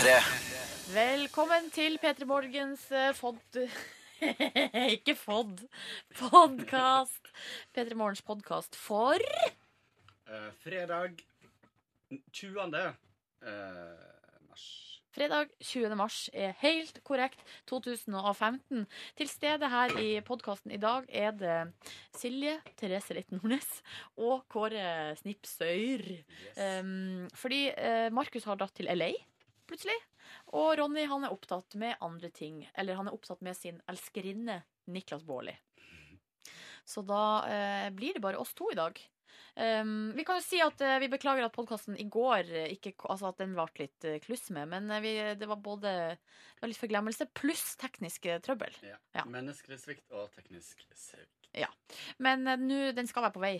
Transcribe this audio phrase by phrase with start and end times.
[0.00, 0.12] P3.
[0.94, 3.36] Velkommen til P3 Morgens eh, fod...
[4.96, 5.60] Ikke fod.
[6.16, 7.28] Podkast.
[7.76, 11.20] P3 Morgens podkast for Eh, fredag
[12.32, 12.64] 20.
[12.64, 12.80] eh,
[14.48, 14.64] mars.
[15.12, 15.92] fredag 20.
[16.00, 18.86] mars er helt korrekt 2015.
[19.20, 21.58] Til stede her i podkasten i dag er det
[22.16, 23.82] Silje Therese Litten Nordnes
[24.16, 26.22] og Kåre Snipsøyr.
[26.56, 29.12] Um, fordi eh, Markus har dratt til LA
[29.70, 29.96] plutselig.
[30.58, 32.64] Og Ronny han er opptatt med andre ting.
[32.74, 34.60] Eller han er opptatt med sin elskerinne
[34.90, 35.54] Niklas Baarli.
[36.84, 38.98] Så da eh, blir det bare oss to i dag.
[39.54, 42.92] Um, vi kan jo si at uh, vi beklager at podkasten i går eh, ikke,
[43.10, 44.70] altså at den ble litt uh, kluss med.
[44.70, 45.92] Men uh, vi, det var både
[46.60, 48.74] det var litt forglemmelse pluss teknisk eh, trøbbel.
[48.84, 48.98] Ja.
[49.16, 49.22] Ja.
[49.32, 51.48] Menneskelig svikt og teknisk svikt.
[52.20, 53.54] Men eh, nå, den skal være på vei.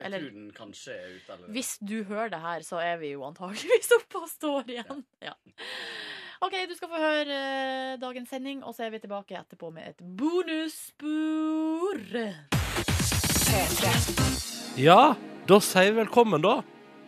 [0.00, 1.48] Jeg tror den kanskje er ute Eller?
[1.52, 5.04] Hvis du hører det her, så er vi jo antageligvis oppe og står igjen.
[5.20, 5.34] Ja.
[6.40, 9.88] OK, du skal få høre uh, dagens sending, og så er vi tilbake etterpå med
[9.92, 12.00] et bonusspor.
[14.80, 15.14] Ja,
[15.50, 16.62] da sier vi velkommen da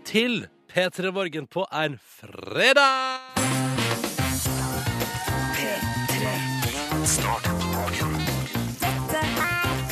[0.05, 3.25] til P3 Morgen på en fredag.
[5.57, 6.37] P3.
[7.07, 8.13] Start dagen.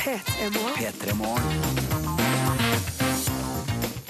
[0.01, 2.20] P3 Morgen.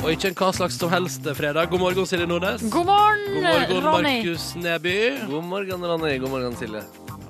[0.02, 1.69] Og ikke en hva slags som helst fredag.
[1.69, 2.63] God morgen, Silje Nordnes.
[2.73, 4.13] God morgen, God morgen, Ronny.
[4.23, 4.95] Markus Neby.
[5.30, 6.16] God morgen, Ronny.
[6.23, 6.81] God morgen, Silje.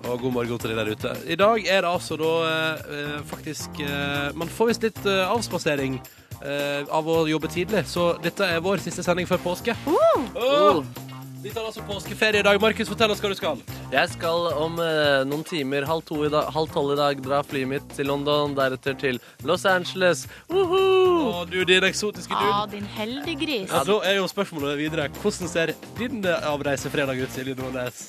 [0.07, 1.11] Og god morgen til de der ute.
[1.27, 2.31] I dag er det altså da
[2.79, 8.13] eh, faktisk eh, Man får visst litt eh, avspasering eh, av å jobbe tidlig, så
[8.23, 9.75] dette er vår siste sending før påske.
[9.91, 11.10] Åh!
[11.41, 12.57] Vi tar altså påskeferie i dag.
[12.61, 13.61] Markus, fortell oss hva du skal.
[13.91, 17.39] Jeg skal om eh, noen timer, halv, to i dag, halv tolv i dag, dra
[17.45, 19.17] flyet mitt til London, deretter til
[19.49, 20.27] Los Angeles.
[20.51, 21.31] Woohoo!
[21.31, 22.75] Å, du, din eksotiske Ja, dude.
[22.77, 23.71] din heldiggris.
[23.73, 25.07] Ja, da er jo spørsmålet videre.
[25.17, 28.03] Hvordan ser din eh, avreisefredag ut, Silje Nordnes?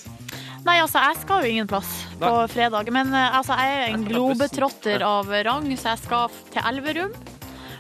[0.63, 1.89] Nei, altså, jeg skal jo ingen plass
[2.21, 2.45] på Nei.
[2.53, 2.93] fredag.
[2.95, 7.17] Men eh, altså, jeg er en globetrotter av rang, så jeg skal f- til Elverum.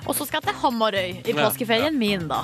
[0.08, 2.40] Og så skal jeg til Hamarøy i Ja, påskeferien min, da.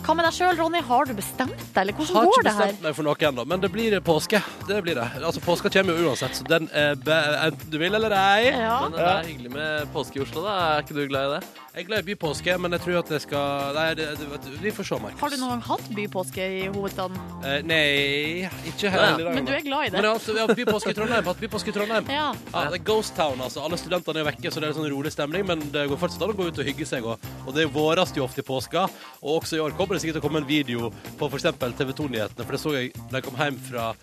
[0.00, 0.80] Hva med deg sjøl, Ronny?
[0.88, 2.70] Har du bestemt deg, eller hvordan Har går ikke det her?
[2.70, 4.40] bestemt meg for noe ennå, men det blir påske.
[4.66, 5.04] Det blir det.
[5.20, 8.48] Altså, Påska kommer jo uansett, så den er be enten du vil eller ei.
[8.50, 8.80] Ja.
[8.88, 10.56] Men det er hyggelig med påske i Oslo, da.
[10.78, 11.42] Er ikke du glad i det?
[11.80, 14.68] Jeg er glad i bypåske, men jeg tror at det skal Nei, det, det, vi
[14.76, 15.20] får se, Markus.
[15.22, 17.16] Har du noen gang hatt bypåske i hovedstaden?
[17.40, 19.32] Eh, nei, ikke Ja, hele.
[19.32, 20.10] Men du er glad i Men det?
[20.10, 21.24] altså, vi har hatt bypåske i Trondheim.
[21.30, 22.12] Hatt bypåske i Trondheim.
[22.12, 22.26] Ja.
[22.52, 23.64] Ja, det er Ghost Town, altså.
[23.64, 25.48] Alle studentene er vekke, så det er en sånn rolig stemning.
[25.48, 27.08] Men det går fortsatt an å gå ut og hygge seg.
[27.08, 28.84] Og, og det våres jo ofte i påska.
[29.24, 31.48] Og også i år kommer det sikkert til å komme en video på f.eks.
[31.80, 32.44] TV 2-nyhetene.
[32.44, 33.94] For det så jeg da jeg kom hjem fra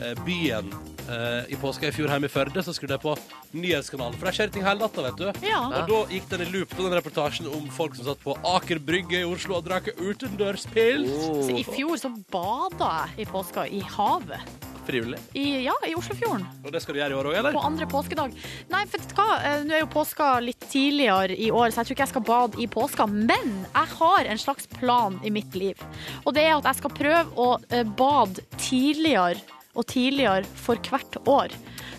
[0.00, 0.72] eh, byen
[1.08, 3.14] eh, i påska i fjor hjemme i Førde, så skrudde jeg på
[3.56, 4.18] nyhetskanalen.
[4.18, 5.46] For der skjer ting hele natta, vet du.
[5.46, 5.62] ja.
[5.66, 8.78] Og da gikk den i loop, på den reportasjen om folk som satt på Aker
[8.82, 11.10] Brygge i Oslo og drakk utendørspils.
[11.10, 14.62] Så Oh, I fjor så bada jeg i påska i havet.
[14.86, 15.18] frivillig.
[15.34, 16.44] I, ja, i Oslofjorden.
[16.62, 17.56] Og det skal du gjøre i år òg, eller?
[17.56, 18.36] På andre påskedag.
[18.70, 19.24] Nei, for vet du hva?
[19.42, 22.24] Eh, Nå er jo påska litt tidligere i år, så jeg tror ikke jeg skal
[22.28, 23.06] bade i påska.
[23.10, 25.82] Men jeg har en slags plan i mitt liv.
[26.22, 29.42] Og det er at jeg skal prøve å eh, bade tidligere
[29.76, 31.54] og tidligere for hvert år.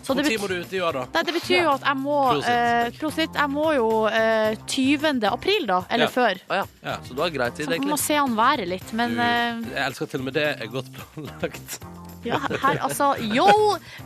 [0.07, 1.01] Så Hvor tid må du ut i år, da?
[1.13, 3.33] Nei, det betyr jo at jeg må eh, Prosit.
[3.35, 5.23] Jeg må jo eh, 20.
[5.27, 5.81] april, da.
[5.91, 6.13] Eller Ja.
[6.13, 6.39] før.
[6.47, 6.65] Ah, ja.
[6.85, 6.97] Ja.
[7.03, 8.93] Så du har grei tid, Så man må se an været litt.
[8.93, 11.79] Men Du, eh, jeg elsker til og med det er godt planlagt.
[12.27, 13.47] Ja, her, altså yo,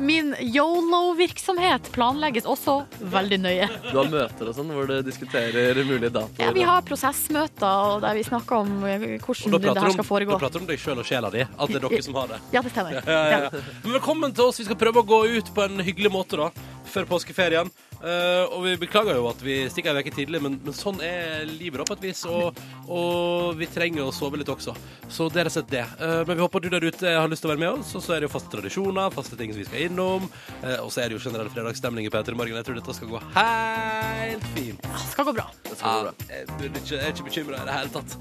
[0.01, 3.67] Min yolo-virksomhet planlegges også veldig nøye.
[3.89, 6.41] Du har møter og sånn hvor du diskuterer mulige datoer.
[6.45, 10.35] Ja, vi har prosessmøter og der vi snakker om eh, hvordan det her skal foregå.
[10.35, 11.45] da prater du om deg sjøl og sjela di.
[11.45, 12.41] At det er dere som har det.
[12.55, 12.99] Ja, det stemmer.
[13.11, 13.61] Ja, ja, ja.
[13.83, 14.59] Velkommen til oss.
[14.61, 16.51] Vi skal prøve å gå ut på en hyggelig måte da,
[16.93, 17.71] før påskeferien.
[18.01, 21.45] Eh, og vi beklager jo at vi stikker en uke tidlig, men, men sånn er
[21.45, 22.23] livet da på et vis.
[22.29, 22.57] Og,
[22.89, 24.73] og vi trenger å sove litt også.
[25.11, 25.85] Så det er rett og slett det.
[26.01, 27.93] Uh, men vi håper du der ute har lyst til å være med oss.
[27.97, 30.27] Og så er det jo faste tradisjoner, faste ting som vi skal innom.
[30.63, 32.57] Uh, og så er det jo generell fredagsstemning i P3 Morgen.
[32.57, 34.85] Jeg tror dette skal gå helt fint.
[34.89, 35.47] Det skal gå bra.
[35.69, 36.29] Det skal gå bra.
[36.33, 38.11] jeg, ikke, jeg er ikke bekymra i det hele tatt.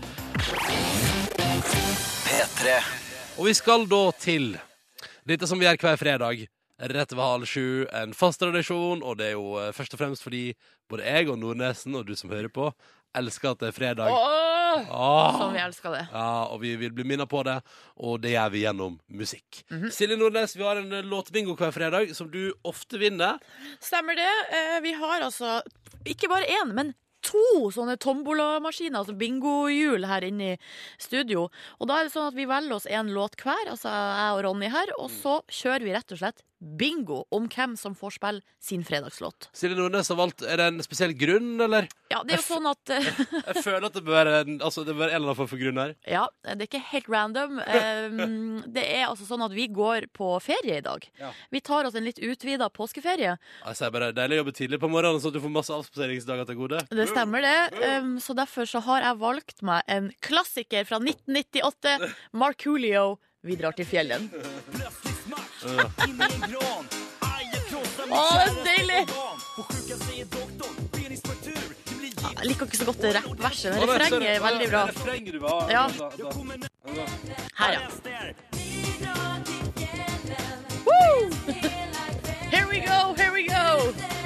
[2.29, 2.81] P3.
[3.41, 4.53] Og vi skal da til
[5.25, 6.49] dette som vi gjør hver fredag.
[6.81, 7.87] Rett ved halv sju.
[7.93, 10.55] En fast tradisjon, og det er jo eh, først og fremst fordi
[10.91, 12.71] både jeg og Nordnesen, og du som hører på,
[13.19, 14.09] elsker at det er fredag.
[14.15, 15.37] Åh, Åh!
[15.39, 16.05] som vi elsker det.
[16.13, 17.59] Ja, og vi vil bli minnet på det,
[18.01, 19.61] og det gjør vi gjennom musikk.
[19.71, 19.91] Mhm.
[19.93, 23.39] Silje Nordnes, vi har en eh, låtbingo hver fredag som du ofte vinner.
[23.83, 24.31] Stemmer det.
[24.57, 25.61] Eh, Vi har altså
[26.09, 30.61] ikke bare én, men to sånne tombolamaskiner, altså bingohjul, her inne i
[31.03, 31.51] studio.
[31.79, 34.45] Og da er det sånn at vi velger oss en låt hver, altså jeg og
[34.47, 38.43] Ronny her, og så kjører vi rett og slett bingo om hvem som får spille
[38.63, 39.49] sin fredagslåt.
[39.57, 41.89] Silje Nordnes har valgt Er det en spesiell grunn, eller?
[42.13, 44.85] Ja, det er jo sånn at jeg, Jeg føler at det bør være en, altså,
[44.85, 45.95] det bør være en eller annen form for grunn her.
[46.05, 47.61] Ja, det er ikke helt random.
[47.61, 51.07] Um, det er altså sånn at vi går på ferie i dag.
[51.21, 51.33] Ja.
[51.55, 53.37] Vi tar oss en litt utvida påskeferie.
[53.65, 56.61] Altså, jeg bare, Deilig å jobbe tidlig på morgenen, så du får masse avspaseringsdager til
[56.61, 56.83] gode.
[56.91, 57.87] Det stemmer, det.
[58.01, 62.13] Um, så derfor så har jeg valgt meg en klassiker fra 1998.
[62.37, 64.29] Marculio, 'Vi drar til fjellen'.
[65.61, 65.69] Å,
[68.33, 69.05] det er deilig!
[72.41, 74.83] Jeg liker ikke så godt det rappverset, men refrenget er veldig bra.
[75.69, 75.85] Ja.
[77.61, 77.81] Her, ja.
[80.89, 81.29] Woo!
[82.51, 83.93] Here we go, here we go!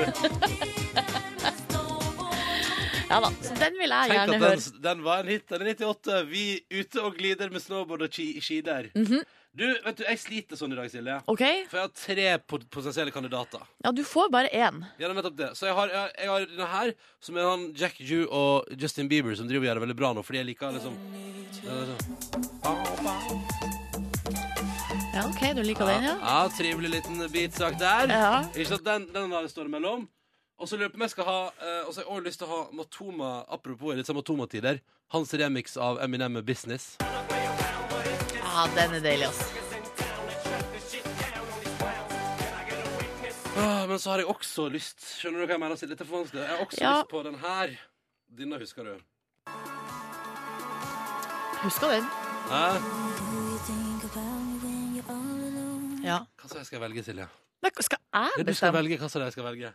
[3.10, 4.50] ja da, så den vil jeg Tenk gjerne at høre.
[4.62, 5.46] den, den var en hit.
[5.50, 6.22] Den er 98.
[6.31, 6.46] Vi
[6.78, 8.84] ute og glider med snowboard og ski- skider.
[8.94, 9.19] Mhm.
[9.54, 11.14] Du, vet du, jeg sliter sånn i dag, Silje.
[11.30, 11.42] OK?
[11.70, 13.62] For jeg har tre pot- potensielle kandidater.
[13.84, 14.80] Ja, du får bare én.
[14.98, 15.50] Ja, det er nettopp det.
[15.54, 16.90] Så jeg har, jeg, jeg har denne her,
[17.22, 20.10] som er han Jack Jew og Justin Bieber, som driver og gjør det veldig bra
[20.18, 20.98] nå, fordi jeg liker liksom
[25.14, 26.16] Ja, OK, du liker den, ja?
[26.18, 28.10] Ja, trivelig liten beatsak der.
[28.10, 28.32] Ja.
[28.50, 30.08] Ikke sant, den, den der står stående mellom.
[30.58, 32.26] Og så lurer jeg på om jeg skal ha eh, Og så har jeg også
[32.28, 34.78] lyst til å ha Matoma Apropos litt sånn Matoma-tider.
[35.14, 36.94] Hans remix av Eminem med 'Business'.
[38.54, 39.44] Ja, den er deilig, altså.
[43.56, 45.78] Ah, men så har jeg også lyst Skjønner du hva jeg mener?
[45.78, 45.94] Silje?
[45.94, 46.42] Dette er for vanskelig.
[46.42, 46.92] Jeg har også Ja.
[47.00, 47.74] lyst på den her.
[48.38, 48.94] Denne husker du.
[51.64, 52.04] Husker den?
[52.50, 52.64] Hæ?
[56.04, 56.18] Ja.
[56.38, 57.28] Hva skal jeg skal velge, Silje?
[57.62, 58.78] Nei, skal Ja, jeg du skal bestemme?
[58.78, 59.72] velge hva som jeg skal velge.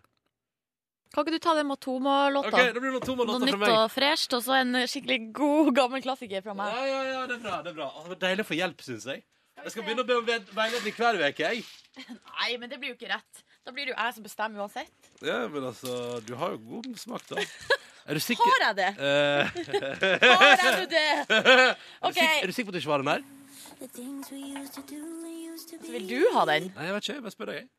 [1.09, 2.51] Kan ikke du ta den Matoma-låta?
[2.53, 3.71] Okay, det blir det Matoma Noe nytt meg.
[3.73, 6.69] og fresht, og så en skikkelig god, gammel klassiker fra meg.
[6.75, 7.59] Ja, ja, ja, det er bra.
[7.65, 9.23] det er bra Det var deilig å få hjelp, syns jeg.
[9.59, 11.63] Jeg skal begynne å be om veiledning hver uke, jeg.
[12.37, 13.41] Nei, men det blir jo ikke rett.
[13.65, 15.09] Da blir det jo jeg som bestemmer uansett.
[15.25, 17.43] Ja, men altså, du har jo god smak, da.
[18.09, 18.45] Er du sikker?
[18.45, 18.91] Har jeg det?
[19.05, 19.43] Eh,
[20.39, 21.03] Har jeg nå det?
[21.35, 23.27] er, du OK, sikker er du sikker på at du ikke var den der?
[25.79, 26.71] så vil du ha den?
[26.75, 27.17] Nei, jeg vet ikke.
[27.17, 27.59] Jeg bare spør deg.
[27.59, 27.69] jeg.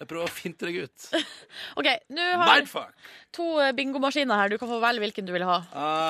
[0.00, 1.06] Jeg prøver å finte deg ut.
[1.78, 3.08] OK, nå har jeg Mindfuck!
[3.36, 4.48] to eh, bingomaskiner her.
[4.52, 5.58] Du kan få velge hvilken du vil ha.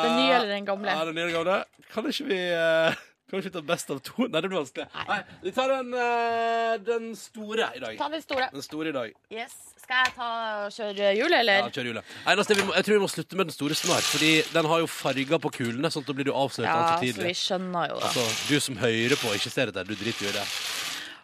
[0.06, 0.94] Den nye eller den gamle?
[0.94, 1.56] Ja, den nye gamle.
[1.90, 3.00] Kan ikke vi eh,
[3.30, 4.28] Kan vi ta best av to?
[4.28, 4.86] Nei, det blir vanskelig.
[4.94, 5.04] Nei.
[5.10, 7.98] Nei, vi tar den, eh, den store i dag.
[7.98, 8.46] Ta den store.
[8.54, 9.12] Den store i dag.
[9.34, 9.58] Yes.
[9.80, 10.26] Skal jeg ta
[10.66, 11.36] og kjøre hjulet?
[11.40, 11.64] eller?
[11.64, 12.10] Ja, kjør hjulet.
[12.30, 14.82] Eneste, vi må, jeg tror vi må slutte med den store snart, Fordi den har
[14.84, 17.34] jo farger på kulene, sånn at da blir du avslørt Ja, altfor så vi tidlig.
[17.42, 18.10] skjønner jo det.
[18.12, 20.46] Altså, du som hører på ikke ser dette, du driter jo i det.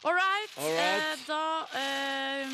[0.07, 0.51] All right.
[0.63, 1.03] All right.
[1.03, 2.51] Eh, da eh,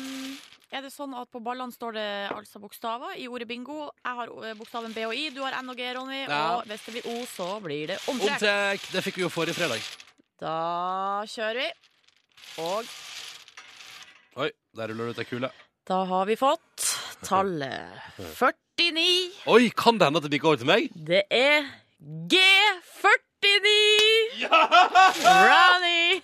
[0.73, 3.91] er det sånn at på ballene står det altså bokstaver i ordet bingo.
[4.01, 6.23] Jeg har eh, bokstaven B og I, du har N og G, Ronny.
[6.23, 6.39] Ja.
[6.55, 8.39] Og hvis det blir O, så blir det omtrekk.
[8.39, 8.87] Omtrekk!
[8.95, 9.85] Det fikk vi jo forrige fredag.
[10.41, 10.55] Da
[11.29, 11.69] kjører vi.
[12.63, 12.89] Og
[14.41, 15.53] Oi, der ruller det ut ei kule.
[15.85, 16.89] da har vi fått
[17.21, 19.05] tallet 49.
[19.53, 20.89] Oi, kan det hende at det bikker over til meg?
[20.97, 21.69] Det er
[23.43, 24.47] G49!
[25.23, 26.21] Ronny!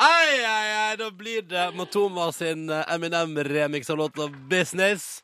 [0.00, 5.22] Ei, ei, ei, da blir det Matoma sin eh, Eminem-remix av låta 'Business'.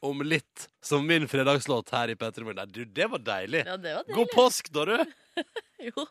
[0.00, 2.72] Om litt som min fredagslåt her i P3 Morgen.
[2.72, 3.64] Du, det var deilig.
[3.66, 4.14] Ja, det var deilig.
[4.14, 5.04] God påsk, da, du.
[5.88, 6.06] Jo.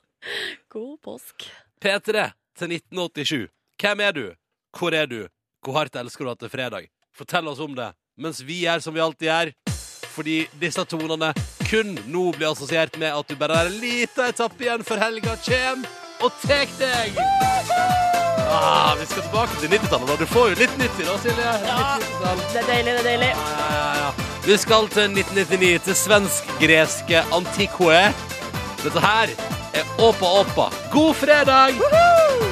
[0.67, 1.47] God påsk.
[1.81, 3.47] P3 til 1987.
[3.81, 4.25] Hvem er du?
[4.77, 5.27] Hvor er du?
[5.63, 6.89] Hvor hardt elsker du at det er fredag?
[7.15, 9.53] Fortell oss om det, mens vi er som vi alltid er.
[10.15, 11.31] Fordi disse tonene
[11.65, 15.35] kun nå blir assosiert med at du bare har en liten etappe igjen før helga
[15.45, 15.85] kjem
[16.23, 17.17] og tek deg.
[18.45, 20.07] Ah, vi skal tilbake til 90-tallet.
[20.07, 20.15] da.
[20.21, 21.55] Du får jo litt nytt i da, Silje.
[21.65, 21.97] Ja.
[22.53, 23.31] Det er deilig, det er deilig.
[23.33, 24.09] Ja, ja, ja.
[24.45, 28.07] Vi skal til 1999, til svensk-greske Antiquae.
[28.85, 29.33] Dette her
[29.73, 30.69] er Åpa Åpa.
[30.93, 32.44] God fredag!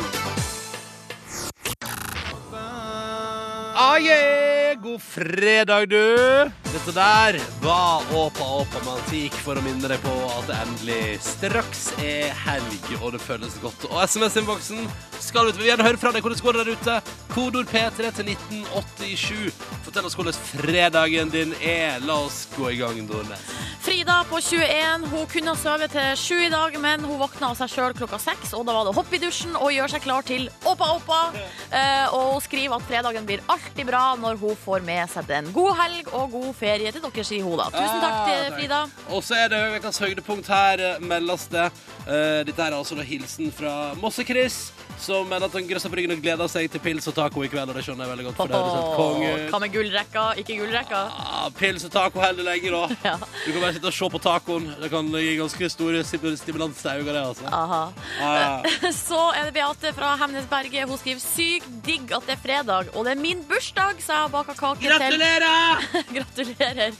[3.75, 4.53] Ah, yeah.
[4.81, 6.51] God fredag, du.
[6.73, 11.01] Dette der var Åpa Åpa med Antik for å minne deg på at det endelig
[11.21, 13.85] straks er helg, og det føles godt.
[13.91, 14.87] Og SMS-innboksen
[15.21, 15.55] skal ut.
[15.55, 16.97] Vi vil gjerne høre fra deg hvordan det går der ute.
[17.33, 19.61] Kodord P3 til 1987.
[19.85, 22.01] Fortell oss hvordan fredagen din er.
[22.07, 23.45] La oss gå i gang, Nordnes.
[23.83, 27.57] Frida på 21 Hun kunne ha sovet til sju i dag, men hun våkna av
[27.59, 28.53] seg sjøl klokka seks.
[28.57, 31.21] Og da var det hopp i dusjen og gjøre seg klar til Åpa Åpa.
[31.73, 33.41] Eh, og hun skriver at fredagen blir
[33.73, 35.47] alltid bra når hun får med seg den.
[35.53, 37.65] God helg og god ferie til dere, sier hun da.
[37.73, 38.53] Tusen takk Ah, til.
[38.53, 38.81] Frida.
[39.09, 41.65] Og så er det ukas høydepunkt her, eh, meldes det.
[42.07, 46.11] Eh, dette er altså da hilsen fra Mosse-Chris, som mener at han grøsser på ryggen
[46.15, 48.37] og gleder seg til pils og taco i kveld, og det skjønner jeg veldig godt.
[48.39, 49.49] For det høres helt konge ut.
[49.51, 50.23] Hva med gullrekka?
[50.43, 50.99] Ikke gullrekka?
[51.23, 52.83] Ah, pils og taco heller lenge, da.
[53.09, 53.15] Ja.
[53.19, 54.65] Du kan bare sitte og se på tacoen.
[54.79, 57.45] Det kan gi ganske store stim- stimulans til øynene, det, altså.
[57.51, 57.81] Aha.
[58.21, 60.87] Ja, Så er det Beate fra Hemnesberget.
[60.89, 64.21] Hun skriver sykt digg at det er fredag, og det er min bursdag, så jeg
[64.27, 65.77] har baka kake til Gratulerer!
[66.17, 66.91] Gratulerer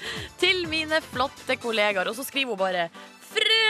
[0.42, 2.08] til mine flotte kollegaer.
[2.12, 2.90] Og så skriver hun bare
[3.34, 3.64] fredag!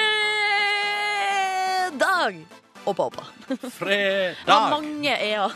[2.86, 3.24] Oppa, oppa.
[3.48, 5.56] Det var mange e-er.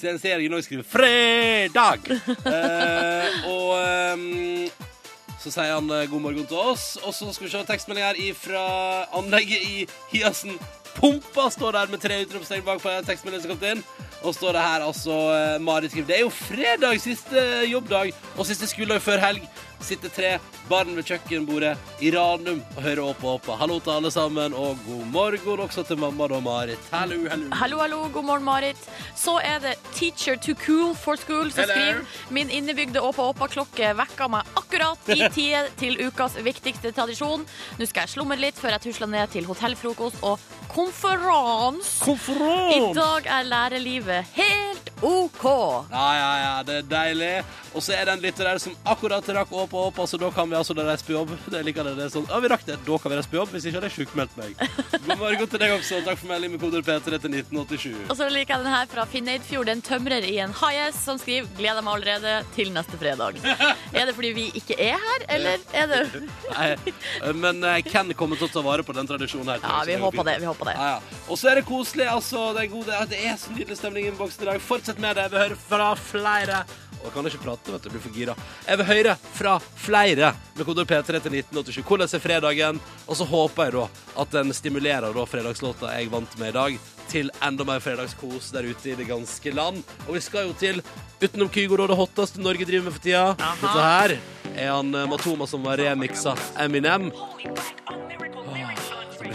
[0.00, 2.10] Sen ser jeg nå skriver 'fredag'.
[2.46, 3.72] Eh, og
[4.14, 4.68] um,
[5.40, 6.98] så sier han eh, god morgen til oss.
[7.04, 8.64] Og så skal vi se tekstmelding her fra
[9.16, 10.58] anlegget i Hiassen.
[10.96, 13.82] Pumpa står der med tre utropstegn bak på tekstmeldingen som kom inn.
[14.20, 18.46] Og står det her altså eh, Marit skriver Det er jo fredag, siste jobbdag og
[18.46, 19.48] siste skoledag før helg.
[19.80, 20.30] Sitter tre
[20.68, 23.48] barn ved kjøkkenbordet i Ranum og hører og opp.
[23.58, 26.78] Hallo til alle sammen, og god morgen også til mamma og Marit.
[26.92, 27.48] Hallo, hallo.
[27.56, 28.76] Hallo, hallo, god morgen, Marit.
[29.16, 34.52] Så er det Teacher to cool for school som skriver Min innebygde Åpa-Åpa-klokke vekka meg
[34.60, 37.46] akkurat i tide til ukas viktigste tradisjon.
[37.80, 40.38] Nå skal jeg slumre litt før jeg tusler ned til hotellfrokost og
[40.70, 42.14] konferanse.
[42.76, 45.42] I dag er lærerlivet helt OK.
[45.90, 47.34] Ja, ja, ja, det er deilig.
[47.74, 50.30] Og så er det en lytter der som akkurat rakk opp og opp, altså da
[50.34, 51.30] kan vi altså reise på jobb.
[51.52, 51.92] Det liker det.
[52.00, 53.52] det er sånn, ja, vi rakk det, da kan vi reise på jobb.
[53.54, 54.56] Hvis ikke hadde jeg sjukmeldt meg.
[55.06, 56.00] God morgen til deg også.
[56.06, 58.10] Takk for melding med koder P3 til 1987.
[58.10, 61.46] Og så liker jeg den her fra Finneidfjord, en tømrer i en high som skriver
[61.58, 63.38] 'Gleder meg allerede til neste fredag'.
[64.00, 66.00] Er det fordi vi ikke er her, eller er det
[66.50, 69.62] Nei, men eh, Ken kommer til å ta vare på den tradisjonen her.
[69.62, 70.36] Ja, vi håper det.
[70.42, 71.18] vi håper det Ja, ja.
[71.28, 72.06] Og så er det koselig.
[72.10, 74.60] altså, Det er, gode, det er så nydelig stemning i innboksen i dag.
[74.62, 75.28] Fortsett med det.
[75.32, 76.64] Vi hører fra flere.
[77.04, 77.90] Og kan ikke prate, vet du.
[77.92, 78.36] Blir for gira.
[78.66, 81.82] Jeg vil høre fra flere med kodord P3 til 1987.
[81.86, 82.80] Hvordan er fredagen?
[83.06, 83.86] Og så håper jeg da
[84.22, 86.80] at den stimulerer da fredagslåta jeg vant med i dag,
[87.10, 89.80] til enda mer fredagskos der ute i det ganske land.
[90.06, 90.78] Og vi skal jo til
[91.20, 93.24] utenom Kygo, da, det hotteste Norge driver med for tida.
[93.60, 94.14] Dette her
[94.54, 97.10] er han eh, Matoma som har remiksa Eminem.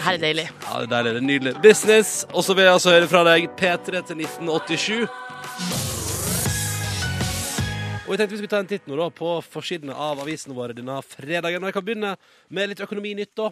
[0.06, 0.48] Her er deilig.
[0.64, 1.12] Ja, det er deilig.
[1.12, 1.54] Det er nydelig.
[1.64, 2.26] Business.
[2.34, 5.25] Og så vil jeg altså høre fra deg P3 til 1987.
[8.06, 10.76] Og jeg tenkte vi skulle ta en titt nå da på forsidene av avisene våre
[10.78, 11.64] denne fredagen.
[11.64, 12.12] Og jeg kan begynne
[12.54, 13.48] med litt økonominytt, da.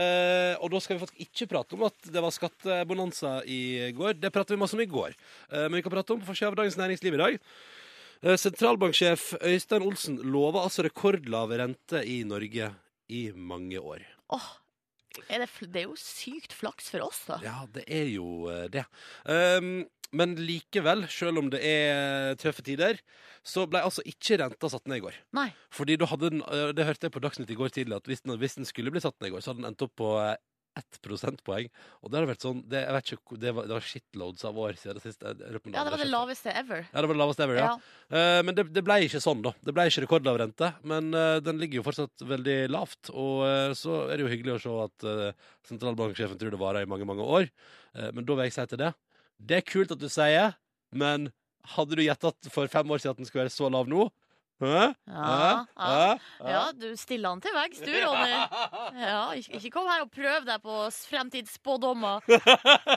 [0.00, 4.16] Eh, og da skal vi faktisk ikke prate om at det var skattebonanza i går.
[4.16, 5.12] Det pratet vi masse om i går.
[5.52, 7.38] Eh, men vi kan prate om på forsida av Dagens Næringsliv i dag.
[8.22, 12.72] Eh, sentralbanksjef Øystein Olsen lover altså rekordlave rente i Norge
[13.12, 14.08] i mange år.
[14.32, 14.50] Åh,
[15.28, 17.42] er det, det er jo sykt flaks for oss, da.
[17.44, 18.86] Ja, det er jo eh, det.
[19.28, 23.00] Um, men likevel, selv om det er tøffe tider,
[23.42, 25.18] så ble altså ikke renta satt ned i går.
[25.36, 25.48] Nei.
[25.72, 28.22] Fordi da hadde den, eh, Det hørte jeg på Dagsnytt i går tidlig, at hvis
[28.22, 30.10] den, hvis den skulle bli satt ned i går, så hadde den endt opp på
[30.20, 30.36] eh,
[30.76, 31.68] ett prosentpoeng.
[32.00, 34.60] Og det hadde vært sånn det, jeg vet ikke, det, var, det var shitloads av
[34.62, 35.32] år siden det siste.
[35.32, 36.86] Ja, det var det laveste ever.
[36.86, 37.74] Ja, det var det laveste ever, ja.
[38.08, 39.52] Eh, men det, det ble ikke sånn, da.
[39.60, 40.72] Det ble ikke rekordlav rente.
[40.88, 43.12] Men uh, den ligger jo fortsatt veldig lavt.
[43.12, 46.86] Og uh, så er det jo hyggelig å se at uh, sentralbanksjefen tror det varer
[46.86, 47.50] i mange, mange år.
[47.94, 48.92] Eh, men da vil jeg si til det
[49.38, 50.56] Det er kult at du sier,
[50.92, 51.30] men
[51.74, 54.08] hadde du gjetta for fem år siden at den skulle være så lav nå?
[54.62, 54.84] Hæ?
[55.10, 56.16] Ja, ja.
[56.46, 58.36] Ja, du stiller han til veggs, du, Ronny.
[59.02, 60.76] Ja, ikke, kom her og prøv deg på
[61.10, 62.22] fremtidsspådommer,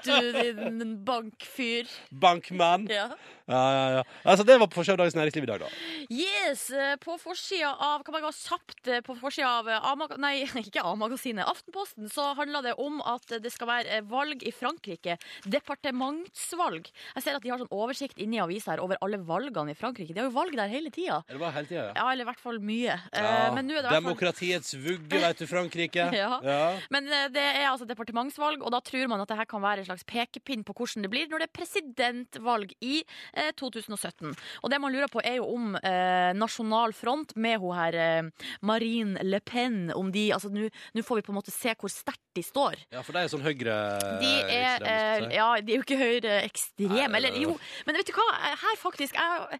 [0.05, 1.89] du din bankfyr.
[2.11, 2.85] Bankmann.
[2.91, 3.09] Ja.
[3.45, 4.03] Ja, ja, ja.
[4.25, 5.67] Altså, det var på forsida av Dagens Næringsliv i dag, da.
[6.09, 10.15] Yes, eh, på forsida av Hva man har sagt eh, på forsida av eh, A-mag-
[10.17, 11.45] Nei, ikke A-magasinet.
[11.45, 15.19] Aftenposten så handla det om at det skal være valg i Frankrike.
[15.45, 16.89] Departementsvalg.
[17.15, 20.13] Jeg ser at de har sånn oversikt inni avisa her over alle valgene i Frankrike.
[20.15, 21.21] De har jo valg der hele tida.
[21.55, 22.05] Hele tida, ja.
[22.11, 22.95] Eller i hvert fall mye.
[23.11, 23.51] Eh, Ja.
[23.55, 26.07] Men nå er det i hvert fall Demokratiets vugge, vet du, Frankrike.
[26.15, 26.31] Ja.
[26.43, 26.59] ja.
[26.93, 29.83] Men eh, det er altså departementsvalg, og da tror man at det her kan være
[29.83, 33.01] en slags pekepinn på hvordan det blir når det er presidentvalg i
[33.33, 34.35] eh, 2017.
[34.63, 38.47] Og det man lurer på, er jo om eh, Nasjonal Front med hun her eh,
[38.65, 41.91] Marine Le Pen om de Altså, nå nå får vi på en måte se hvor
[41.91, 42.75] sterkt de står.
[42.91, 43.75] Ja, for de er sånn høyre
[44.21, 47.15] De er, eh, ja, de er jo ikke høyreekstreme.
[47.15, 47.53] Eller er jo,
[47.87, 48.25] men vet du hva?
[48.61, 49.59] Her faktisk jeg,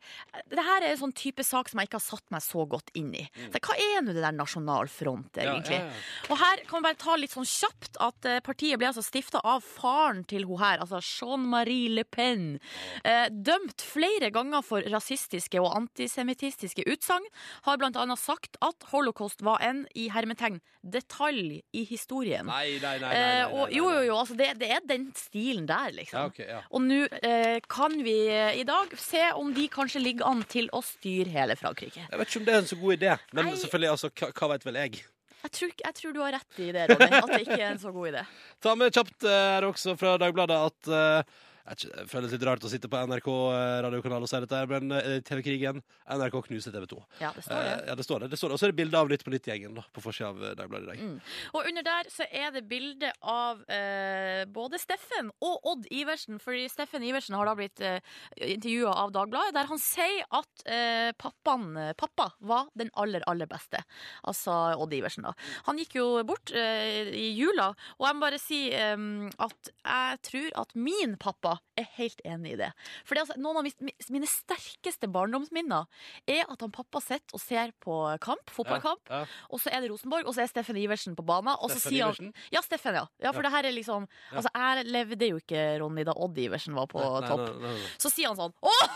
[0.51, 2.91] Det her er en sånn type sak som jeg ikke har satt meg så godt
[2.99, 3.23] inn i.
[3.53, 5.41] Så hva er nå det der Nasjonal Front, Mm.
[5.45, 5.79] Egentlig?
[5.79, 6.31] ja, ja.
[6.33, 9.39] Og her kan vi bare ta litt sånn kjapt at eh, partiet ble altså stifta
[9.43, 12.59] av faren til hun her, altså Jean-Marie Le Pen.
[13.03, 17.25] Eh, dømt flere ganger for rasistiske og antisemittistiske utsagn.
[17.67, 22.45] Har blant annet sagt at holocaust var en, i hermetegn, detalj i historien.
[22.49, 22.99] Nei, nei, nei.
[22.99, 25.93] nei, nei, Eh, nei, nei, jo, jo, jo, altså det, det er den stilen der,
[25.95, 26.19] liksom.
[26.19, 26.61] Ja, okay, ja.
[26.71, 30.69] Og nå eh, kan vi eh, i dag se om de kanskje ligger an til
[30.75, 32.07] å styre hele Frankrike.
[32.09, 34.51] Jeg vet ikke om det er en så god idé, men selvfølgelig, altså, hva, hva
[34.55, 35.03] vet vel jeg?
[35.45, 37.09] Jeg tror, jeg tror du har rett i det, Ronny.
[37.19, 38.23] At det ikke er en så god idé.
[38.65, 42.69] Ta med kjapt eh, her også fra Dagbladet at ikke, Det føles litt rart å
[42.69, 45.79] sitte på NRK eh, radiokanal og si dette, men eh, TV-krigen
[46.13, 46.99] NRK knuser TV 2.
[47.23, 47.71] Ja, det står det.
[47.71, 48.27] Eh, ja, det står det.
[48.29, 48.57] det står det.
[48.57, 51.01] Og så er det bilde av Nytt på Nytt-gjengen på forsida av Dagbladet i dag.
[51.01, 51.15] Mm.
[51.57, 56.37] Og under der så er det bilde av eh, både Steffen og Odd Iversen.
[56.43, 57.97] Fordi Steffen Iversen har da blitt eh,
[58.45, 63.81] intervjua av Dagbladet, der han sier at eh, pappaen, pappa var den aller, aller beste.
[64.29, 65.33] Altså Odd Iversen, da.
[65.71, 70.55] Han gikk jo bort eh, i jula, og jeg må bare si at jeg tror
[70.61, 72.69] at min pappa er helt enig i det.
[73.07, 73.67] For altså, noen av
[74.13, 75.85] mine sterkeste barndomsminner
[76.31, 79.01] er at han pappa sitter og ser på kamp, fotballkamp.
[79.11, 81.55] Ja, Og så er det Rosenborg, og så er Steffen Iversen på banen.
[81.59, 82.31] Og så sier han?
[82.53, 83.05] Ja, Steffen, ja.
[83.21, 83.49] ja for Ja.
[83.49, 84.37] det her er liksom Ja.
[84.41, 87.45] Altså, jeg levde jo ikke, Ronny, da Odd Iversen var på Nei, topp.
[87.59, 87.89] nei, nei.
[87.97, 88.87] Så sier han sånn Åh,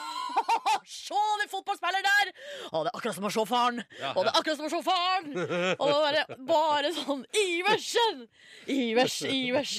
[0.89, 2.31] se den fotballspilleren der!
[2.71, 3.81] Og det er akkurat som å se faren!
[3.99, 5.29] Ja, Og det er akkurat som å se faren!
[5.79, 8.23] Og det var bare, bare sånn Iversen!
[8.69, 9.73] Ivers, Ivers.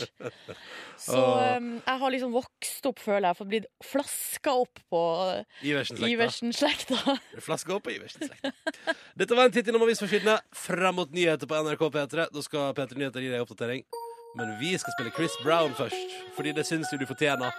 [1.00, 5.02] Så um, jeg har liksom vokst opp, føler jeg, for blitt flaska opp på
[5.64, 6.10] Iversen-slekta.
[6.12, 7.16] Iversen-slekta.
[7.46, 8.52] Flaske opp på Iversen-slekta.
[9.20, 12.28] Dette var en titt innom avisforsidene fram mot nyheter på NRK P3.
[12.34, 13.84] Da skal P3 Nyheter gi deg oppdatering.
[14.38, 17.50] Men vi skal spille Chris Brown først, fordi det syns jo du fortjener.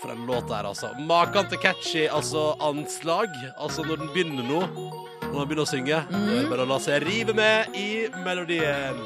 [0.00, 0.94] For den låta her, altså.
[0.98, 3.34] Maken til catchy altså anslag.
[3.60, 4.60] Altså når den begynner nå,
[5.26, 8.06] når den begynner å synge, da er det bare å la seg rive med i
[8.24, 8.96] melodien.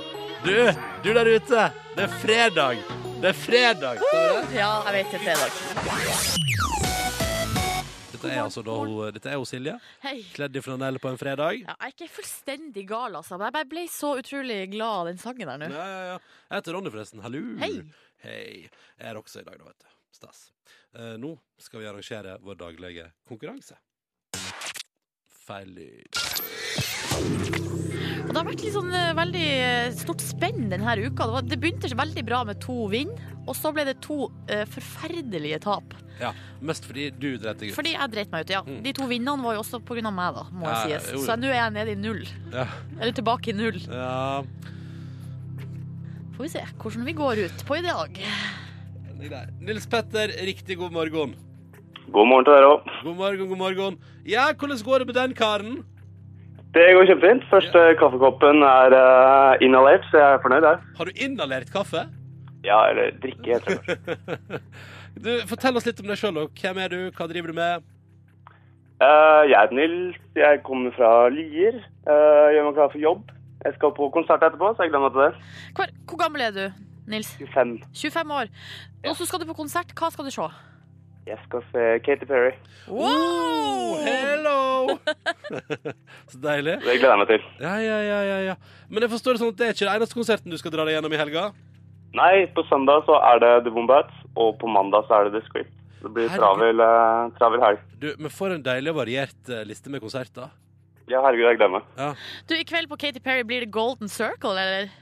[0.45, 0.55] Du,
[1.03, 1.65] du der ute,
[1.97, 2.85] det er fredag.
[3.19, 4.05] Det er fredag.
[4.07, 4.55] Uh.
[4.55, 5.51] Ja, jeg vet det er fredag.
[8.15, 9.75] Dette er altså da hun, dette er hun Silje,
[10.07, 10.17] Hei.
[10.37, 11.59] kledd i flanell på en fredag.
[11.65, 13.35] Ja, jeg er ikke fullstendig gal, altså.
[13.35, 15.75] Men jeg bare ble så utrolig glad av den sangen der nå.
[15.75, 16.19] Ja, ja, ja.
[16.47, 17.25] Jeg heter Ronny, forresten.
[17.27, 17.43] Hallo.
[17.61, 17.75] Hei.
[18.25, 18.69] Hei.
[18.71, 19.97] Jeg er også i dag, da, vet du.
[20.15, 20.54] Stas.
[20.95, 23.75] Eh, nå skal vi arrangere vår daglige konkurranse.
[25.45, 26.21] Feil lyd.
[28.25, 31.27] Det har vært litt sånn eh, veldig eh, stort spenn denne uka.
[31.27, 33.11] Det, var, det begynte veldig bra med to vinn,
[33.45, 35.95] og så ble det to eh, forferdelige tap.
[36.21, 36.31] Ja,
[36.63, 37.77] Mest fordi du dreit deg ut.
[37.77, 38.55] Fordi jeg dreit meg ut.
[38.55, 38.63] Ja.
[38.67, 38.81] Mm.
[38.87, 41.11] De to vinnene var jo også av meg, da, må Ja, sies.
[41.13, 42.23] jo, Så nå er jeg nede i null.
[42.55, 42.69] Ja.
[43.01, 43.81] Eller tilbake i null.
[43.91, 44.45] ja.
[46.35, 48.17] Får vi se hvordan vi går ut på i dag.
[49.25, 51.31] Nils Petter, riktig god morgen.
[52.13, 52.89] God morgen til dere òg.
[53.05, 53.95] God morgen, god morgen.
[54.29, 55.79] Ja, hvordan går det med den karen?
[56.75, 57.47] Det går kjempefint.
[57.49, 60.85] Første kaffekoppen er uh, inhalert, så jeg er fornøyd der.
[60.99, 62.05] Har du inhalert kaffe?
[62.67, 64.61] Ja, eller drikke, heter det.
[65.25, 66.41] Du, Fortell oss litt om deg sjøl.
[66.59, 67.01] Hvem er du?
[67.15, 67.85] Hva driver du med?
[68.99, 70.19] Uh, jeg er Nils.
[70.37, 71.79] Jeg kommer fra Lier.
[72.05, 73.31] Uh, gjør meg klar for jobb.
[73.65, 75.53] Jeg skal på konsert etterpå, så jeg gleder meg til det.
[75.79, 76.65] Hvor, hvor gammel er du,
[77.11, 77.35] Nils?
[77.39, 77.77] 25.
[77.93, 78.53] 25 år.
[79.09, 79.93] Og så skal du på konsert.
[79.99, 80.47] Hva skal du se?
[81.25, 82.53] Jeg skal se Katy Perry.
[82.89, 84.01] Wow!
[84.05, 84.99] hello!
[86.31, 86.75] Så deilig.
[86.85, 87.47] Det gleder jeg meg til.
[87.65, 88.57] Ja, ja, ja, ja, ja.
[88.91, 90.85] Men jeg forstår det sånn at det er ikke den eneste konserten du skal dra
[90.85, 91.47] deg gjennom i helga?
[92.15, 95.49] Nei, på søndag så er det The Wombats, og på mandag så er det The
[95.49, 95.73] Script.
[96.05, 97.81] Det blir travel, eh, travel helg.
[97.97, 100.53] Du, Men for en deilig og variert eh, liste med konserter.
[101.09, 101.89] Ja, herregud, jeg gleder meg.
[101.97, 102.11] Ja.
[102.49, 104.93] Du, I kveld på Katy Perry blir det Golden Circle, eller?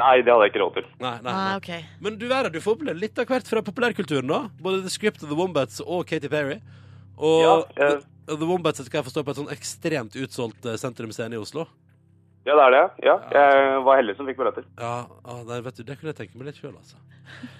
[0.00, 0.86] Nei, det hadde jeg ikke råd til.
[1.04, 1.82] Nei, nei, Ah, okay.
[2.00, 4.38] Men du Vera, du får oppleve litt av hvert fra populærkulturen, da.
[4.64, 6.60] Både The Script of The Wombats og Katy Perry.
[7.18, 7.98] Og Ja, eh.
[8.26, 11.66] The, The Wombats skal jeg forstå på et sånn ekstremt utsolgt eh, sentrumsscene i Oslo.
[12.42, 13.06] Ja, det er det.
[13.06, 14.64] Ja, jeg var heldig som fikk billetter.
[14.80, 16.96] Ja, ah, nei, vet du, Det kunne jeg tenke meg litt sjøl, altså.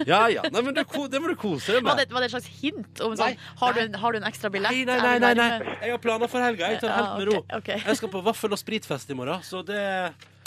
[0.09, 2.01] Ja ja, nei, men det, det må du kose deg Var med.
[2.09, 4.51] det, var det et slags hint om sånn Har, du en, har du en ekstra
[4.53, 4.75] billett?
[4.75, 5.77] Nei, nei, nei, nei, nei.
[5.87, 6.73] Jeg har planer for helga.
[6.75, 7.39] Jeg tar det helt med ro.
[7.45, 7.87] Okay, ok, ok.
[7.93, 9.79] Jeg skal på vaffel- og spritfest i morgen, så det,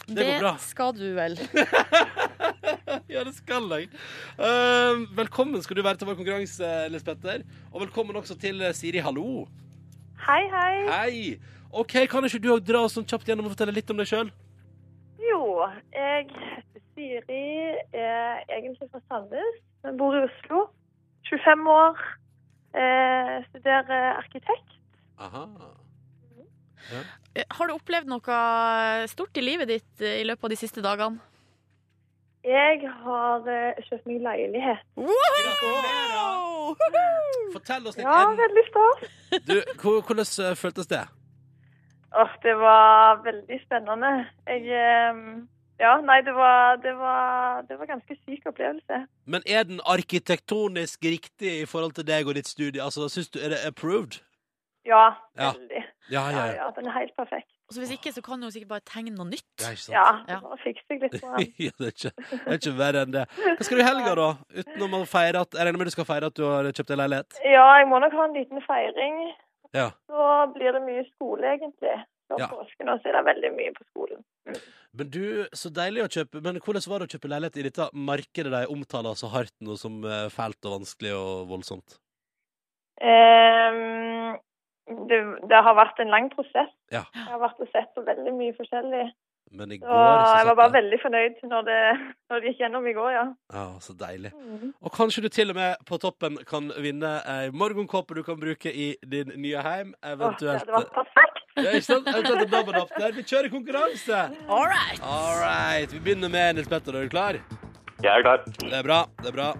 [0.07, 0.53] det, Det går bra.
[0.61, 1.37] skal du vel.
[3.09, 3.87] Ja, det skal jeg.
[4.39, 7.43] Uh, velkommen skal du være til vår konkurranse, Liss Petter.
[7.71, 9.45] Og velkommen også til eh, Siri Hallo.
[10.25, 10.75] Hei, hei.
[10.89, 11.19] Hei.
[11.71, 14.09] OK, kan ikke du òg dra oss sånn kjapt gjennom og fortelle litt om deg
[14.09, 14.31] sjøl?
[15.21, 15.41] Jo,
[15.95, 17.41] jeg heter Siri,
[17.93, 20.67] er egentlig fra Sandnes, men bor i Oslo.
[21.29, 22.03] 25 år,
[22.77, 24.77] eh, studerer arkitekt.
[25.19, 25.45] Aha.
[27.35, 28.41] Eh, Har du opplevd noe
[29.11, 31.19] stort i livet ditt eh, i løpet av de siste dagene?
[32.45, 34.83] Jeg har eh, kjøpt meg leilighet.
[34.99, 36.75] Wow!
[37.53, 38.05] Fortell oss litt.
[38.05, 38.99] Ja, veldig stas.
[39.81, 41.03] Hvordan føltes det?
[42.15, 44.11] Åh, det var veldig spennende.
[44.47, 44.69] Jeg,
[45.79, 49.01] ja, nei, det var, det var, det var ganske syk opplevelse.
[49.25, 52.81] Men er den arkitektonisk riktig i forhold til deg og ditt studie?
[52.83, 54.21] Altså, synes du, Er det approved?
[54.85, 55.51] Ja, Ja.
[55.57, 55.84] veldig.
[56.11, 56.45] Ja, Ja, ja.
[56.45, 56.53] ja.
[56.61, 57.47] ja, den er helt perfekt.
[57.73, 59.47] Så hvis ikke, så kan du sikkert bare tegne noe nytt.
[59.61, 59.95] ja ikke sant?
[59.97, 60.39] Ja, Ja.
[60.43, 61.47] bare fikse litt på den.
[61.65, 63.23] ja, det, er ikke, det er ikke verre enn det.
[63.41, 64.27] Hva skal du i helga, da?
[64.61, 67.01] Utenom å feire at Jeg regner med du skal feire at du har kjøpt deg
[67.01, 67.39] leilighet?
[67.45, 69.17] Ja, jeg må nok ha en liten feiring.
[69.73, 69.89] Ja.
[70.05, 71.95] Så blir det mye skole, egentlig.
[72.29, 72.47] Så Ja.
[72.49, 74.21] påske nå er det veldig mye på skolen.
[74.97, 77.89] Men du, så deilig å kjøpe Men hvordan var det å kjøpe leilighet i dette
[77.93, 81.97] markedet de omtaler så hardt nå som eh, fælt og vanskelig og voldsomt?
[83.01, 84.37] Ehm,
[85.09, 85.19] det,
[85.49, 86.71] det har vært en lang prosess.
[86.93, 87.05] Ja.
[87.15, 89.05] Jeg har vært og sett på veldig mye forskjellig.
[89.55, 91.79] Men i går så jeg var bare veldig fornøyd når det,
[92.31, 93.25] når det gikk gjennom i går, ja.
[93.53, 94.31] Ja, så deilig.
[94.33, 94.73] Mm.
[94.81, 98.73] Og kanskje du til og med på toppen kan vinne ei morgenkåpe du kan bruke
[98.73, 99.93] i din nye heim.
[100.01, 101.45] Åh, det var hadde vært perfekt.
[101.61, 102.09] ja, ikke sant?
[102.09, 103.15] Eventuelt en.
[103.15, 104.25] Vi kjører konkurranse!
[104.49, 104.99] All right.
[105.01, 105.93] All right.
[105.93, 106.97] Vi begynner med Nils Petter.
[106.97, 107.39] Er du klar?
[108.03, 108.43] Jeg er klar.
[108.59, 109.05] Det er bra.
[109.21, 109.53] det er bra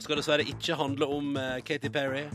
[0.00, 2.26] Skal dessverre ikke handle om eh, Katy Perry.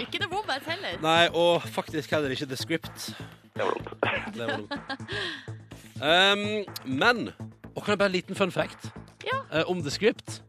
[0.00, 0.96] Ikke The Wombats heller.
[1.02, 3.10] Nei, og faktisk heller ikke The Script.
[3.56, 3.88] Det var dumt.
[4.36, 4.72] Det var dumt.
[6.02, 7.28] Um, men
[7.76, 8.88] Og kan jeg bare en liten fun fact
[9.26, 9.60] Ja.
[9.62, 10.42] uh, om The Script?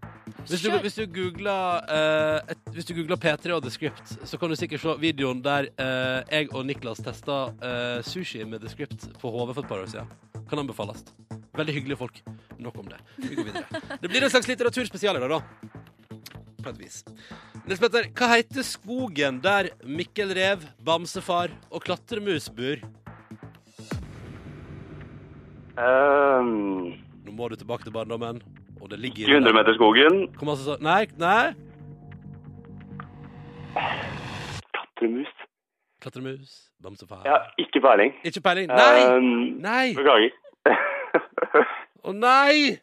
[0.47, 4.37] Hvis du, hvis du googler uh, et, Hvis du googler P3 og The Script, så
[4.37, 9.07] kan du sikkert se videoen der uh, jeg og Niklas testa sushi med The Script
[9.21, 10.09] på HV for et par år siden.
[10.49, 11.03] Kan anbefales.
[11.55, 12.21] Veldig hyggelige folk.
[12.59, 12.99] Nok om det.
[13.17, 13.63] Vi går videre.
[14.01, 15.41] Det blir en slags litteraturspesial i dag, da.
[16.63, 17.01] På et vis.
[17.67, 22.79] Nils Petter, hva heter skogen der Mikkel Rev, Bamsefar og Klatremus bor?
[25.73, 26.93] Um,
[27.25, 28.39] Nå må du tilbake til barndommen,
[28.79, 30.19] og det ligger 200 meter skogen.
[30.37, 31.53] Kom altså Nei, nei.
[34.71, 35.33] Klatremus.
[36.03, 38.13] Klatremus, Bamsefar Ja, ikke peiling.
[38.23, 38.67] Ikke peiling?
[38.69, 39.03] Nei!
[39.17, 39.85] Um, Nei!
[39.97, 40.31] beklager.
[42.03, 42.77] Å nei!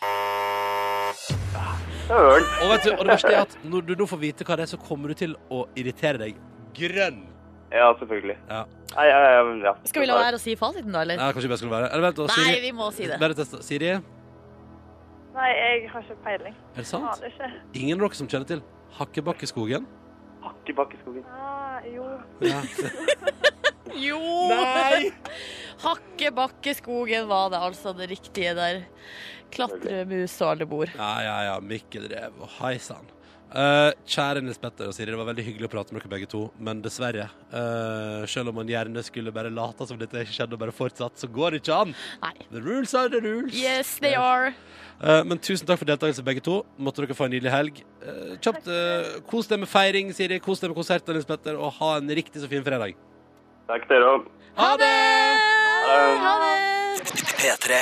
[2.11, 2.47] Ørn.
[2.63, 4.67] Og, vet du, og det verste er at når du nå får vite hva det
[4.67, 6.39] er, så kommer du til å irritere deg
[6.77, 7.21] grønn.
[7.71, 8.35] Ja, selvfølgelig.
[8.51, 8.65] Ja.
[8.97, 9.75] Nei, ja, ja, ja.
[9.87, 11.21] Skal vi la være å si fasiten, da, eller?
[11.21, 12.41] Ja, kanskje bare skulle være Eller vent, da.
[12.43, 13.21] Nei, vi må si det.
[13.23, 13.93] Bare test, Siri,
[15.31, 16.57] Nei, jeg har ikke peiling.
[16.75, 17.07] Er det sant?
[17.07, 17.51] Aner ikke.
[17.79, 18.65] Ingen av dere som kjenner til
[18.99, 19.87] Hakkebakkeskogen?
[20.43, 21.23] Hakkebakkeskogen.
[21.31, 22.09] Ah, jo.
[22.43, 22.65] Ja.
[23.99, 24.21] Jo!
[24.53, 25.11] Nei!
[25.85, 28.83] Hakkebakkeskogen var det altså det riktige der.
[29.51, 30.91] Klatremus og alle bor.
[30.93, 31.57] Ja, ja, ja.
[31.65, 33.09] Mikkel Rev og hei sann.
[33.51, 36.29] Uh, kjære Nils Petter og Siri, det var veldig hyggelig å prate med dere begge
[36.31, 40.55] to, men dessverre, Uh, selv om man gjerne skulle bare late som dette ikke skjedde
[40.55, 41.97] og bare fortsatt, så går det ikke an.
[42.23, 42.47] Nei.
[42.53, 43.57] The rules are the rules.
[43.59, 44.53] Yes, they are.
[45.03, 46.61] Uh, men tusen takk for deltakelse, begge to.
[46.79, 47.83] Måtte dere få en nydelig helg.
[48.39, 48.71] Kjapt,
[49.27, 50.39] kos deg med feiring, Siri.
[50.39, 52.95] Kos deg med konserten, Nils Petter, og ha en riktig så fin fredag.
[53.71, 54.25] Takk dere òg.
[54.59, 54.87] Ha det!
[56.25, 57.05] Ha det!
[57.39, 57.77] P3.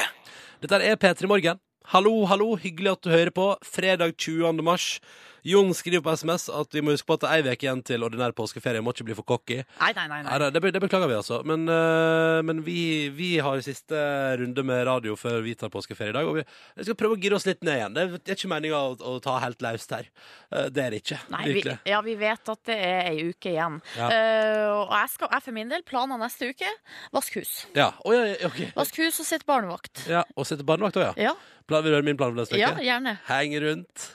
[0.60, 1.60] Dette er P3 Morgen.
[1.94, 3.46] Hallo, hallo, hyggelig at du hører på.
[3.64, 4.60] Fredag 20.
[4.66, 4.98] mars.
[5.46, 7.82] Jon skriver på SMS at vi må huske på at det er ei uke igjen
[7.86, 8.82] til ordinær påskeferie.
[8.84, 9.60] Må ikke bli for cocky.
[9.80, 10.20] Nei, nei, nei.
[10.26, 11.40] Nei, det, det beklager vi, altså.
[11.48, 13.98] Men, uh, men vi, vi har siste
[14.40, 16.28] runde med radio før vi tar påskeferie i dag.
[16.30, 16.44] Og vi,
[16.78, 17.94] vi skal prøve å gire oss litt ned igjen.
[17.96, 20.10] Det er, det er ikke meninga å, å ta helt løst her.
[20.50, 21.20] Uh, det er det ikke.
[21.34, 23.80] Nei, vi, ja, vi vet at det er ei uke igjen.
[23.98, 24.10] Ja.
[24.10, 26.74] Uh, og jeg skal jeg for min del planer neste uke.
[27.14, 27.54] Vask hus.
[27.78, 27.92] Ja.
[28.04, 28.60] Oh, ja, ja, ok.
[28.78, 30.04] Vask hus og sitte barnevakt.
[30.10, 31.30] Ja, Og sitte barnevakt òg, ja.
[31.30, 31.34] Ja,
[31.68, 32.62] Plan, vil du høre min plan for neste uke?
[32.64, 33.18] ja gjerne.
[33.28, 34.06] Heng rundt.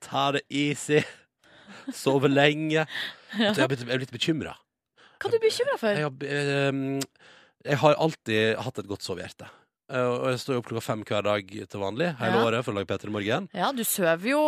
[0.00, 1.02] Ta det easy.
[1.94, 2.86] Sove lenge.
[3.36, 4.56] Så jeg er blitt, jeg er blitt bekymra.
[5.20, 5.92] Hva er du bekymra for?
[5.94, 7.00] Jeg, har- eh,
[7.70, 9.48] jeg har alltid hatt et godt sovehjerte.
[9.90, 12.44] Eh, Og jeg står jo opp klokka fem hver dag til vanlig hele Ja.
[12.46, 13.48] året for å lage P3 Morgen.
[13.52, 14.40] Ja, du sover jo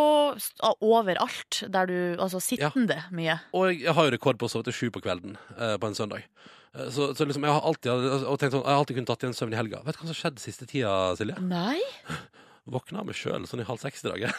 [0.81, 3.41] overalt der du Altså sittende mye.
[3.53, 5.87] Og jeg, jeg har jo rekord på å sove til sju på kvelden eh, på
[5.91, 6.23] en søndag.
[6.75, 9.27] Eh, Så, så liksom, jeg har alltid, og tenkt sånn, jeg har alltid kunnet tatt
[9.27, 9.83] igjen søvn i helga.
[9.85, 11.37] Vet du hva som har skjedd siste tida, Silje?
[11.43, 11.81] Nei?
[12.71, 14.33] Våkna av meg sjøl sånn i halv seks-draget.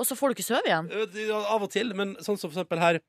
[0.00, 0.88] Og så får du ikke sove igjen?
[1.36, 3.00] Av og til, men sånn som for eksempel her,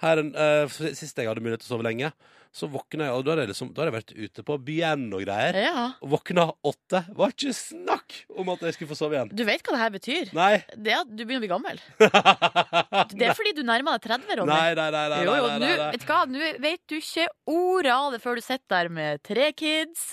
[0.00, 2.12] her uh, Sist jeg hadde mulighet til å sove lenge,
[2.50, 5.20] så våkna jeg, og da har jeg, liksom, da jeg vært ute på byen og
[5.22, 5.54] greier.
[5.62, 5.84] Ja.
[6.02, 7.04] Og våkna åtte.
[7.14, 9.30] Var ikke snakk om at jeg skulle få sove igjen.
[9.38, 10.32] Du vet hva det her betyr?
[10.34, 10.50] Nei.
[10.74, 11.78] Det er at du begynner å bli gammel.
[13.20, 14.50] Det er fordi du nærmer deg 30, Ronny.
[14.50, 15.04] Nei, nei, nei.
[15.12, 15.88] nei, Jo, jo, nei, nei, nei.
[15.94, 19.22] vet du hva, nå vet du ikke ordet av det før du sitter der med
[19.26, 20.04] tre kids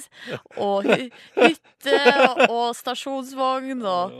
[0.61, 1.97] og hytte
[2.49, 4.17] og stasjonsvogn og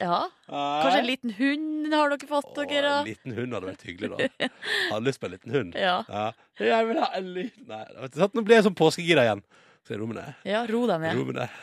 [0.00, 0.20] Ja.
[0.50, 2.94] Kanskje en liten hund har dere fått Åh, dere?
[3.00, 4.48] En liten hund hadde vært hyggelig, da.
[4.90, 5.76] Hadde lyst på en liten hund.
[5.78, 6.00] Ja.
[6.08, 6.24] Ja.
[6.60, 8.36] Jeg vil ha en liten Nei, vet du, sant?
[8.36, 9.42] nå blir jeg sånn påskegira igjen.
[9.86, 11.16] Så ro med meg ja, ro deg ned.
[11.16, 11.60] Ro med ned.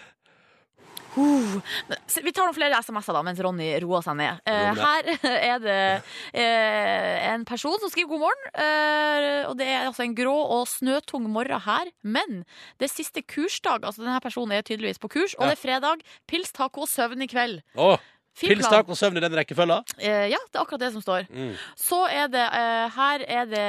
[1.18, 1.58] Uh.
[2.24, 4.42] Vi tar noen flere SMS-er da, mens Ronny roer seg ned.
[4.46, 5.10] Uh, her
[5.52, 8.52] er det uh, en person som skriver god morgen.
[8.54, 11.90] Eh, og Det er altså en grå og snøtung morgen her.
[12.04, 12.44] Men
[12.78, 13.86] det er siste kursdag.
[13.88, 16.06] Altså Denne personen er tydeligvis på kurs, og det er fredag.
[16.30, 17.62] Pils, taco og søvn i kveld.
[17.74, 17.98] Fin
[18.38, 19.80] Pils, tak og søvn i den rekkefølga?
[19.97, 21.26] Eh, ja, det er akkurat det som står.
[21.34, 21.54] Mm.
[21.80, 23.65] Så er det eh, Her er det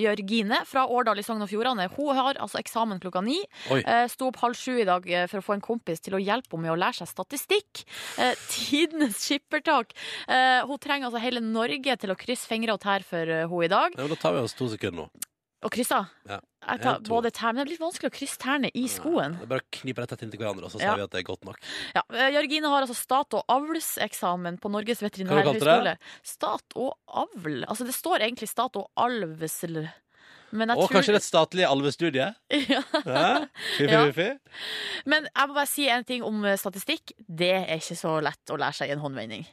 [0.00, 1.88] Jørgine fra Årdal i Sogn og Fjordane.
[1.96, 3.38] Hun har altså eksamen klokka ni.
[3.78, 6.22] Eh, Sto opp halv sju i dag eh, for å få en kompis til å
[6.22, 7.84] hjelpe henne med å lære seg statistikk.
[8.18, 9.94] Eh, Tidenes skippertak.
[10.28, 13.66] Eh, hun trenger altså hele Norge til å krysse fingre og tær for eh, hun
[13.66, 13.94] i dag.
[13.96, 15.28] Ja, men da tar vi oss to sekunder nå.
[15.62, 16.00] Og kryssa?
[16.26, 16.40] Ja.
[16.62, 19.36] Jeg tar både tær, men det er litt vanskelig å krysse tærne i skoen.
[19.38, 20.96] Det er bare å knipe tett inntil hverandre, og så sier Ja.
[20.98, 21.58] vi at det er godt nok.
[21.94, 25.96] Ja, eh, Jørgine har altså stat- og avlseksamen på Norges veterinærhøgskole.
[26.22, 27.64] Stat og avl.
[27.66, 29.88] Altså, det står egentlig stat og alvesl.
[30.52, 32.34] Men Og tror kanskje det et statlig alvestudie?
[32.68, 32.82] ja.
[33.06, 33.46] Ja?
[33.78, 34.38] Fy, fy.
[35.06, 37.12] Men jeg må bare si en ting om statistikk.
[37.26, 39.46] Det er ikke så lett å lære seg i en håndvending.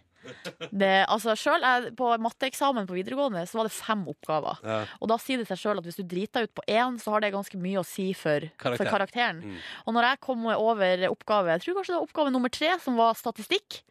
[0.71, 4.59] Det, altså selv jeg, På matteeksamen på videregående Så var det fem oppgaver.
[4.65, 4.79] Ja.
[4.99, 7.13] Og da sier det seg sjøl at hvis du driter deg ut på én, så
[7.13, 8.83] har det ganske mye å si for, Karakter.
[8.83, 9.39] for karakteren.
[9.45, 9.61] Mm.
[9.85, 12.99] Og når jeg kom over oppgave Jeg tror kanskje det var oppgave nummer tre, som
[12.99, 13.81] var statistikk,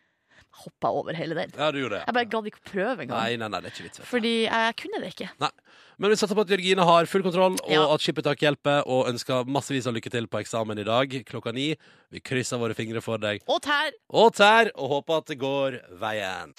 [0.64, 1.50] hoppa over hele den.
[1.56, 2.04] ja, du gjorde det.
[2.06, 3.18] Jeg bare gadd ikke å prøve engang.
[3.18, 3.98] Nei, nei, nei, det er ikke vits.
[3.98, 4.10] vet du.
[4.10, 5.28] Fordi jeg kunne det ikke.
[5.40, 5.50] Nei.
[5.98, 7.84] Men vi satser på at Jørgine har full kontroll, og Ja.
[7.94, 11.74] at Skippertak hjelper, og ønsker massevis av lykke til på eksamen i dag klokka ni.
[12.12, 13.42] Vi krysser våre fingre for deg.
[13.48, 13.90] Og tær!
[14.10, 16.54] Og tær, og håper at det går veien.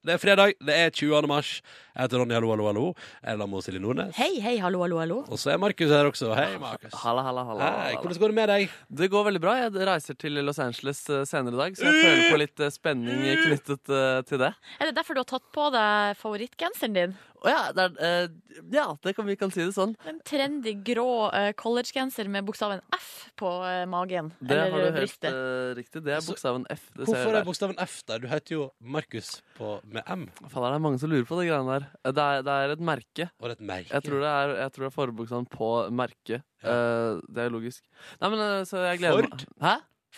[0.00, 1.26] Det er fredag, det er 20.
[1.28, 1.60] mars.
[2.00, 2.82] Jeg heter Ronny, hallo, hallo, hallo.
[3.20, 4.14] Jeg er med Silje Nordnes.
[4.16, 5.18] Hei, hei, hallo, hallo, hallo.
[5.28, 6.30] Og så er Markus her også.
[6.32, 6.94] Hei, Markus.
[6.96, 7.66] Halla, halla, halla.
[7.76, 8.78] Hei, hvordan går det med deg?
[9.02, 9.58] Det går veldig bra.
[9.58, 12.72] Jeg reiser til Los Angeles eh, senere i dag, så jeg føler på litt eh,
[12.72, 14.54] spenning knyttet eh, til det.
[14.80, 17.18] Er det derfor du har tatt på deg favorittgenseren din?
[17.40, 19.94] Å ja, det er, eh, ja, det kan vi kan si det sånn.
[20.08, 24.28] En trendy grå uh, collegegenser med bokstaven F på uh, magen.
[24.44, 25.30] Det har eller du helt brystet.
[25.30, 26.02] eh, riktig.
[26.04, 26.90] Det er bokstaven F.
[26.92, 28.20] Det ser Hvorfor jeg er bokstaven F der?
[28.20, 30.28] Du heter jo Markus med M.
[30.42, 31.88] Faen, det er mange som lurer på det greiene der.
[32.04, 33.28] Eh, Det er, det er et merke.
[33.40, 33.92] Og det er et merke.
[33.94, 35.70] Jeg tror det er, jeg tror det er forbokstaven på
[36.02, 36.44] merket.
[36.64, 36.74] Ja.
[36.74, 37.82] Eh, det er logisk.
[38.20, 39.46] Nei, men eh, så jeg gleder Ford?
[39.46, 39.64] meg.
[39.68, 39.74] Hæ?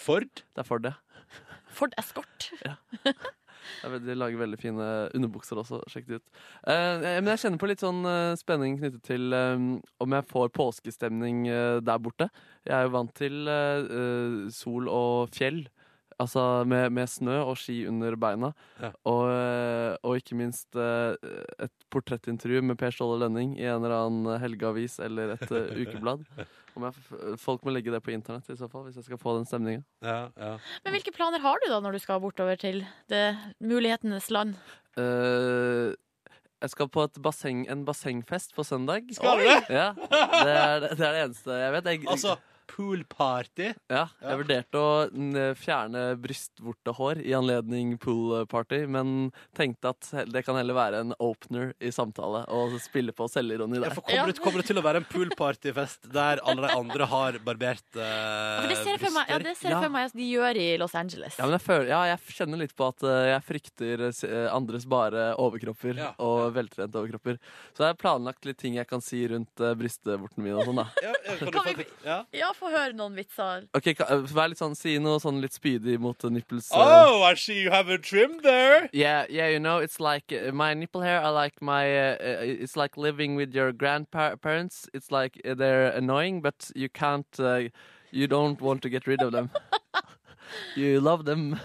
[0.07, 0.43] Ford?
[0.57, 0.95] Det er Ford, ja.
[1.79, 2.51] Ford Escort.
[3.87, 5.79] Vet, De lager veldig fine underbukser også.
[5.93, 6.41] Sjekk det ut.
[6.67, 9.63] Eh, men jeg kjenner på litt sånn eh, spenning knyttet til eh,
[10.03, 12.27] om jeg får påskestemning eh, der borte.
[12.67, 15.63] Jeg er jo vant til eh, eh, sol og fjell.
[16.23, 18.53] Altså med, med snø og ski under beina.
[18.83, 18.93] Ja.
[19.09, 21.15] Og, eh, og ikke minst eh,
[21.67, 26.25] et portrettintervju med Per Ståle Lønning i en eller annen helgeavis eller et eh, ukeblad.
[26.73, 27.01] Om jeg,
[27.43, 29.83] folk må legge det på internett i så fall, hvis jeg skal få den stemninga.
[30.05, 30.55] Ja, ja.
[30.87, 32.81] Men hvilke planer har du da når du skal bortover til
[33.13, 33.27] det
[33.61, 34.55] mulighetenes land?
[34.97, 35.93] Uh,
[36.63, 39.09] jeg skal på et basseng, en bassengfest på søndag.
[39.13, 39.61] Skal du det?
[39.75, 41.91] Ja, det er det, det er det eneste jeg vet.
[41.91, 42.37] Jeg, Altså,
[42.73, 43.73] poolparty.
[43.93, 44.29] ja, ja.
[44.31, 51.03] jeg vurderte å fjerne brystvortehår i anledning poolparty, men tenkte at det kan heller være
[51.05, 53.95] en opener i samtale og spille på selvironi Ja, der.
[53.97, 54.27] for kommer, Ja.
[54.27, 58.03] det, kommer det til å være en poolpartyfest der alle de andre har barbert uh,
[58.03, 59.83] ja, det ser jeg for meg, ja, det ser jeg Ja.
[59.83, 61.37] for meg at de gjør i Los Angeles.
[61.39, 64.85] Ja, men jeg, føler, ja, jeg kjenner litt på at eh, jeg frykter eh, andres
[64.89, 67.39] bare overkropper Ja, og veltrente overkropper.
[67.77, 70.87] Så jeg har planlagt litt ting jeg kan si rundt brystvortene mine og sånn, da.
[71.03, 72.19] Ja, ja, kan du Kan få ja.
[72.63, 73.65] Få høre noen vitser.
[73.75, 76.69] Ok, ka- eh, vær litt sånn, Si noe sånn litt spydig mot uh, nipples.
[76.71, 76.79] eh.
[76.79, 78.89] Oh, I see you have a trim there.
[78.93, 81.21] Yeah, yeah, you know, it's like uh, my nipple hair.
[81.21, 81.83] I like my.
[81.91, 84.89] Uh, uh, it's like living with your grandparents.
[84.95, 87.27] It's like uh, they're annoying, but you can't.
[87.37, 87.63] Uh,
[88.13, 89.51] you don't want to get rid of them.
[90.77, 91.59] you love them.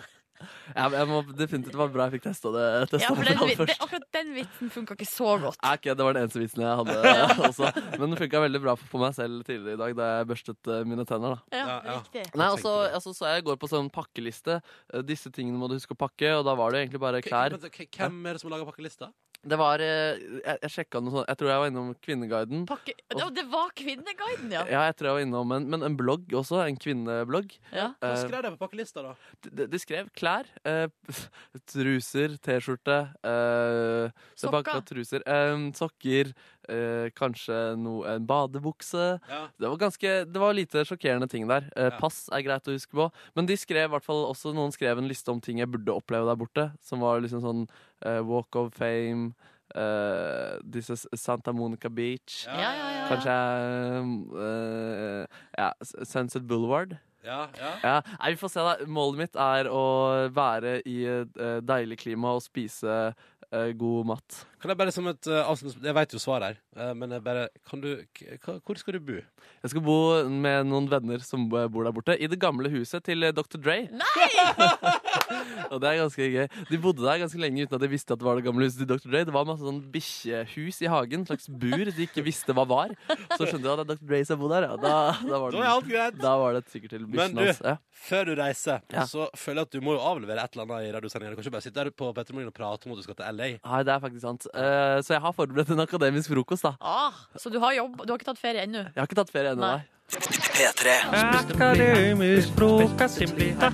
[0.75, 2.65] Ja, jeg må definitivt det var bra jeg fikk testa det.
[2.91, 5.59] Testet Ja, for den, det, akkurat den vitsen funka ikke så godt.
[5.63, 6.97] Ja, okay, Det var den eneste vitsen jeg hadde
[7.49, 7.71] også.
[7.97, 10.81] Men den funka veldig bra på meg selv tidligere i dag da jeg børstet uh,
[10.87, 11.41] mine tenner.
[11.51, 12.25] da Ja, riktig.
[12.37, 14.59] Nei, altså, altså så jeg går på sånn pakkeliste.
[14.93, 17.57] Uh, disse tingene må du huske å pakke, og da var det egentlig bare klær.
[17.57, 19.11] Hvem er det som lager pakkelista?
[19.47, 22.63] Det var eh, Jeg, jeg sjekka noe sånt Jeg tror jeg var innom Kvinneguiden.
[22.67, 24.63] Pakke, det, det var Kvinneguiden, ja.
[24.67, 26.59] Ja, jeg tror jeg var innom en, men en blogg også.
[26.65, 27.53] En kvinneblogg.
[27.71, 27.91] ja.
[28.01, 29.13] Hva Eh, skrev de på pakkelista, da?
[29.47, 30.49] de, de skrev klær.
[30.65, 30.87] eh,
[31.71, 34.81] truser, T-skjorte, uh, Sokker.
[34.89, 36.33] truser, eh, sokker,
[36.69, 39.05] eh, kanskje noe, en badebukse.
[39.29, 39.41] Ja.
[39.59, 41.69] Det var ganske, det var lite sjokkerende ting der.
[41.75, 41.97] Eh, Ja.
[41.99, 43.09] Pass er greit å huske på.
[43.35, 45.93] Men de skrev i hvert fall også noen skrev en liste om ting jeg burde
[45.95, 46.71] oppleve der borte.
[46.81, 47.67] Som var liksom sånn
[48.05, 49.33] eh, Walk of Fame,
[49.75, 52.45] eh, disse S- Santa Monica Beach.
[52.47, 52.89] Ja, ja, ja.
[52.99, 53.07] ja.
[53.11, 53.37] Kanskje
[54.41, 55.25] eh,
[55.57, 55.71] ja,
[56.05, 56.97] Sunset Boulevard.
[57.27, 57.71] Ja, ja.
[57.83, 58.75] Ja, nei, Vi får se, da.
[58.87, 59.81] Målet mitt er å
[60.31, 64.37] være i eh, deilig klima og spise uh, god mat.
[64.61, 67.21] Kan jeg bare som et uh, avslutningsspørsmål Jeg vet jo svaret her, eh, men jeg
[67.23, 67.91] bare Kan du
[68.65, 69.17] Hvor skal du bo?
[69.63, 69.97] Jeg skal bo
[70.29, 73.57] med noen venner som bor der borte, i det gamle huset til eh, Dr.
[73.61, 73.77] Dre.
[73.91, 74.27] Nei!
[75.73, 76.45] Og det er ganske gøy.
[76.69, 78.79] De bodde der ganske lenge uten at de visste at det var det gamle huset
[78.79, 79.09] til Dr.
[79.11, 79.23] Dre.
[79.27, 82.93] Det var masse sånn bikkjehus i hagen, slags bur de ikke visste hva var.
[83.35, 84.05] Så skjønte de at det er Dr.
[84.11, 84.67] Dre som bor der.
[84.69, 84.93] Ja, da,
[85.27, 86.19] da, var Da er alt det, greit.
[86.21, 87.61] da var det sikkert til Men bikkjen du- hans.
[87.65, 87.75] Ja.
[88.07, 89.03] Før du reiser, Ja.
[89.09, 91.33] så føler jeg at du må jo avlevere et eller annet i radiosendinga.
[91.33, 93.17] Du kan ikke bare sitte der på Petter Morgen og prate om at du skal
[93.19, 93.49] til LA.
[93.57, 94.46] Nei, det er faktisk sant.
[94.53, 96.75] Eh, så jeg har forberedt en akademisk frokost, da.
[96.81, 98.01] Ah, så du har jobb?
[98.05, 98.87] Du har ikke tatt ferie ennå?
[98.89, 99.77] Jeg har ikke tatt ferie ennå, Nei.
[99.77, 99.93] nei.
[100.07, 100.93] P3.
[101.11, 103.19] Akademisk frokost,
[103.59, 103.71] ha.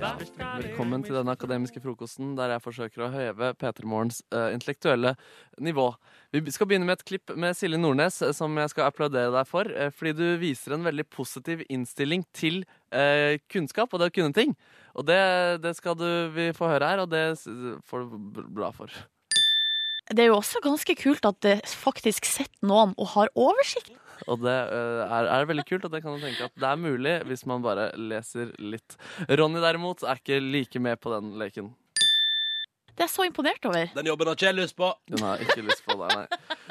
[0.00, 0.14] Ja,
[0.56, 5.12] velkommen til den akademiske frokosten der jeg forsøker å høve P3 Morgens uh, intellektuelle
[5.60, 5.90] nivå.
[6.32, 9.48] Vi skal begynne med et klipp med Silje Nordnes eh, som jeg skal applaudere deg
[9.48, 9.68] for.
[9.68, 14.32] eh, fordi du viser en veldig positiv innstilling til eh, kunnskap og det å kunne
[14.32, 14.54] ting.
[14.96, 15.18] Og det,
[15.60, 17.36] det skal du vi få høre her, og det
[17.84, 18.88] får du bra for.
[20.08, 23.92] Det er jo også ganske kult at det faktisk sitter noen og har oversikt.
[24.30, 26.80] Og det eh, er, er veldig kult, og det kan du tenke at det er
[26.80, 28.96] mulig hvis man bare leser litt.
[29.28, 31.74] Ronny derimot er ikke like med på den leken.
[33.02, 33.88] Det er jeg så imponert over.
[33.96, 34.88] Den jobben har ikke jeg lyst på.
[35.10, 36.26] Hun har ikke lyst på det, nei.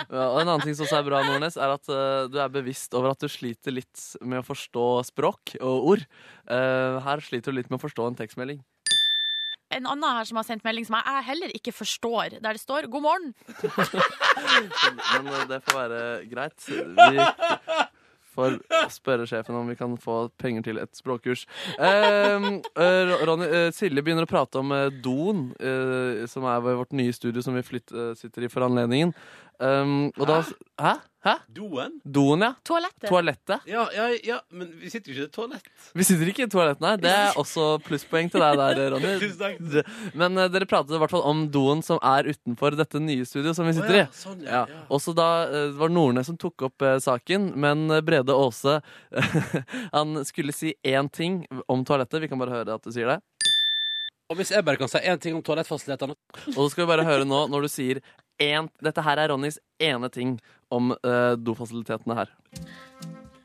[0.05, 2.53] Ja, Og en annen ting som også er bra, Nordnes, er at uh, du er
[2.53, 6.05] bevisst over at du sliter litt med å forstå språk og ord.
[6.47, 8.63] Uh, her sliter du litt med å forstå en tekstmelding.
[9.75, 12.87] En annen her som har sendt melding som jeg heller ikke forstår, der det står
[12.87, 13.35] 'God morgen'.
[15.11, 16.67] Men eh, det får være greit.
[16.71, 17.27] Vi
[18.35, 18.57] får
[18.91, 21.45] spørre sjefen om vi kan få penger til et språkkurs.
[21.77, 22.47] Eh,
[22.85, 27.13] eh, Ronny, eh, Silje begynner å prate om eh, doen, eh, som er vårt nye
[27.15, 29.13] studio som vi flytt, eh, sitter i for anledningen.
[29.61, 30.41] Um, og da
[30.81, 30.95] Hæ?
[31.21, 31.35] Hæ?
[31.53, 31.99] Doen?
[32.03, 32.53] Doen, ja.
[32.65, 33.09] Toalettet.
[33.09, 33.59] Toalettet.
[33.69, 35.67] Ja, ja, ja, men vi sitter jo ikke i et toalett.
[35.93, 36.95] Vi sitter ikke i toalett, nei.
[36.97, 39.11] Det er også plusspoeng til deg der, Ronny.
[39.21, 39.91] Tusen takk.
[40.17, 43.59] Men uh, dere pratet i hvert fall om doen som er utenfor dette nye studioet
[43.59, 44.01] som vi sitter i.
[44.01, 44.81] Å, ja, sånn, ja, Ja.
[44.89, 48.79] Også da uh, det var Nordnes som tok opp uh, saken, men Brede Aase
[49.97, 52.25] Han skulle si én ting om toalettet.
[52.25, 53.21] Vi kan bare høre at du sier det.
[54.31, 56.15] Og hvis jeg bare kan si én ting om toalettfasilitetene
[56.53, 57.99] Og så skal vi bare høre nå når du sier
[58.41, 60.35] én Dette her er Ronnys ene ting
[60.73, 62.31] om uh, dofasilitetene her.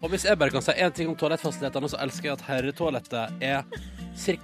[0.04, 3.42] Og hvis jeg bare kan si én ting om toalettfasilitetene, så elsker jeg at herretoalettet
[3.42, 3.62] er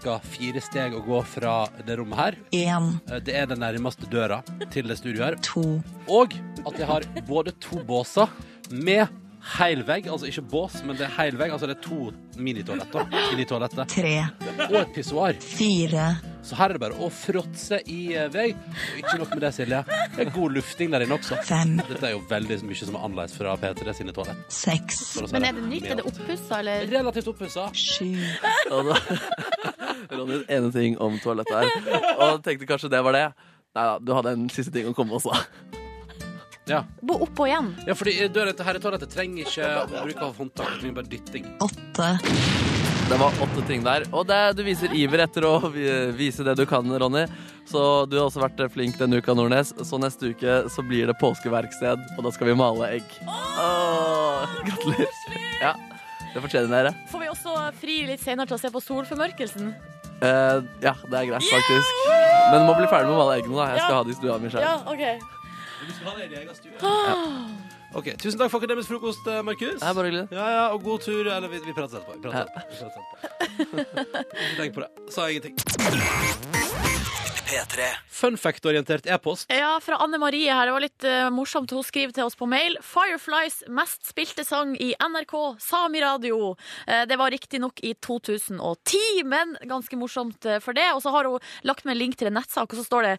[0.03, 0.15] ca.
[0.25, 1.53] fire steg å gå fra
[1.87, 2.39] det rommet her.
[2.57, 4.41] En, Eh, Det er den nærmeste døra
[4.73, 5.37] til det studioet her.
[5.43, 6.33] to, Og
[6.67, 8.29] at jeg har både to båser
[8.71, 9.09] med
[9.59, 11.51] heil vegg, altså ikke bås, men det er heil vegg.
[11.53, 13.89] Altså det er to minitoaletter inni toalettet.
[13.89, 14.27] tre,
[14.71, 15.35] Og et pissoar.
[15.35, 18.49] fire, Så her er det bare å fråtse i eh, vei.
[18.57, 19.79] Og ikke nok med det, Silje.
[20.17, 21.39] Det er god lufting der inne også.
[21.47, 24.41] fem, Dette er jo veldig mye som er annerledes fra P3 sine toalett.
[24.53, 25.87] seks, Men er det nytt?
[25.93, 26.87] Er det oppussa, eller?
[26.91, 27.69] Relativt oppussa.
[27.73, 28.11] sju,
[30.13, 32.03] Ronny, ene ting om toalettet her.
[32.19, 33.27] Og tenkte kanskje det var det.
[33.73, 35.33] Nei da, du hadde en siste ting å komme også.
[36.69, 36.83] Ja.
[37.03, 37.73] Bo oppå igjen.
[37.89, 40.75] ja, fordi døra til herretoalettet trenger ikke bruk av håndtak.
[40.75, 41.49] Det trenger bare dytting.
[41.65, 42.11] åtte,
[43.13, 44.07] Det var åtte ting der.
[44.17, 45.59] Og det, du viser iver etter å
[46.17, 47.27] vise det du kan, Ronny.
[47.69, 49.75] Så du har også vært flink denne uka, Nordnes.
[49.85, 53.13] Så neste uke så blir det påskeverksted, og da skal vi male egg.
[53.29, 55.13] Åh, gratulerer.
[55.61, 55.75] Ja,
[56.33, 56.95] det fortjener dere.
[57.13, 59.75] Får vi også fri litt senere til å se på solformørkelsen?
[60.23, 62.01] Uh, ja, det er greit, faktisk.
[62.49, 63.69] Men du må bli ferdig med å male eggene, da.
[63.75, 64.01] Jeg skal Ja.
[64.01, 64.65] ha de i stua mi sjøl.
[64.65, 65.05] Ja, OK.
[65.85, 67.72] Du skal ha det i egen stue.
[67.95, 69.81] Ok, Tusen takk for akademisk frokost, eh, Markus.
[69.81, 70.29] Det er bare hyggelig.
[70.33, 71.27] Ja, ja, og god tur.
[71.27, 72.13] Eller vi, vi prates etterpå.
[72.17, 72.61] Vi prates etterpå.
[72.71, 74.23] Vi etterpå.
[74.47, 74.91] Ikke tenk på det.
[75.13, 76.91] Sa ingenting.
[77.53, 77.85] P3.
[78.09, 79.51] Fun fact-orientert e-post.
[79.53, 80.69] Ja, fra Anne Marie her.
[80.69, 81.73] Det var litt uh, morsomt.
[81.77, 82.79] Hun skriver til oss på mail.
[82.81, 86.55] Fireflies mest spilte sang i NRK Sami Radio.
[86.89, 90.87] Uh, det var riktignok i 2010, men ganske morsomt uh, for det.
[90.97, 93.13] Og så har hun lagt med en link til en nettsak, og så står det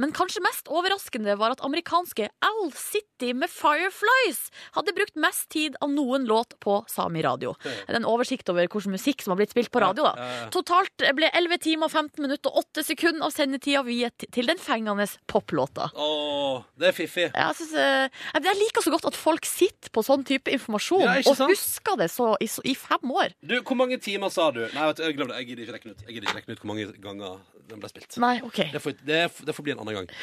[0.00, 5.76] Men kanskje mest overraskende var at amerikanske Owl City med Fireflies hadde brukt mest tid
[5.84, 7.52] av noen låt på Sami Radio.
[7.62, 10.48] Det er en oversikt over hvilken musikk som har blitt spilt på radio, da.
[10.54, 13.34] Totalt ble 11 timer, 15 minutter og 8 sekunder av
[13.66, 15.90] sendetida viet til den fengende poplåta.
[15.94, 17.30] Åh, det er fiffig.
[17.34, 21.16] Jeg, synes, eh, jeg liker så godt at folk sitter på sånn type informasjon Ja,
[21.18, 21.50] ikke og sant?
[21.50, 23.34] husker det så, i, så, i fem år.
[23.42, 24.62] Du, hvor mange timer sa du?
[24.74, 25.36] Nei, vet du, jeg det.
[25.36, 26.04] Jeg gidder ikke regne ut.
[26.06, 28.16] Jeg gidder ikke regne ut hvor mange ganger den ble spilt.
[28.22, 28.60] Nei, OK.
[28.72, 30.10] Det får, det, det får bli en annen gang.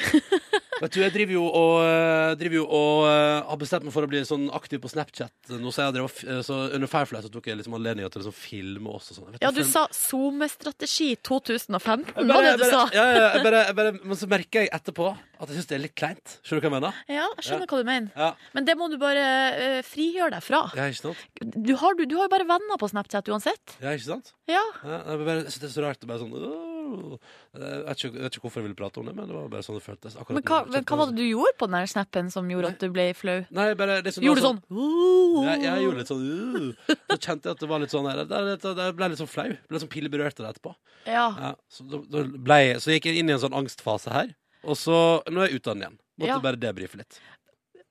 [0.84, 4.03] Vet du, Jeg driver jo og, eh, driver jo og uh, har bestemt meg for
[4.03, 5.32] å bli sånn aktiv på Snapchat.
[5.62, 8.23] Nå så jeg drev, eh, så Under Firefly så tok jeg liksom anledninga til å
[8.25, 9.12] liksom filme oss.
[9.13, 9.38] og sånn.
[9.39, 12.82] Ja, du film- sa SoMe-strategi 2015, bare, var det du bare, sa?
[12.97, 15.77] Ja, ja, jeg bare, jeg bare, men så merker jeg etterpå at jeg syns det
[15.77, 16.36] er litt kleint.
[16.41, 16.99] Skjønner du hva jeg mener?
[17.12, 18.12] Ja, jeg skjønner hva du mener.
[18.17, 20.63] Ja, Men det må du bare uh, frigjøre deg fra.
[20.79, 21.25] ja ikke sant?
[21.39, 23.77] Du har, du, du har jo bare venner på Snapchat uansett.
[23.84, 24.34] Ja, ikke sant?
[24.49, 24.63] Ja.
[24.84, 26.01] Ja, jeg, bare, jeg synes det er så rart.
[26.01, 26.72] Det er bare sånn.
[26.93, 29.47] Jeg, vet ikke, jeg vet ikke hvorfor jeg ville prate om det, men det var
[29.51, 30.15] bare sånn det føltes.
[30.19, 30.82] akkurat Men hva, nå.
[30.89, 33.38] hva var det du gjorde på den der snappen som gjorde at du ble flau?
[33.49, 34.62] Nei, bare liksom, Gjorde du sånn?
[34.69, 35.47] sånn?
[35.49, 38.23] Jeg, jeg gjorde litt sånn uh, Så kjente jeg at det var litt sånn der,
[38.29, 39.49] det, der, der ble litt sånn flau.
[39.49, 40.75] Ble litt sånn pilleberørt av det etterpå.
[41.08, 41.25] Ja.
[41.39, 44.34] Ja, så, da, ble, jeg- så gikk jeg inn i en sånn angstfase her.
[44.63, 44.95] Og så
[45.29, 45.97] Nå er jeg ute av den igjen.
[46.21, 46.39] Måtte Ja.
[46.39, 47.19] bare debrife litt.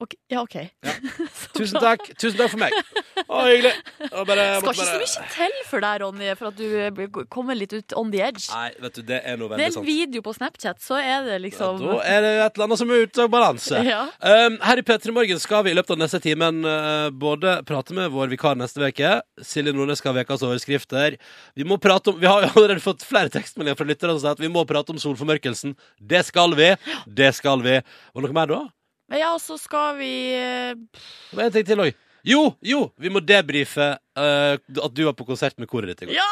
[0.03, 0.55] Ok, ja, OK.
[0.57, 0.93] Ja.
[1.57, 2.09] Tusen takk.
[2.19, 2.75] Tusen takk for meg.
[3.23, 3.73] Å, hyggelig.
[4.09, 7.59] Og bare, Skal ikke så mye til for deg, Ronny, for at du eh, kommer
[7.59, 8.49] litt ut on the edge.
[8.51, 9.63] Nei, vet du, det er noe veldig sant.
[9.63, 9.87] Det er en sant.
[9.87, 12.91] video på Snapchat, så er det Ja, liksom da er det et eller annet som
[12.91, 13.85] er ute av balanse.
[13.93, 14.07] Ja.
[14.25, 17.93] Um, her i P3 Morgen skal vi i løpet av neste timen uh, både prate
[17.97, 19.11] med vår vikar neste uke.
[19.45, 21.19] Silje Nordnes skal ha ukas overskrifter.
[21.59, 24.39] Vi må prate om Vi har jo allerede fått flere tekstmeldinger fra lyttere som sier
[24.39, 25.77] at vi må prate om solformørkelsen.
[26.01, 26.73] Det skal vi.
[27.07, 27.83] Det skal vi.
[28.17, 28.63] Og noe mer da?
[29.13, 31.93] Ja, og så skal vi eh, Det var en ting til òg.
[32.23, 32.85] Jo, jo!
[33.03, 36.15] Vi må debrife uh, at du var på konsert med koret ditt i går.
[36.15, 36.29] Ja!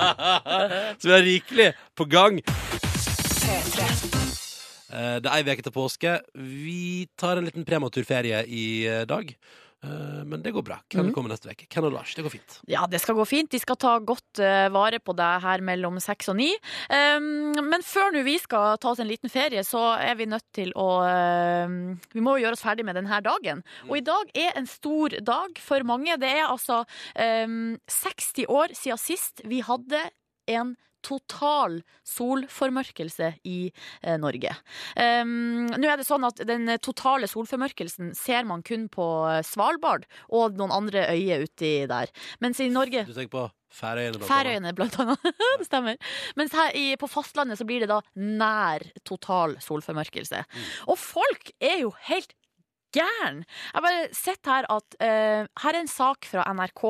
[1.00, 2.40] Så vi er rikelig på gang.
[4.90, 6.14] Eh, Det er ei uke til påske.
[6.34, 9.28] Vi tar en liten prematurferie i eh, dag.
[9.82, 10.78] Eh, Men det går bra.
[10.88, 11.66] Kan du kommer neste uke.
[11.70, 12.58] Ken og Lars, det går fint.
[12.68, 13.50] Ja, det skal gå fint.
[13.52, 16.50] De skal ta godt eh, vare på deg her mellom seks og ni.
[16.92, 20.74] Um, men før vi skal ta oss en liten ferie, så er vi nødt til
[20.76, 20.88] å
[21.64, 21.80] um,
[22.12, 23.64] Vi må jo gjøre oss ferdig med denne dagen.
[23.88, 26.18] Og i dag er en stor dag for mange.
[26.20, 26.82] Det er altså
[27.16, 30.10] um, 60 år siden sist vi hadde
[30.50, 30.74] en
[31.06, 34.54] total solformørkelse i eh, Norge.
[34.96, 40.06] Um, nå er det sånn at Den totale solformørkelsen ser man kun på eh, Svalbard
[40.28, 42.12] og noen andre øyer uti der.
[42.42, 44.18] Mens i Norge Du tenker på Færøyene?
[44.18, 44.26] blant.
[44.26, 45.26] Færøyene, blant annet.
[45.60, 45.98] det stemmer.
[46.38, 50.42] Mens her i, på fastlandet så blir det da nær total solformørkelse.
[50.90, 52.34] Og folk er jo helt
[52.96, 53.42] gæren!
[53.74, 56.82] Jeg bare sett her at uh, her er en sak fra NRK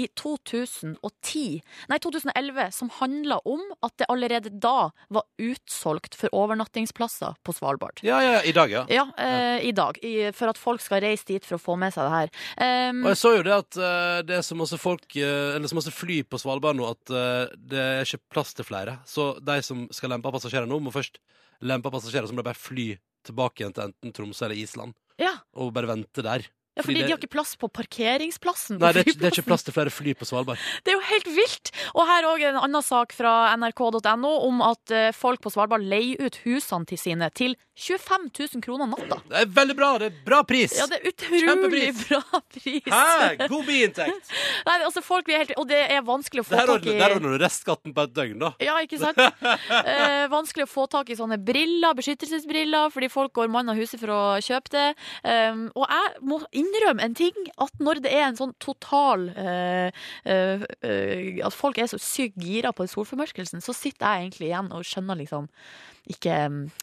[0.00, 1.44] i 2010,
[1.90, 8.02] nei 2011, som handla om at det allerede da var utsolgt for overnattingsplasser på Svalbard.
[8.06, 8.84] Ja, ja, ja, i dag, ja.
[8.90, 9.98] Ja, eh, i dag.
[10.04, 12.34] I, for at folk skal reise dit for å få med seg det her.
[12.90, 15.76] Um, Og jeg så jo det at uh, det er så masse folk Eller så
[15.76, 18.98] masse fly på Svalbard nå at det er ikke plass til flere.
[19.08, 21.18] Så de som skal lempe passasjerer nå, må først
[21.66, 22.88] lempe passasjerer, så må de bare fly
[23.26, 24.96] tilbake igjen til enten Tromsø eller Island.
[25.60, 26.46] Og bare vente der.
[26.76, 28.78] Ja, fordi det- de har ikke plass på parkeringsplassen.
[28.78, 30.58] på Nei, det er, ikke- det er ikke plass til flere fly på Svalbard.
[30.84, 31.72] Det er jo helt vilt!
[31.94, 36.20] Og her òg en annen sak fra nrk.no om at eh, folk på Svalbard leier
[36.20, 39.16] ut husene til sine til 25 000 kroner natta.
[39.30, 39.90] Det er veldig bra!
[39.98, 40.74] Det er bra pris!
[40.76, 42.00] Ja, det er utrolig Kjempepris.
[42.10, 42.82] bra pris.
[42.92, 43.48] Hæ?
[43.48, 44.32] God biinntekt!
[44.68, 47.36] Nei, altså folk blir helt Og det er vanskelig å få tak i der ordner
[47.38, 48.50] du restskatten på et døgn, da.
[48.60, 49.16] ja, ikke sant?
[49.20, 54.00] Eh, vanskelig å få tak i sånne briller, beskyttelsesbriller, fordi folk går mann av huset
[54.02, 54.86] for å kjøpe det.
[55.24, 59.90] Um, og jeg må innrømme en ting, at når det er en sånn total uh,
[60.28, 60.64] uh,
[61.46, 65.18] At folk er så sykt gira på solformørkelsen, så sitter jeg egentlig igjen og skjønner
[65.20, 65.48] liksom
[66.10, 66.36] ikke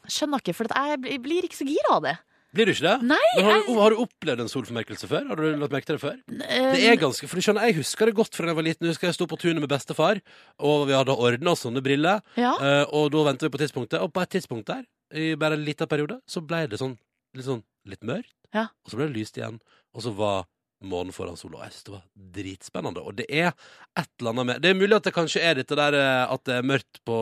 [0.07, 2.17] Skjønner ikke, for at jeg blir- ikke så gira av det.
[2.55, 2.93] Blir du ikke det?
[3.09, 5.25] Nei, har, du, har du opplevd en solformerkelse før?
[5.27, 6.15] Har du lagt merke til det før?
[6.47, 8.65] eh, Det er ganske, for du skjønner, Jeg husker det godt fra da jeg var
[8.69, 8.87] liten.
[8.87, 10.21] Jeg husker jeg sto på tunet med bestefar,
[10.57, 12.23] og vi hadde ordna sånne briller.
[12.39, 12.53] ja.
[12.87, 15.87] og da ventet vi på tidspunktet, og på et tidspunkt der, i bare en liten
[15.91, 16.95] periode, så ble det sånn
[17.35, 18.35] litt, sånn, litt mørkt.
[18.55, 18.69] Ja.
[18.85, 19.59] Og så ble det lyst igjen,
[19.95, 20.45] og så var
[20.85, 21.65] månen foran sola.
[21.65, 22.03] Jeg synes det var
[22.35, 23.01] dritspennende.
[23.01, 23.49] Og det er
[23.97, 26.43] et eller annet med Det er mulig at det kanskje er dette der eh, at
[26.45, 27.17] det er mørkt på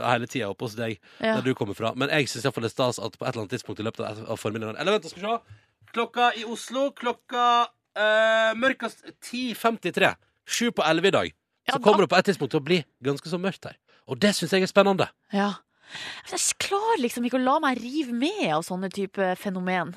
[0.00, 1.36] hele tida oppe hos deg, ja.
[1.36, 1.92] der du kommer fra.
[2.00, 4.24] Men jeg syns iallfall det er stas at på et eller annet tidspunkt i løpet
[4.24, 5.60] av formiddagen Eller vent, skal vi se.
[5.94, 10.14] Klokka i Oslo klokka øh, mørkest 10.53.
[10.44, 11.34] Sju på elleve i dag.
[11.68, 13.76] Ja, Så kommer det på et tidspunkt til å bli ganske så mørkt her.
[14.08, 15.06] Og det syns jeg er spennende.
[15.32, 15.54] Ja.
[16.30, 19.94] Jeg klarer liksom ikke å la meg rive med av sånne type fenomen.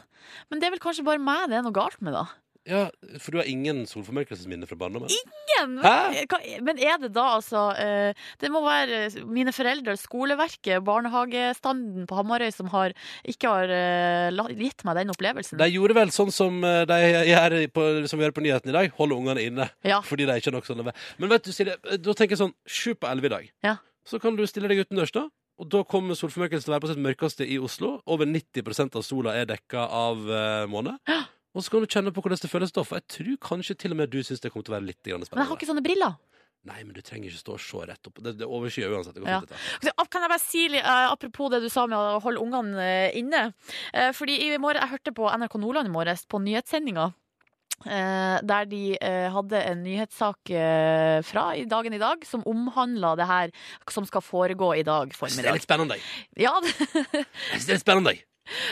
[0.49, 2.27] Men det er vel kanskje bare meg det er noe galt med, da.
[2.67, 2.87] Ja,
[3.23, 5.11] For du har ingen solformørkelsesminner fra barndommen?
[5.11, 5.77] Ingen!
[5.83, 6.25] Hæ?
[6.65, 12.51] Men er det da altså eh, Det må være mine foreldre, skoleverket, barnehagestanden på Hamarøy
[12.53, 12.95] som har
[13.27, 15.61] ikke har eh, gitt meg den opplevelsen.
[15.61, 16.99] De gjorde vel sånn som eh, de
[17.31, 18.93] gjør på, som vi gjør på nyhetene i dag.
[18.99, 19.71] Holde ungene inne.
[19.87, 20.01] Ja.
[20.05, 22.55] Fordi de ikke har nok sånne Men vet du, Silje, eh, da tenker jeg sånn
[22.67, 23.51] sju på elleve i dag.
[23.71, 23.77] Ja.
[24.07, 25.27] Så kan du stille deg utendørs, da.
[25.57, 27.95] Og da kommer solformørkelsen til å være på sitt mørkeste i Oslo.
[28.05, 30.97] Over 90% av sola er dekka av uh, måne.
[31.57, 32.83] Og så kan du kjenne på hvordan det føles da.
[32.85, 35.01] For jeg tror kanskje til og med du syns det kommer til å være litt
[35.01, 35.31] spennende.
[35.33, 36.17] Men jeg har ikke sånne briller.
[36.67, 38.19] Nei, men du trenger ikke stå og se rett opp.
[38.23, 39.15] Det, det overskyer uansett.
[39.15, 39.39] Det går Ja.
[39.41, 40.09] fint.
[40.11, 43.53] Kan jeg bare si, eh, apropos det du sa med å holde ungene uh, inne.
[43.95, 47.13] Uh, fordi i morgen, Jeg hørte på NRK Nordland i morges, på nyhetssendinga.
[47.85, 53.15] Eh, der de eh, hadde en nyhetssak eh, fra i dagen i dag som omhandla
[53.19, 53.53] det her
[53.91, 55.99] som skal foregå i dag Jeg Det er litt spennende.
[56.39, 56.73] Ja, det,
[57.67, 58.17] det er spennende.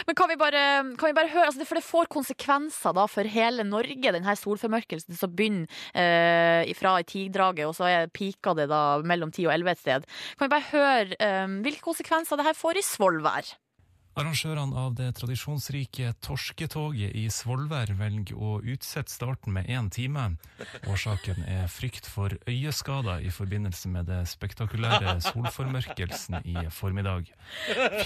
[0.08, 0.62] Men kan vi bare,
[0.96, 5.18] kan vi bare høre altså For det får konsekvenser da for hele Norge, denne solformørkelsen
[5.18, 9.56] som begynner eh, fra i tidraget, og så er pika det da mellom 10 og
[9.58, 10.10] 11 et sted.
[10.38, 13.56] Kan vi bare høre eh, hvilke konsekvenser det her får i Svolvær?
[14.16, 20.24] Arrangørene av det tradisjonsrike Torsketoget i Svolvær velger å utsette starten med én time.
[20.88, 27.28] Årsaken er frykt for øyeskader i forbindelse med det spektakulære solformørkelsen i formiddag.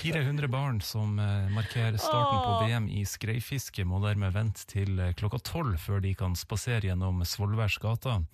[0.02, 5.14] 400 barn som eh, markerer starten på VM i skreifiske, må dermed vente til eh,
[5.14, 8.26] klokka tolv før de kan spasere gjennom Svolværs gater.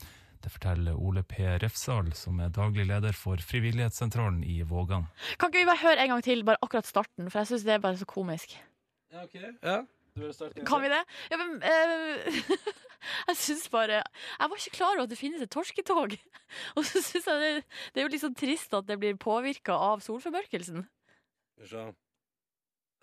[0.46, 1.42] Det forteller Ole P.
[1.64, 5.08] Refsal, som er daglig leder for Frivillighetssentralen i Vågan.
[5.42, 7.74] Kan ikke vi bare høre en gang til, bare akkurat starten, for jeg syns det
[7.74, 8.54] er bare så komisk.
[9.10, 9.40] Ja, ok.
[9.42, 9.80] Ja.
[10.16, 11.02] Du vil starte Kan vi det?
[11.32, 12.52] Ja, men uh,
[13.28, 16.14] Jeg syns bare Jeg var ikke klar over at det finnes et torsketog.
[16.78, 19.74] Og så syns jeg det, det er jo litt sånn trist at det blir påvirka
[19.74, 20.86] av solformørkelsen.
[21.56, 21.88] Skal vi se.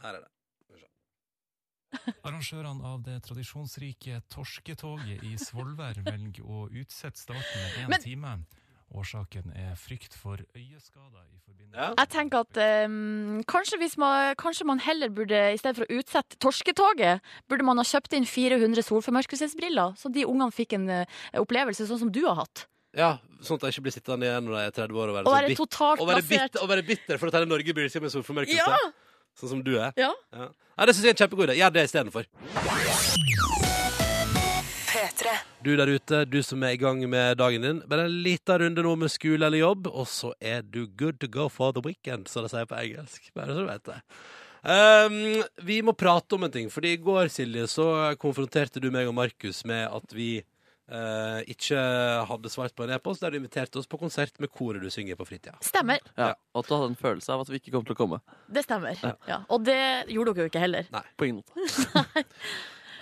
[0.06, 0.30] Her er det.
[2.24, 8.34] Arrangørene av det tradisjonsrike Torsketoget i Svolvær velger å utsette starten med én Men- time.
[8.92, 11.94] Årsaken er frykt for øyeskader i forbindelse Ja.
[11.96, 15.96] Jeg tenker at um, kanskje, hvis man, kanskje man heller burde, i stedet for å
[15.96, 21.22] utsette torsketoget, burde man ha kjøpt inn 400 solformørkelsesbriller, så de ungene fikk en uh,
[21.40, 22.66] opplevelse sånn som du har hatt.
[22.92, 25.24] Ja, sånn at jeg ikke blir sittende igjen når jeg er 30 år og være,
[25.24, 25.32] Og
[26.12, 28.60] være bitter, og være bitter for å tegne Norge bryr seg med solformørkelse.
[28.60, 28.92] Ja!
[29.38, 29.92] Sånn som du er.
[29.98, 30.12] Ja.
[30.32, 31.58] Nei, det syns jeg er en kjempegod idé.
[31.60, 32.28] Gjør det istedenfor.
[35.62, 37.80] Du der ute, du som er i gang med dagen din.
[37.88, 41.28] Bare en liten runde nå med skole eller jobb, og så er du good to
[41.30, 43.30] go for the weekend, som de sier på engelsk.
[43.36, 43.98] Bare så du vet det.
[44.62, 47.86] Um, vi må prate om en ting, fordi i går, Silje, så
[48.22, 50.36] konfronterte du meg og Markus med at vi
[50.90, 51.78] eh, ikke
[52.28, 55.16] hadde svart på en e-post der du inviterte oss på konsert med koret du synger
[55.16, 55.54] på fritida.
[55.62, 55.98] Stemmer.
[56.18, 58.20] Ja, og at du hadde en følelse av at vi ikke kom til å komme.
[58.48, 58.98] Det stemmer.
[59.28, 59.42] Ja.
[59.48, 59.78] Og det
[60.12, 60.88] gjorde dere jo ikke heller.
[60.92, 61.04] Nei.
[61.16, 62.24] På ingen måte.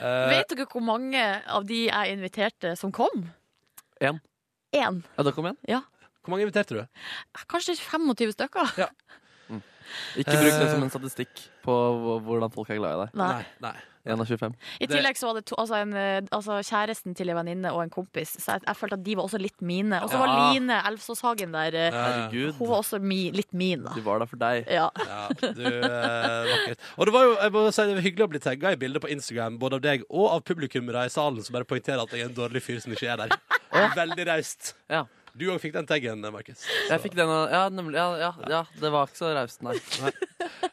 [0.01, 1.21] Eh, Vet dere hvor mange
[1.53, 3.27] av de jeg inviterte, som kom?
[4.01, 4.17] Én.
[4.73, 5.03] Én.
[5.19, 5.59] Ja, da kom én?
[5.69, 5.83] Ja.
[6.25, 7.03] Hvor mange inviterte du?
[7.53, 8.73] Kanskje 25 stykker.
[10.17, 10.73] Ikke bruk det Eh.
[10.73, 11.75] som en statistikk på
[12.25, 13.15] hvordan folk er glad i deg.
[13.21, 13.45] Nei.
[13.61, 13.75] Nei.
[14.07, 14.55] 1 av 25.
[14.81, 17.83] I tillegg så var det to, altså en, eh, altså kjæresten til en venninne og
[17.85, 18.33] en kompis.
[18.41, 19.99] Så jeg, jeg følte at de var også litt mine.
[20.03, 20.53] Og så var Ja.
[20.55, 21.75] Line Elfsåshagen der.
[21.75, 22.55] eh, Herregud.
[22.59, 23.93] Hun var også mi, litt min, da.
[23.95, 24.65] De var der for deg.
[24.73, 24.89] Ja.
[25.05, 26.79] Ja, du, eh, vakkert.
[26.97, 29.01] Og det var jo jeg må si, det var hyggelig å bli tagga i bilder
[29.05, 32.25] på Instagram både av deg og av publikummere i salen som bare poengterer at jeg
[32.25, 33.37] er en dårlig fyr som ikke er der.
[33.97, 34.75] Veldig raust.
[34.91, 35.05] Ja.
[35.41, 36.67] Du òg fikk den taggen, Markus.
[36.91, 37.97] Jeg fikk den Ja, nemlig.
[37.97, 39.79] Ja, ja, ja, det var ikke så raust, nei.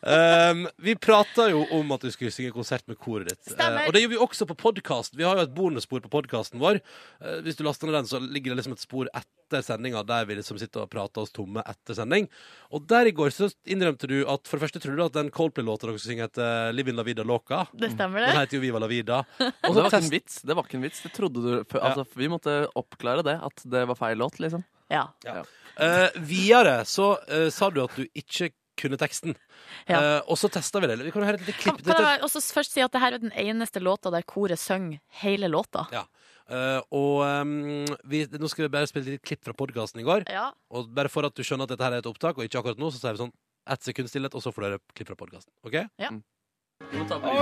[0.08, 3.54] Um, vi prata jo om at du skulle synge konsert med koret ditt.
[3.56, 5.16] Eh, og det gjør vi også på podkast.
[5.18, 6.80] Vi har jo et bonusspor på podkasten vår.
[7.24, 10.26] Uh, hvis du laster ned den, så ligger det liksom et spor etter sendinga der
[10.28, 12.28] vi liksom sitter og prater oss tomme etter sending.
[12.76, 15.32] Og der i går så innrømte du at for det første trodde du at den
[15.32, 17.64] Coldplay-låta dere skulle synge, heter Livin La Vida Loca.
[17.72, 18.32] Det stemmer, det.
[18.34, 19.22] Den heter jo Viva La Vida.
[19.40, 20.42] Og det var ikke en vits.
[20.48, 21.04] Det var ikke en vits.
[21.08, 21.94] Det trodde du før- Ja.
[21.94, 24.57] Altså, Vi måtte oppklare det, at det var feil låt, liksom.
[24.92, 25.10] Ja.
[25.78, 29.36] Eh, videre så eh, sa du at du ikke kunne teksten.
[29.90, 29.98] Ja.
[29.98, 31.00] Eh, og så testa vi det.
[31.08, 31.82] Vi kan høre et lite klipp.
[31.84, 34.62] kan kan jeg også først si at det her er den eneste låta der koret
[34.62, 35.88] synger hele låta.
[35.94, 36.06] ja.
[36.48, 40.24] Eh, og um, vi, nå skal vi bare spille litt klipp fra podkasten i går.
[40.32, 40.46] Ja.
[40.72, 42.80] Og bare for at du skjønner at dette her er et opptak, og ikke akkurat
[42.80, 43.34] nå, så sier vi sånn
[43.68, 45.52] ett sekund stillhet, og så får du høre klipp fra podkasten.
[45.68, 45.76] OK?
[46.00, 46.14] Ja.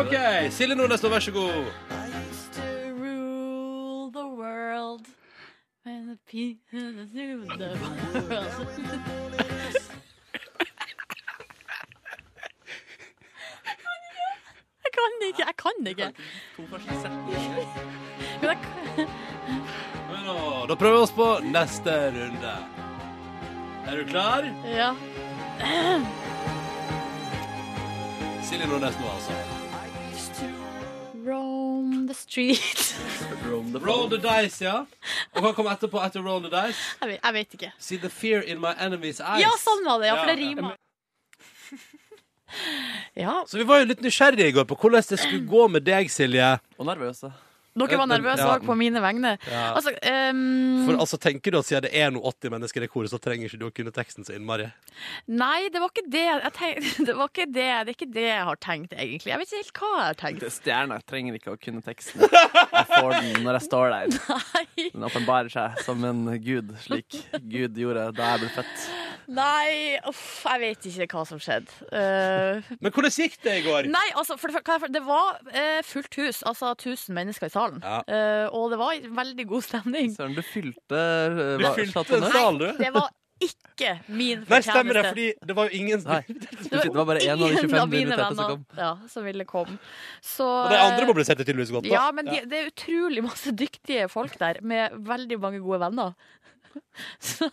[0.01, 0.15] OK.
[0.55, 1.69] Silje Nordnes, vær så god.
[1.93, 5.05] I used to rule the world
[14.85, 16.11] Jeg kan ikke, jeg kan ikke.
[20.09, 22.55] Men nå, Da prøver vi oss på neste runde.
[23.85, 24.41] Er du klar?
[24.65, 24.89] Ja.
[28.49, 29.33] Silje Nordnes nå, altså.
[31.27, 32.95] Roam the street.
[33.45, 34.85] Roll the dice, ja.
[35.35, 36.79] Og hva kom etterpå etter roll the dice?
[37.01, 37.71] Jeg vet, jeg vet ikke.
[37.77, 39.43] See the fear in my enemy's eyes.
[39.43, 40.75] Ja, sånn var det, ja, for det rimer.
[43.15, 45.83] Ja, Så vi var jo litt nysgjerrige i går på hvordan det skulle gå med
[45.87, 46.53] deg, Silje.
[46.79, 47.31] Og nervøse.
[47.75, 48.53] Dere var nervøse Ja.
[48.55, 49.33] òg på mine vegne.
[49.51, 49.63] Ja.
[49.75, 49.91] Altså,
[50.31, 50.85] um...
[50.87, 53.49] For altså, tenker du at siden det er noe 80 mennesker i koret, så trenger
[53.49, 54.69] ikke du å kunne teksten så innmari?
[55.27, 57.05] Nei, det var ikke det jeg tenkte.
[57.09, 57.67] Det var ikke det.
[57.85, 59.31] Det er ikke det jeg har tenkt, egentlig.
[59.31, 60.45] Jeg vet ikke helt hva jeg har tenkt.
[60.55, 62.23] Stjerna trenger ikke å kunne teksten.
[62.25, 64.15] Jeg får den når jeg står der.
[64.55, 68.87] Nei, Den åpenbarer seg som en gud, slik Gud gjorde da jeg ble født.
[69.27, 71.71] Nei uff, jeg vet ikke hva som skjedde.
[71.89, 73.89] Uh, Men hvordan gikk det i går?
[73.91, 77.81] nei, altså, for det, for- det var uh, fullt hus, altså 1000 mennesker i salen.
[77.83, 78.01] Ja.
[78.05, 80.15] Uh, og det var veldig god stemning.
[80.15, 81.03] Søren, du fylte
[81.35, 82.67] uh, Du fylte en sal, du.
[82.79, 83.09] Det var
[83.43, 85.09] ikke min Nei, stemmer det, fortjeneste.
[85.11, 86.21] fordi det var jo ingen Nei.
[86.85, 88.61] Det var bare én av de 25 av inviterte som kom.
[88.79, 89.75] ja, som ville komme.
[90.23, 91.83] Så, Og de andre mobiliserte tydeligvis godt.
[91.83, 91.91] da.
[91.97, 96.15] Ja, men de, det er utrolig masse dyktige folk der, med veldig mange gode venner.
[97.25, 97.45] Så,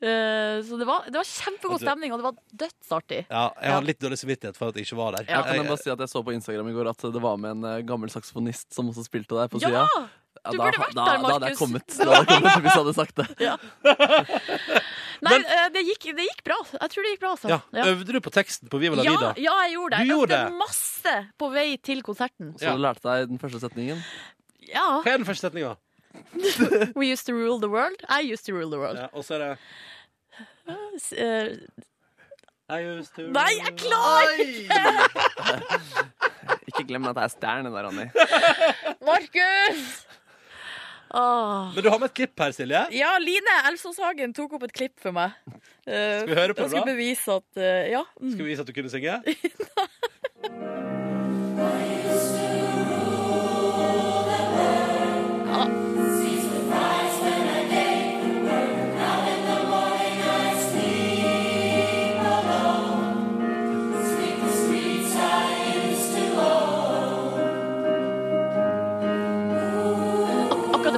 [0.00, 3.22] eh, så det, var, det var kjempegod stemning, og det var dødsartig.
[3.30, 5.24] Ja, jeg hadde litt dårlig samvittighet for at jeg ikke var der.
[5.28, 5.40] Ja.
[5.42, 7.36] Kan jeg Jeg- bare si at jeg så på Instagram i går at det var
[7.40, 9.68] med en eh, gammel saksofonist som også spilte der på Ja!
[9.68, 9.86] sida.
[10.46, 11.58] Ja, du burde vært da, der, Da hadde jeg Markus.
[11.58, 13.26] kommet, da hadde jeg kommet hvis jeg hadde sagt det.
[15.26, 16.58] Nei, Men, det gikk, det gikk bra.
[16.76, 17.48] Jeg tror det gikk bra, altså.
[17.50, 17.86] Ja.
[17.88, 19.30] Øvde du på teksten på Viva la Ja, vida?
[19.40, 19.98] ja, jeg gjorde det.
[19.98, 20.58] Du Jeg gjorde det?
[20.60, 22.52] masse på vei til konserten.
[22.60, 24.02] Så du lærte deg den første setningen.
[24.68, 24.84] Ja.
[25.02, 25.76] Hva er den første setninga?
[26.96, 27.96] We used to rule the world.
[28.08, 28.98] I used to rule the world.
[28.98, 29.58] Ja, og så er det
[31.00, 31.56] S- eh,
[32.68, 34.80] I used to Nei, jeg klarer Ikke
[36.72, 38.06] Ikke glem at jeg er stjerne der, Ronny.
[39.08, 40.06] Markus!
[41.16, 41.70] Åh.
[41.74, 42.80] Men du har med et klipp her, Silje.
[42.92, 45.30] Ja, Line Elfsås Hagen tok opp et klipp for meg.
[45.86, 46.92] Eh, Skal vi høre på det det, skulle da?
[46.92, 48.02] bevise at eh, Ja.
[48.20, 48.32] Mm.
[48.34, 49.14] Skal vi vise at du kunne synge?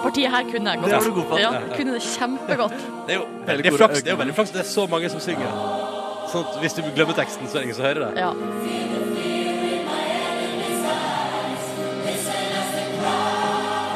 [0.08, 0.90] partiet her kunne jeg godt.
[0.90, 1.40] Det var du god på.
[1.42, 2.78] Ja, kunne det kjempegodt.
[3.08, 5.22] Det er jo veldig flaks, det er jo veldig flaks det er så mange som
[5.22, 5.52] synger.
[6.28, 8.26] Sånn at hvis du glemmer teksten, så er det ingen som hører det.
[8.26, 8.32] Ja.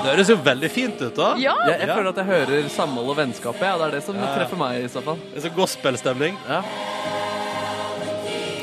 [0.02, 1.28] Det høres jo veldig fint ut, da.
[1.38, 1.52] ja.
[1.68, 3.62] Jeg, jeg føler at jeg hører samhold og vennskapet.
[3.68, 4.30] Ja, det er det som Ja.
[4.34, 5.20] treffer meg i så fall.
[5.30, 6.38] Det er så gospelstemning.
[6.48, 6.58] Ja.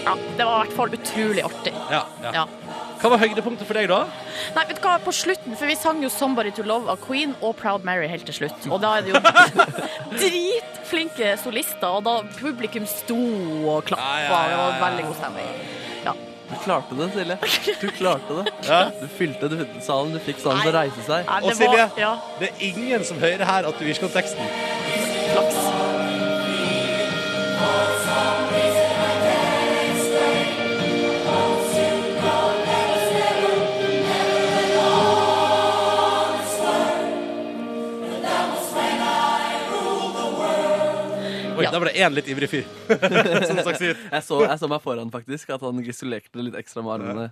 [0.04, 0.16] ja.
[0.36, 1.74] Det var i hvert fall utrolig artig.
[1.94, 2.04] Ja,
[2.36, 2.44] ja.
[3.00, 3.06] Ja.
[3.08, 4.02] Hva var høydepunktet for deg, da?
[4.56, 7.36] Nei, vet du hva, på slutten, for vi sang jo 'Somebody to Love' av Queen
[7.42, 8.68] og 'Proud Mary' helt til slutt.
[8.70, 9.20] Og da er det jo
[10.22, 13.16] dritflinke solister, og da publikum sto
[13.70, 14.04] og klappa.
[14.04, 15.50] Ja, ja, ja, Det var veldig god stemning.
[16.50, 17.38] Du klarte det, Silje.
[17.82, 18.54] Du klarte det.
[18.68, 18.90] Ja.
[19.02, 21.28] Du fylte du, salen, du fikk salen til å reise seg.
[21.30, 21.86] Nei, Og Silje?
[21.86, 24.50] var ja, Det er ingen som hører her at du ikke kan teksten.
[25.30, 25.70] flaks.
[41.70, 41.74] Ja.
[41.76, 42.66] der var det én litt ivrig fyr.
[43.50, 43.96] som sagt sier.
[44.18, 47.28] Jeg så, jeg så meg foran, faktisk, at han gestikulerte litt ekstra med armene.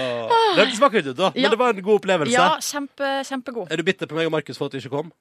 [0.00, 0.34] Åh.
[0.56, 1.30] Det smaker vakkert ut, da.
[1.34, 1.52] Men Ja.
[1.52, 2.34] det var en god opplevelse.
[2.34, 3.70] Ja, kjempe, kjempegod.
[3.70, 5.12] Er du bitter på meg og Markus for at du ikke kom?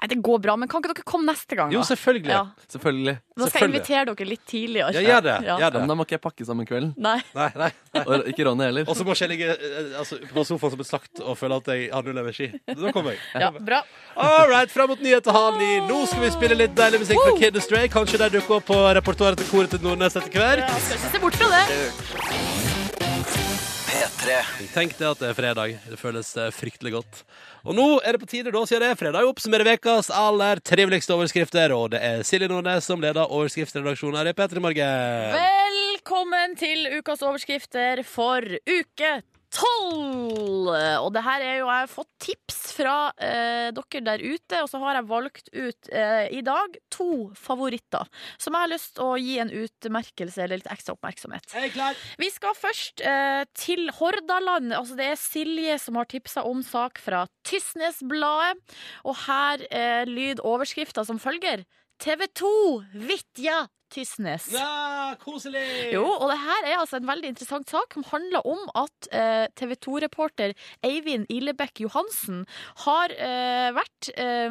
[0.00, 1.72] Nei, det går bra, men kan ikke dere komme neste gang?
[1.74, 2.32] Jo, selvfølgelig.
[2.32, 2.46] Ja.
[2.72, 3.12] Selvfølgelig.
[3.36, 4.92] Da skal jeg invitere dere litt tidligere.
[4.96, 5.34] Ja, gjør det.
[5.34, 5.40] Ja.
[5.50, 5.82] Gjør Ja, det.
[5.82, 6.94] men da må ikke jeg pakke sammen kvelden.
[6.96, 7.18] Nei.
[7.36, 7.68] Nei, nei.
[8.08, 8.88] Og ikke Ronny heller.
[8.88, 11.60] Og så må ikke jeg ligge eh, altså, på sofaen som et slakt og føle
[11.60, 12.48] at jeg har null energi.
[12.64, 13.20] Da kommer jeg.
[13.44, 13.82] Ja, bra.
[14.16, 15.70] All right, fram mot nyheter halv ni.
[15.90, 17.92] Nå skal vi spille litt deilig musikk fra Kid Astray.
[17.92, 20.64] Kanskje de dukker opp på repertoaret til koret til Nordnes etter hvert.
[20.64, 22.69] Ja, skal ikke se bort fra det.
[24.00, 24.36] P3.
[24.72, 25.74] Tenk det at det er fredag.
[25.84, 27.18] Det føles eh, fryktelig godt.
[27.68, 30.62] Og nå er det på tide, da, siden det er fredag, å oppsummere ukas aller
[30.64, 31.74] triveligste overskrifter.
[31.76, 35.36] Og det er Silje Nordnes som leder overskriftsredaksjonen her i P3 Morgen.
[35.36, 39.12] Velkommen til ukas overskrifter for uke
[39.54, 40.70] tolv!
[40.70, 44.68] Og det her er jo Jeg har fått tips fra eh, dere der ute, og
[44.70, 48.06] så har jeg valgt ut eh, i dag to favoritter
[48.40, 51.50] som jeg har lyst til å gi en utmerkelse eller litt ekstra oppmerksomhet.
[51.58, 51.98] Er.
[52.20, 54.72] Vi skal først eh, til Hordaland.
[54.76, 58.78] Altså, det er Silje som har tipsa om sak fra Tysnesbladet.
[59.08, 61.66] Og her eh, lyd overskrifta som følger.
[62.00, 62.50] TV 2
[63.10, 64.48] Vitja Tysnes.
[64.54, 65.64] Ja, koselig.
[65.94, 69.46] Jo, og det her er altså en veldig interessant sak som handler om at eh,
[69.58, 70.54] TV 2-reporter
[70.86, 72.44] Eivind Ilebekk Johansen
[72.84, 74.48] har eh, vært eh,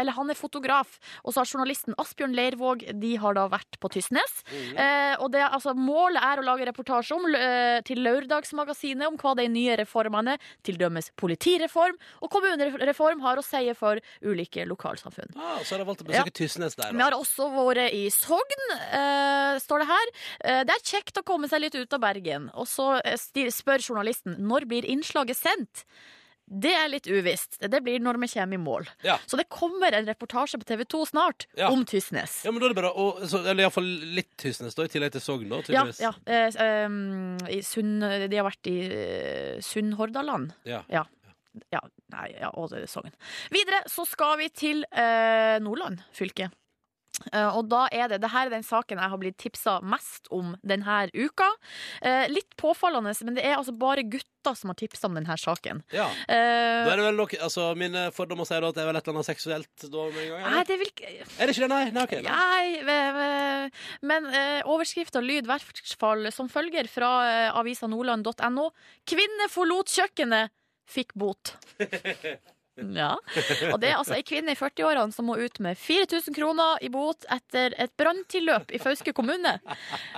[0.00, 3.90] Eller han er fotograf, og så har journalisten Asbjørn Leirvåg De har da vært på
[3.92, 4.40] Tysnes.
[4.50, 9.34] Eh, og det, altså, målet er å lage reportasje om, eh, til Lørdagsmagasinet om hva
[9.38, 15.34] de nye reformene, til dømmes politireform og kommunereform, har å si for ulike lokalsamfunn.
[15.36, 16.94] Ah, så har de valgt å besøke Tysnes der.
[16.96, 20.12] Vi har også vært i Sogn, eh, står det her.
[20.44, 22.48] uh, det er kjekt å komme seg litt ut av Bergen.
[22.54, 23.18] Og så eh,
[23.50, 25.84] spør journalisten når blir innslaget sendt.
[26.50, 27.60] Det er litt uvisst.
[27.62, 28.88] Det blir når vi kommer i mål.
[29.06, 29.20] Ja.
[29.30, 31.68] Så det kommer en reportasje på TV 2 snart Ja.
[31.70, 32.40] om Tysnes.
[32.44, 35.12] Ja, men da er det bare å, så, Eller iallfall litt Tysnes, da, i tillegg
[35.14, 35.46] til Sogn.
[35.48, 36.00] da, Ja, tydeligvis.
[36.02, 36.12] ja.
[36.26, 40.50] Eh, um, Sunn, de har vært i uh, Sunnhordaland.
[40.66, 40.82] Ja.
[40.90, 41.04] Ja.
[41.70, 41.84] ja.
[42.10, 43.14] Nei, ja, og Sogn.
[43.54, 46.50] Videre så skal vi til uh, Nordland fylke.
[47.32, 50.30] Eh, og da er det, det her er den saken jeg har blitt tipsa mest
[50.34, 51.48] om denne uka.
[52.02, 55.82] Eh, litt påfallende, men det er altså bare gutter som har tipsa om denne saken.
[55.92, 56.06] Ja.
[56.24, 59.04] Uh, Da er det vel nok, altså Mine fordommer sier at det er vel et
[59.04, 60.46] eller annet seksuelt da med en gang?
[60.54, 61.82] nei, det vil Er det ikke det, nei?
[61.92, 62.38] nei, ok, nei.
[62.40, 63.70] Nei,
[64.08, 68.70] men uh, overskrifta lyd i hvert fall som følger fra eh, avisa nordland.no.
[69.08, 70.52] Kvinne forlot kjøkkenet,
[70.90, 71.54] fikk bot.
[72.96, 73.12] Ja.
[73.72, 76.90] Og det er altså ei kvinne i 40-årene som må ut med 4000 kroner i
[76.92, 79.56] bot etter et branntilløp i Fauske kommune.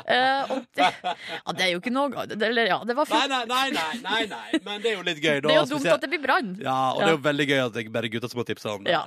[0.07, 3.27] Uh, og det, ja, det er jo ikke noe det, Eller, ja, det var Nei,
[3.29, 4.61] nei, nei, nei, nei, nei.
[4.65, 5.41] Men det er jo litt gøy.
[5.43, 6.53] Da, Det er jo dumt at det blir brann.
[6.63, 8.75] Ja, og det er jo veldig gøy at det er bare gutter som har tipsa
[8.77, 8.95] om det.
[8.95, 9.03] Ja.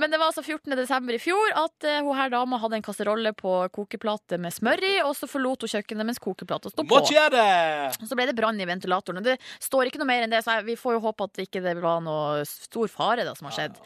[0.00, 0.76] Men det var altså 14.
[0.78, 4.84] desember i fjor at uh, hun her dama hadde en kasserolle på kokeplate med smør
[4.84, 7.02] i, og så forlot hun kjøkkenet mens kokeplata sto på.
[7.08, 9.22] Så ble det brann i ventilatoren.
[9.22, 11.62] Og det står ikke noe mer enn det, så vi får jo håpe at ikke
[11.64, 13.78] det var noe stor fare da, som har skjedd.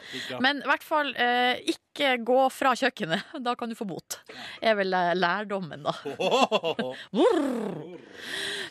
[0.43, 3.31] Men i hvert fall, eh, ikke gå fra kjøkkenet.
[3.43, 4.19] Da kan du få bot.
[4.63, 5.93] er vel eh, lærdommen, da.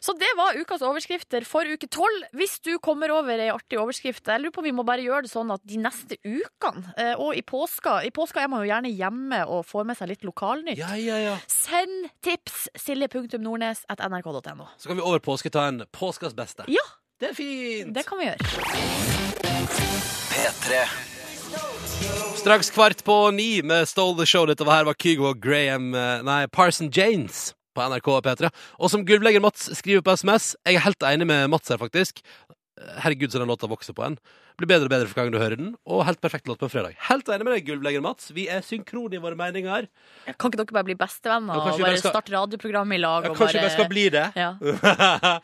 [0.02, 2.24] Så det var ukas overskrifter for uke tolv.
[2.34, 5.26] Hvis du kommer over ei artig overskrift, jeg lurer på om vi må bare gjøre
[5.28, 8.70] det sånn at de neste ukene, eh, og i påska I påska er man jo
[8.72, 10.80] gjerne hjemme og får med seg litt lokalnytt.
[10.80, 11.36] Ja, ja, ja.
[11.50, 12.66] Send tips!
[12.82, 14.66] Silje.nordnes.nrk.no.
[14.78, 16.66] Så kan vi over påske ta en påskas beste.
[16.72, 16.84] Ja,
[17.22, 17.94] Det er fint!
[17.94, 18.38] det kan vi gjøre.
[20.32, 20.78] P3.
[22.40, 24.48] Straks kvart på ni med Stole the Show.
[24.50, 28.50] Dette var her var Kygo og Graham eh, Nei, Parson Janes på NRK P3.
[28.82, 32.24] Og som gulvlegger Mats skriver på SMS Jeg er helt enig med Mats her, faktisk.
[33.04, 34.18] Herregud, så den låta vokser på en.
[34.60, 35.70] Blir bedre og bedre for gangen du hører den.
[35.88, 36.96] Og helt perfekt låt på en fredag.
[37.08, 38.30] Helt enig med deg, gulvlegger Mats.
[38.36, 39.88] Vi er synkrone i våre meninger.
[40.36, 43.24] Kan ikke dere bare bli bestevenner Ja, og bare bare skal- starte radioprogram i lag?
[43.26, 43.68] Ja, og kanskje bare...
[43.70, 44.26] vi skal bli det.
[44.36, 44.52] Ja.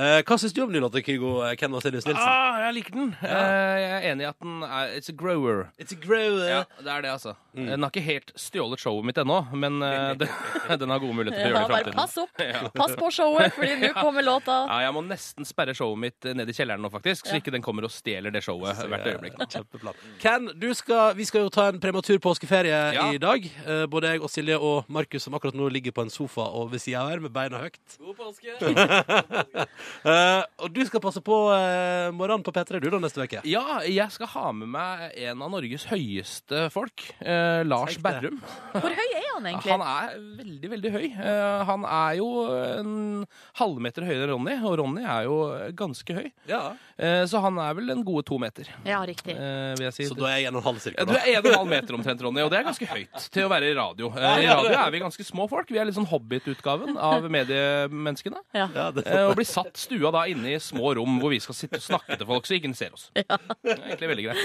[0.00, 1.40] Eh, Hva syns du om den låta, Kygo?
[1.58, 2.22] Ken Vasenius Nilsen?
[2.24, 3.08] Ah, jeg liker den.
[3.22, 5.66] Eh, jeg er enig i at den er It's a grower.
[5.80, 6.46] It's a grower.
[6.48, 7.34] Ja, det er det, altså.
[7.54, 7.66] Mm.
[7.72, 10.28] Den har ikke helt stjålet showet mitt ennå, men eh, det,
[10.82, 11.98] den har gode muligheter til å gjøre det i framtiden.
[11.98, 12.42] pass opp.
[12.50, 12.66] Ja.
[12.74, 14.56] Pass på showet, fordi nå kommer låta.
[14.66, 17.52] Ja, jeg må nesten sperre showet mitt eh, ned i kjelleren nå, faktisk, så ikke
[17.54, 19.36] den kommer og stjeler det showet hvert øyeblikk.
[19.52, 19.94] Kjempeplan.
[20.22, 23.06] Ken, du skal, vi skal jo ta en prematur påskeferie Ja.
[23.12, 23.44] i dag.
[23.66, 26.70] Eh, både jeg og Silje og Markus, som akkurat nå ligger på en sofa og
[26.72, 27.78] ved sida her med beina høyt.
[27.98, 28.56] God påske!
[30.04, 33.42] uh, og du skal passe på uh, morgenen på P3 du da neste uke.
[33.48, 38.02] Ja, jeg skal ha med meg en av Norges høyeste folk, Uh, Lars Sekte.
[38.06, 38.38] Berrum.
[38.72, 39.72] Hvor høy er han egentlig?
[39.72, 41.06] Han er veldig, veldig høy.
[41.68, 42.92] Han er jo en
[43.60, 45.36] halvmeter høyere enn Ronny, og Ronny er jo
[45.78, 46.28] ganske høy.
[46.48, 46.60] Ja.
[47.00, 49.34] Eh, så han er vel en gode to meter, Ja, riktig.
[49.36, 50.08] eh, vil jeg si.
[50.08, 51.04] Så da er jeg en og en halv Ja, cirka.
[51.06, 53.44] du er en og en halv meter omtrent, Ronny, og det er ganske høyt til
[53.46, 54.10] å være i radio.
[54.16, 55.68] Eh, I radio er vi ganske små folk.
[55.70, 58.40] Vi er litt sånn Hobbit-utgaven av mediemenneskene.
[58.54, 58.68] Ja.
[58.74, 61.78] Ja, Eh, Og blir satt stua da inne i små rom hvor vi skal sitte
[61.78, 63.10] og snakke til folk så ingen ser oss.
[63.14, 64.38] Det er egentlig veldig greit.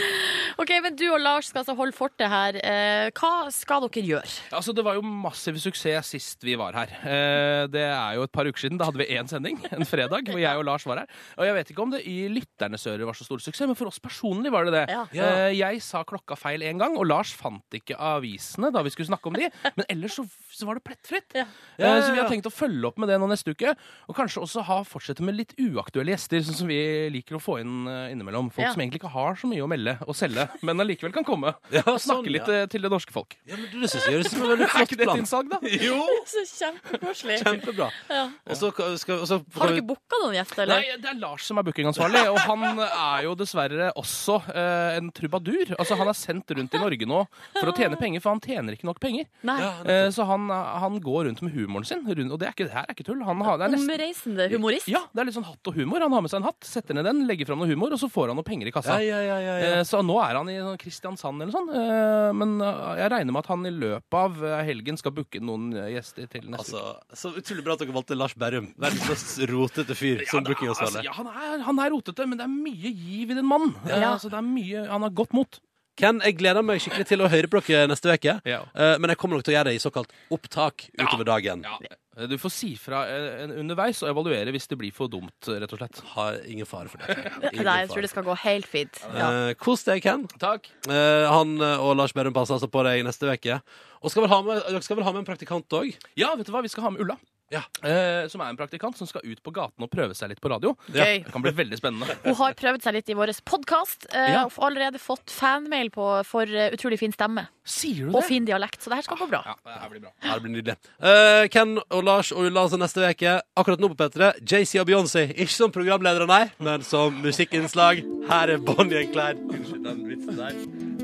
[0.62, 2.58] OK, men du og Lars skal altså holde fortet her.
[2.62, 4.32] Eh, hva skal dere gjøre?
[4.56, 6.92] Altså, Det var jo massiv suksess sist vi var her.
[7.04, 8.78] Eh, Det er jo et par uker siden.
[8.78, 11.08] Da hadde vi én sending, en fredag, hvor jeg og Lars var her.
[11.38, 13.85] Og jeg vet ikke om det i lytternes ører var så stor suksess, men for
[13.90, 14.84] oss personlig var det det.
[14.90, 15.04] Ja.
[15.14, 19.08] Eh, Jeg sa klokka feil en gang, og Lars fant ikke avisene da vi skulle
[19.10, 19.50] snakke om de.
[19.78, 21.36] Men ellers så, så var det plettfritt.
[21.36, 21.46] Ja.
[21.78, 23.76] Eh, Så vi har tenkt å følge opp med det nå neste uke.
[24.10, 26.80] Og kanskje også ha fortsette med litt uaktuelle gjester, sånn som vi
[27.14, 28.52] liker å få inn eh, innimellom.
[28.52, 28.74] Folk Ja.
[28.74, 31.84] som egentlig ikke har så mye å melde og selge, men allikevel kan komme Ja,
[31.86, 32.62] og snakke sånn, litt ja.
[32.64, 33.36] eh, til det norske folk.
[33.46, 35.06] Ja, men du, det synes jeg høres ut som en veldig Er flott ikke det
[35.06, 35.22] et plan.
[35.24, 35.60] innsalg, da?
[35.86, 37.38] Jo, Så kjempekoselig.
[37.44, 37.90] kjempebra.
[38.10, 38.24] Ja.
[38.50, 40.82] Og så ka- skal, og så Har dere booka noen gjester, eller?
[40.82, 45.10] Nei, det er Lars som er bookingansvarlig, og han er jo dessverre også eh, en
[45.16, 45.74] trubadur.
[45.80, 47.22] Altså, han er sendt rundt i Norge nå
[47.60, 49.28] for å tjene penger, for han tjener ikke nok penger.
[49.46, 52.76] Eh, så han, han går rundt med humoren sin, rundt, og det er ikke, det
[52.76, 53.22] her er ikke tull.
[53.28, 54.88] Han har, det er nesten, Omreisende humorist?
[54.92, 56.04] ja, det er litt sånn hatt og humor.
[56.06, 58.10] Han har med seg en hatt, setter ned den, legger fram noe humor, og så
[58.12, 58.98] får han noe penger i kassa.
[59.04, 59.72] ja, ja, ja, ja.
[59.80, 61.70] Eh, Så nå er han i sånn Kristiansand eller sånn.
[61.76, 65.42] Eh, Men eh, jeg regner med at han i løpet av eh, helgen skal booke
[65.44, 66.84] noen gjester til neste uke.
[66.86, 68.70] Altså, så utrolig bra at dere valgte Lars Berrum.
[68.82, 71.06] Verdens mest rotete fyr som bookingansvarlig.
[71.08, 73.65] altså, han, han er rotete, men det er mye giv i den mannen.
[73.86, 74.14] Eh, Ja.
[74.16, 75.60] altså, det er mye, han har godt mot.
[75.96, 78.42] Ken, jeg gleder meg skikkelig til å høre på dere neste uke.
[78.44, 78.64] Ja.
[78.76, 81.64] Eh, men jeg kommer nok til å gjøre det i såkalt opptak utover dagen.
[81.64, 85.72] Eh, Du får si fra eh, underveis og evaluere hvis det blir for dumt, rett
[85.72, 86.02] og slett.
[86.16, 87.16] Har ingen fare for det.
[87.54, 87.94] Ingen Nei, jeg fare.
[87.94, 89.00] tror det skal gå helt fint.
[89.16, 89.30] Ja.
[89.48, 90.28] Eh, Kos deg, Ken.
[90.40, 90.68] Takk.
[90.88, 93.62] Eh, han eh, og Lars Berrum passer altså på deg neste uke.
[94.04, 95.96] Og skal vel ha med, dere skal vel ha med en praktikant òg?
[96.20, 96.62] Ja, vet du hva?
[96.64, 97.16] Vi skal ha med Ulla.
[97.54, 97.62] Ja.
[97.86, 100.50] Eh, som er en praktikant som skal ut på gaten og prøve seg litt på
[100.50, 100.72] radio.
[100.90, 101.22] Gøy.
[101.28, 102.16] Det kan bli veldig spennende.
[102.26, 104.46] Hun har prøvd seg litt i vår podkast, eh, Ja.
[104.50, 108.28] og allerede fått fanmail på, for eh, utrolig fin stemme Sier du og det?
[108.30, 109.44] fin dialekt, så det her skal gå bra.
[109.46, 110.12] Ja, det her blir bra.
[110.26, 110.76] Ja, det blir nydelig.
[111.02, 113.38] Eh, Ken og Lars og Ulla altså neste uke.
[113.58, 115.28] Akkurat nå på P3, JC og Beyoncé.
[115.36, 118.02] Ikke som programledere, nei, men som musikkinnslag.
[118.30, 119.42] Her er Bonnie and Clyde.
[119.54, 120.54] Unnskyld den vitsen der.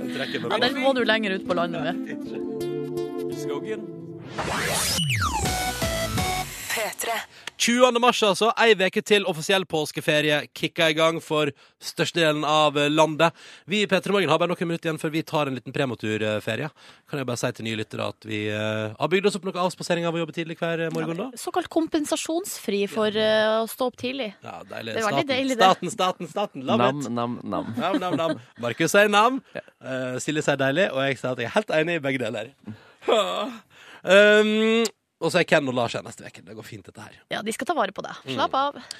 [0.01, 3.37] Den trekker Ja, den må du lenger ut på landet med.
[3.41, 3.85] Skogen.
[6.71, 7.99] 20.
[8.01, 8.49] mars, altså.
[8.61, 11.51] Ei uke til offisiell påskeferie kicka i gang for
[11.83, 13.35] størstedelen av landet.
[13.69, 16.69] Vi i P3 Morgen har bare noen minutter igjen før vi tar en liten prematurferie.
[17.09, 19.65] Kan jeg bare si til nye lyttere at vi uh, har bygd oss opp noe
[19.65, 21.29] avspasering av å jobbe tidlig hver eh, morgen, da?
[21.41, 24.31] Såkalt kompensasjonsfri for uh, å stå opp tidlig.
[24.45, 24.95] Ja, deilig.
[24.95, 25.65] Det er veldig Staten, deilig, det.
[25.65, 26.65] staten, staten, staten.
[26.69, 27.11] Love Nam, it.
[27.11, 27.73] nam, nam.
[27.81, 28.37] Nam, nam, nam.
[28.61, 29.41] Markus sier nam.
[29.57, 32.53] uh, Silje sier deilig, og jeg sier at jeg er helt enig i begge deler.
[34.01, 34.81] Um,
[35.21, 36.43] og så er Ken og Lars her neste uke.
[36.45, 37.19] Det går fint, dette her.
[37.33, 38.13] Ja, de skal ta vare på det.
[38.25, 38.33] Mm.
[38.35, 38.79] Slapp av.
[38.81, 38.95] Eh,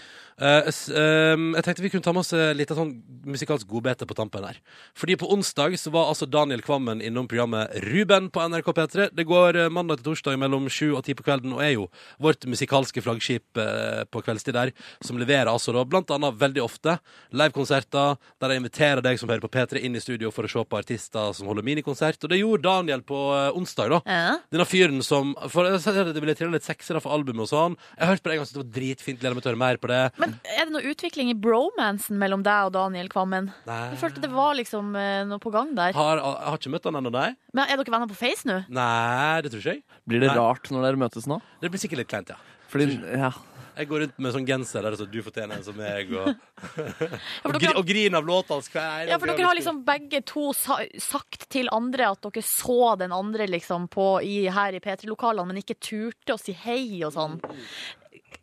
[0.68, 2.92] s- um, jeg tenkte vi kunne ta med oss eh, litt av sånn
[3.30, 4.58] musikalsk godbete på tampen her.
[4.98, 9.06] Fordi på onsdag så var altså Daniel Kvammen innom programmet Ruben på NRK P3.
[9.14, 11.86] Det går eh, mandag til torsdag mellom sju og ti på kvelden, og er jo
[12.22, 14.72] vårt musikalske flaggskip uh, på kveldstid der,
[15.06, 16.98] som leverer altså da blant annet veldig ofte
[17.38, 20.64] livekonserter, der jeg inviterer deg som hører på P3 inn i studio for å se
[20.66, 22.22] på artister som holder minikonsert.
[22.26, 24.02] Og det gjorde Daniel på uh, onsdag, da.
[24.10, 24.36] Ja.
[24.54, 27.78] Denne fyren som For det ble trilla litt seksere for albumet og sånn.
[27.98, 29.22] Jeg hørte på det en gang, så det var dritfint.
[29.22, 30.02] Gleder meg til å høre mer på det.
[30.22, 33.52] Men er det noe utvikling i bromansen mellom deg og Daniel Kvammen?
[33.68, 33.82] Nei.
[33.94, 35.96] Jeg følte det var liksom eh, noe på gang der.
[35.98, 37.30] Har, jeg har ikke møtt han ennå, nei.
[37.54, 38.62] Men er dere venner på Face nå?
[38.72, 39.86] Nei, det tror ikke jeg.
[40.10, 40.40] Blir det Nei.
[40.40, 41.42] rart når dere møtes nå?
[41.62, 42.40] Det blir sikkert litt kleint, ja.
[42.72, 43.32] Fordi, ja.
[43.72, 46.36] Jeg går rundt med sånn genser der det står 'du fortjener en som meg', og,
[46.76, 49.80] for og, dere gri, og griner av låta hans hver Ja, for dere har liksom
[49.88, 54.76] begge to sa sagt til andre at dere så den andre liksom på, i, her
[54.76, 57.40] i P3-lokalene, men ikke turte å si hei og sånn.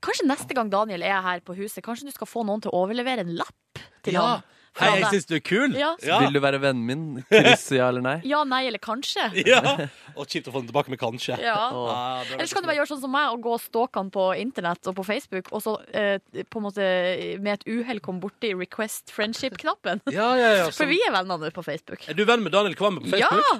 [0.04, 2.84] Kanskje neste gang Daniel er her på huset, kanskje du skal få noen til å
[2.84, 4.22] overlevere en lapp til Ja.
[4.36, 4.46] ham?
[4.78, 5.72] Hei, jeg syns du er kul!
[5.74, 5.96] Ja.
[6.22, 7.24] Vil du være vennen min?
[7.26, 8.12] Kryss ja eller nei?
[8.30, 9.24] Ja, nei eller kanskje?
[9.48, 9.58] Ja.
[10.14, 11.40] Og kjipt å få den tilbake med 'kanskje'.
[11.42, 11.56] Ja.
[11.74, 11.88] Åh.
[11.90, 13.98] Ah, det Eller så kan du bare gjøre sånn som meg og gå og stalke
[13.98, 16.86] han på internett og på Facebook, og så eh, på en måte
[17.42, 20.00] med et uhell komme borti request friendship-knappen.
[20.14, 20.64] ja, ja, ja.
[20.70, 20.92] For Sånn.
[20.94, 22.06] vi er venner nå på Facebook.
[22.08, 23.42] Er du venn med Daniel Kvamme på Facebook?
[23.50, 23.58] Ja!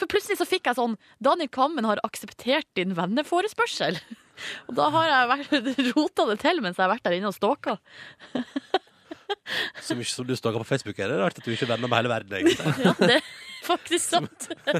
[0.00, 4.00] For plutselig så fikk jeg sånn Daniel Kvammen har akseptert din venneforespørsel.
[4.70, 5.50] Og da har jeg vært,
[5.96, 7.76] rota det til mens jeg har vært der inne og stalka.
[9.84, 11.90] Så mye som du stalker på Facebook, er det rart at du ikke er venner
[11.90, 12.72] med hele verden, egentlig.
[12.82, 13.20] Ja, det
[13.66, 14.48] faktisk sant.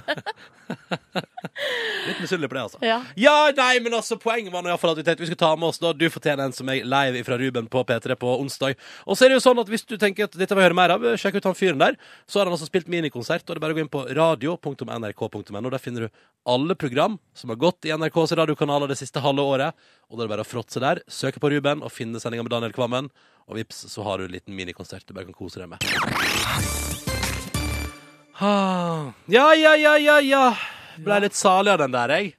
[2.07, 2.79] Litt misunnelig på det, altså.
[2.85, 2.99] Ja.
[3.19, 5.43] Ja, nei, men altså, poenget var nå i hvert fall at vi tenkte vi skulle
[5.43, 8.35] ta med oss da Du fortjener en som er live fra Ruben på P3 på
[8.41, 8.77] onsdag.
[9.07, 10.79] Og så er det jo sånn at hvis du tenker at dette vil jeg høre
[10.79, 11.99] mer av, sjekk ut han fyren der.
[12.31, 15.71] Så har han altså spilt minikonsert, og det er bare å gå inn på radio.nrk.no.
[15.71, 19.91] Der finner du alle program som har gått i NRKs radiokanaler det siste halve året.
[20.11, 22.55] Og da er det bare å fråtse der, søke på Ruben og finne sendinga med
[22.55, 23.11] Daniel Kvammen.
[23.51, 27.10] Og vips, så har du en liten minikonsert du bare kan kose deg med.
[28.41, 30.45] Ah, Ja, ja, ja, ja, ja.
[31.01, 32.35] Ble litt salig av den der, jeg.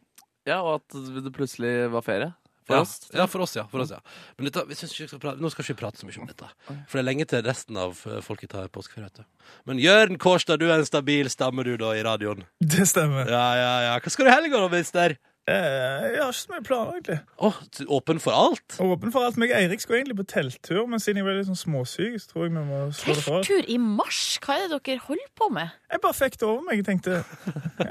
[0.50, 0.96] Ja, og at
[1.26, 2.32] det plutselig var ferie.
[2.66, 2.82] For ja.
[2.86, 3.10] oss.
[3.14, 3.64] Ja, for oss, ja.
[3.70, 4.00] For oss, ja.
[4.38, 6.30] Men dette, vi synes ikke vi skal prate, nå skal ikke prate så mye om
[6.30, 6.50] dette.
[6.70, 9.10] For det er lenge til resten av eh, folket tar påskeferie.
[9.10, 9.50] vet du.
[9.70, 12.46] Men Jørn Kårstad, du er en stabil stamme du da i radioen.
[12.62, 13.30] Det stemmer.
[13.30, 13.96] Ja, ja, ja.
[14.02, 15.18] Hva skal du i helga, da, mister?
[15.52, 17.18] Eh, jeg har ikke så mye planer, egentlig.
[17.36, 17.50] Å,
[17.98, 18.78] åpen for alt?
[18.84, 19.40] Åpen for alt.
[19.42, 22.32] Meg og Eirik skulle egentlig på telttur, men siden jeg ble litt sånn småsyk, så
[22.32, 23.42] tror jeg vi må slå det fra.
[23.42, 24.22] Telttur i mars?
[24.46, 25.76] Hva er det dere holder på med?
[25.92, 26.80] Jeg bare fikk det over meg.
[26.80, 27.20] Jeg tenkte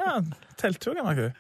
[0.01, 0.17] ja,
[0.61, 1.31] telttur kan være gøy.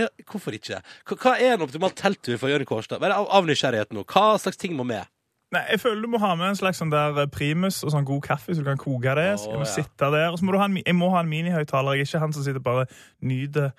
[0.00, 0.82] Ja, hvorfor ikke?
[1.14, 3.00] Hva, er en optimal telttur for Jørn Kårstad?
[3.02, 4.04] Bare av, av nysgjerrighet nå.
[4.10, 5.06] Hva slags ting må med?
[5.50, 8.22] Nei, jeg føler du må ha med en slags sånn der primus og sånn god
[8.22, 9.32] kaffe, så du kan koke det.
[9.42, 9.72] Så kan du ja.
[9.72, 11.98] sitte der, og så må du ha en, jeg må ha en minihøyttaler.
[11.98, 12.86] Jeg er ikke han som sitter bare
[13.26, 13.72] nyter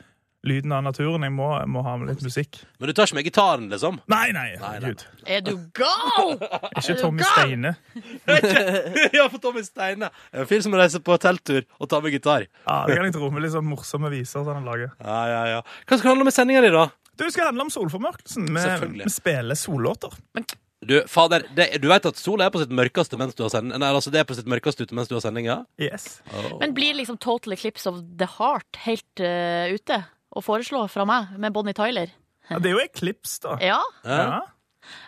[0.47, 1.25] lyden av naturen.
[1.25, 2.61] Jeg må, jeg må ha med litt musikk.
[2.79, 3.99] Men du tar ikke med gitaren, liksom?
[4.11, 4.71] Nei, nei, nei.
[4.77, 5.03] herregud.
[5.25, 6.33] Er du gal?!
[6.71, 7.27] Ikke Er Tommy?
[7.27, 7.75] Steine.
[9.17, 10.09] ja, for Tommy Steine.
[10.33, 12.47] En fyr som reiser på telttur og tar med gitar.
[12.65, 13.29] Ja, det kan jeg tro.
[13.33, 14.95] Med litt sånn morsomme viser som han lager.
[15.03, 15.61] Ja, ja, ja.
[15.85, 16.87] Hva skal det handle om i sendinga di, da?
[17.21, 18.49] Du skal handle om solformørkelsen.
[18.49, 19.05] Vi Selvfølgelig.
[19.05, 20.15] vi spiller sollåter.
[20.81, 23.77] Du, fader, det, du vet at sola er på sitt mørkeste mens du har sending
[23.77, 25.59] Nei, altså det er på sitt mørkeste ute mens du har sending, ja?
[25.77, 26.23] Yes.
[26.57, 29.99] Men blir liksom Total Eclipse of the Heart helt uh, ute
[30.31, 32.11] å foreslå fra meg, med Bonnie Tyler?
[32.49, 33.57] Ja, det er jo Eclipse, da.
[33.63, 34.41] Ja, Ja.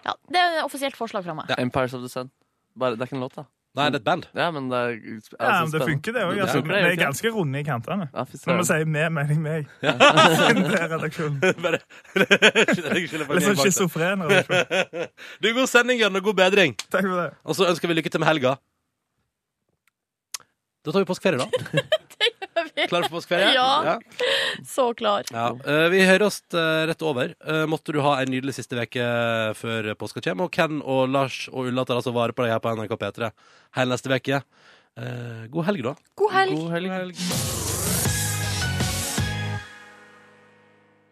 [0.06, 1.52] ja det er et offisielt forslag fra meg.
[1.58, 2.32] Empires of the Sun.
[2.78, 3.46] Bare, det er ikke en låt, da.
[3.74, 4.26] Nei, det er et band.
[4.38, 6.36] Ja, men det er Ja, men det funker, det òg.
[6.36, 8.06] Det Altså, vi det, er ganske runde i kantene.
[8.14, 9.66] Ja, Når vi sier vi, mener jeg meg.
[9.82, 9.94] Det
[10.78, 11.40] er redaksjonen.
[12.94, 14.22] Litt sånn schizofren.
[14.30, 15.10] redaksjon.
[15.42, 16.78] Du, god sending, Jørn, og god bedring.
[16.86, 17.26] Takk for det.
[17.50, 18.54] Og så ønsker vi lykke til med helga.
[20.86, 21.48] Da tar vi påskeferie, da.
[22.90, 23.54] Klar for påskeferie?
[23.54, 24.00] Ja.
[24.66, 25.28] Så klar.
[25.32, 25.52] Ja.
[25.66, 27.36] Eh, vi hører oss eh, rett over.
[27.46, 29.06] Eh, måtte du ha en nydelig siste uke
[29.60, 30.50] før påska kommer.
[30.50, 33.32] Og Ken og Lars og Ulla tar altså vare på deg her på NRK P3
[33.78, 34.42] hele neste uke.
[34.98, 35.96] Eh, god helg, da.
[36.18, 36.58] God helg.
[36.58, 37.24] God helg.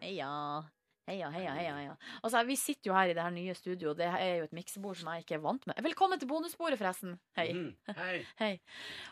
[0.01, 0.35] Heia.
[1.11, 1.93] Heia, heia, heia, heia.
[2.23, 3.99] Altså, vi sitter jo her i det her nye studioet.
[3.99, 5.79] Det er jo et miksebord som jeg ikke er vant med.
[5.83, 7.17] Velkommen til bonusbordet, forresten.
[7.35, 7.49] Hei.
[7.57, 8.13] Mm, hei.
[8.41, 8.51] Hei.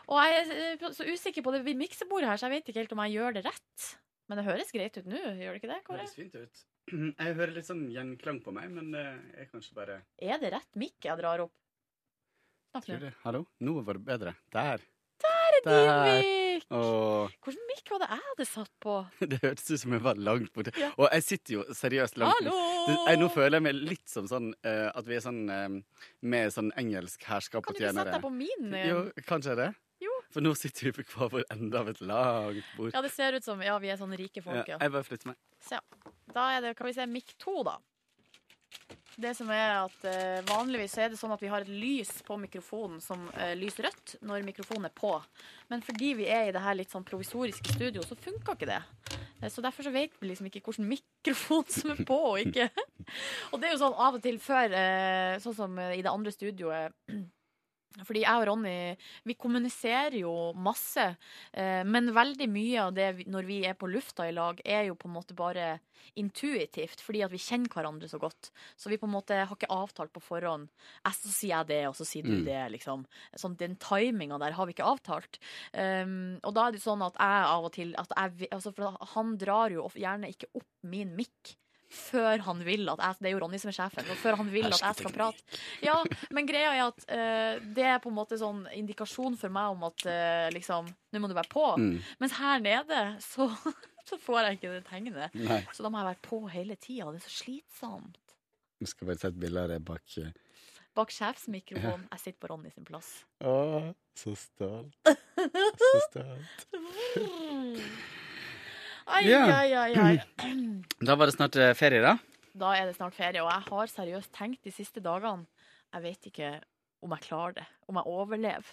[0.08, 2.94] Og jeg er eh, så usikker på det miksebordet her, så jeg vet ikke helt
[2.96, 3.88] om jeg gjør det rett.
[4.30, 5.76] Men det høres greit ut nå, gjør det ikke det?
[5.76, 6.00] Det Kåre?
[6.00, 6.62] høres fint ut.
[7.20, 10.78] Jeg hører litt sånn gjenklang på meg, men jeg er kanskje bare Er det rett
[10.80, 11.52] mikk jeg drar opp?
[12.72, 13.10] Snakk nå.
[13.22, 13.42] Hallo?
[13.62, 14.32] Nå var det bedre.
[14.56, 14.82] Der.
[15.64, 16.66] Din mikk!
[16.70, 18.94] Hvilken mikk var det jeg hadde satt på?
[19.32, 20.72] det hørtes ut som jeg var langt borte.
[20.78, 20.90] Ja.
[20.96, 22.56] Og jeg sitter jo seriøst langt Hallo!
[23.08, 26.54] Jeg, nå føler jeg meg litt som sånn uh, at vi er sånn uh, med
[26.54, 28.70] sånn engelsk herskap Kan du ikke sette deg på min?
[28.70, 28.88] igjen?
[28.92, 29.70] Jo, kanskje det?
[30.00, 30.14] Jo.
[30.32, 32.94] For nå sitter vi på hver vår ende av et langt bord.
[32.94, 34.80] Ja, det ser ut som Ja, vi er sånne rike folk, Ja, ja.
[34.80, 35.40] jeg bare flytter meg.
[35.66, 36.12] Så ja.
[36.30, 37.76] Da er det, kan vi se, mikk 2, da.
[39.20, 42.38] Det som er at eh, Vanligvis er det sånn at vi har et lys på
[42.40, 45.12] mikrofonen som uh, lyser rødt når mikrofonen er på.
[45.68, 48.80] Men fordi vi er i det her litt sånn provisoriske studio, så funka ikke det.
[49.42, 52.70] Eh, Så derfor så vet vi liksom ikke hvilken mikrofon som er på og ikke.
[53.52, 56.12] og det er jo sånn av og til før, eh, sånn som eh, i det
[56.12, 56.96] andre studioet
[58.06, 58.74] fordi jeg og Ronny
[59.26, 61.06] vi kommuniserer jo masse,
[61.52, 64.94] eh, men veldig mye av det når vi er på lufta i lag, er jo
[64.94, 65.80] på en måte bare
[66.16, 68.50] intuitivt, fordi at vi kjenner hverandre så godt.
[68.78, 70.68] Så vi på en måte har ikke avtalt på forhånd.
[71.04, 72.44] Jeg, så sier jeg det, og så sier du Mm.
[72.46, 73.06] det, liksom.
[73.36, 75.38] Sånn, den timinga der har vi ikke avtalt.
[75.74, 78.96] Um, og da er det sånn at jeg av og til at jeg, altså, For
[79.14, 81.56] han drar jo gjerne ikke opp min mikk.
[81.90, 84.10] Før han vil at jeg Det er jo Ronny som er sjefen.
[84.12, 85.60] Og før han vil at jeg skal prate.
[85.82, 85.96] Ja,
[86.30, 89.82] men greia er at uh, det er på en måte sånn indikasjon for meg om
[89.90, 91.64] at uh, liksom Nå må du være på.
[91.82, 91.96] Mm.
[92.22, 93.48] Mens her nede så,
[94.08, 95.34] så får jeg ikke det tegnet.
[95.34, 95.58] Nei.
[95.74, 97.10] Så da må jeg være på hele tida.
[97.10, 98.36] Det er så slitsomt.
[98.80, 100.06] Vi skal bare ta et bilde av det bak.
[100.22, 100.30] eh.
[100.94, 102.06] Bak sjefsmikrofonen.
[102.14, 103.10] Jeg sitter på Ronny sin plass.
[103.42, 103.56] Å,
[104.18, 104.94] så stolt.
[105.04, 106.66] Så stolt.
[109.10, 109.44] Ai, Ja.
[109.58, 110.16] ai, ai, ai.
[111.06, 112.16] Da var det snart eh, ferie, da.
[112.54, 115.46] Da er det snart ferie, og jeg har seriøst tenkt de siste dagene
[115.94, 116.60] Jeg vet ikke
[117.02, 118.66] om jeg klarer det, om jeg overlever.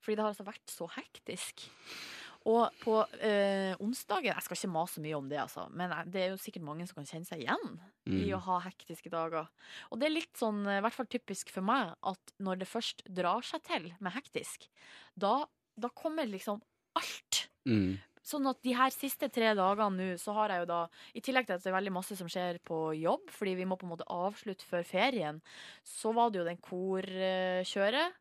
[0.00, 1.64] Fordi det har altså vært så hektisk.
[2.46, 6.20] Og på eh, onsdagen Jeg skal ikke mase mye om det, altså, men jeg- det
[6.22, 8.36] er jo sikkert mange som kan kjenne seg igjen i Mm.
[8.36, 9.48] å ha hektiske dager.
[9.90, 12.68] Og det er litt sånn, eh, i hvert fall typisk for meg, at når det
[12.68, 14.66] først drar seg til med hektisk,
[15.18, 15.44] da,
[15.78, 16.60] da kommer liksom
[16.96, 17.48] alt.
[17.66, 17.98] Mm.
[18.22, 20.80] Sånn at de her siste tre dagene nå, så har jeg jo da
[21.18, 23.74] I tillegg til at det er veldig masse som skjer på jobb, fordi vi må
[23.80, 25.40] på en måte avslutte før ferien,
[25.82, 28.14] så var det jo den korkjøret.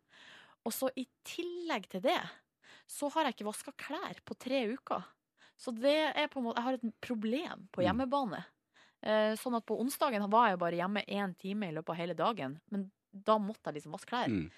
[0.65, 2.19] Og så i tillegg til det,
[2.89, 5.05] så har jeg ikke vaska klær på tre uker.
[5.61, 8.43] Så det er på en måte Jeg har et problem på hjemmebane.
[9.01, 12.13] Eh, sånn at på onsdagen var jeg bare hjemme én time i løpet av hele
[12.17, 12.59] dagen.
[12.73, 14.29] Men da måtte jeg liksom vaske klær.
[14.29, 14.49] Mm.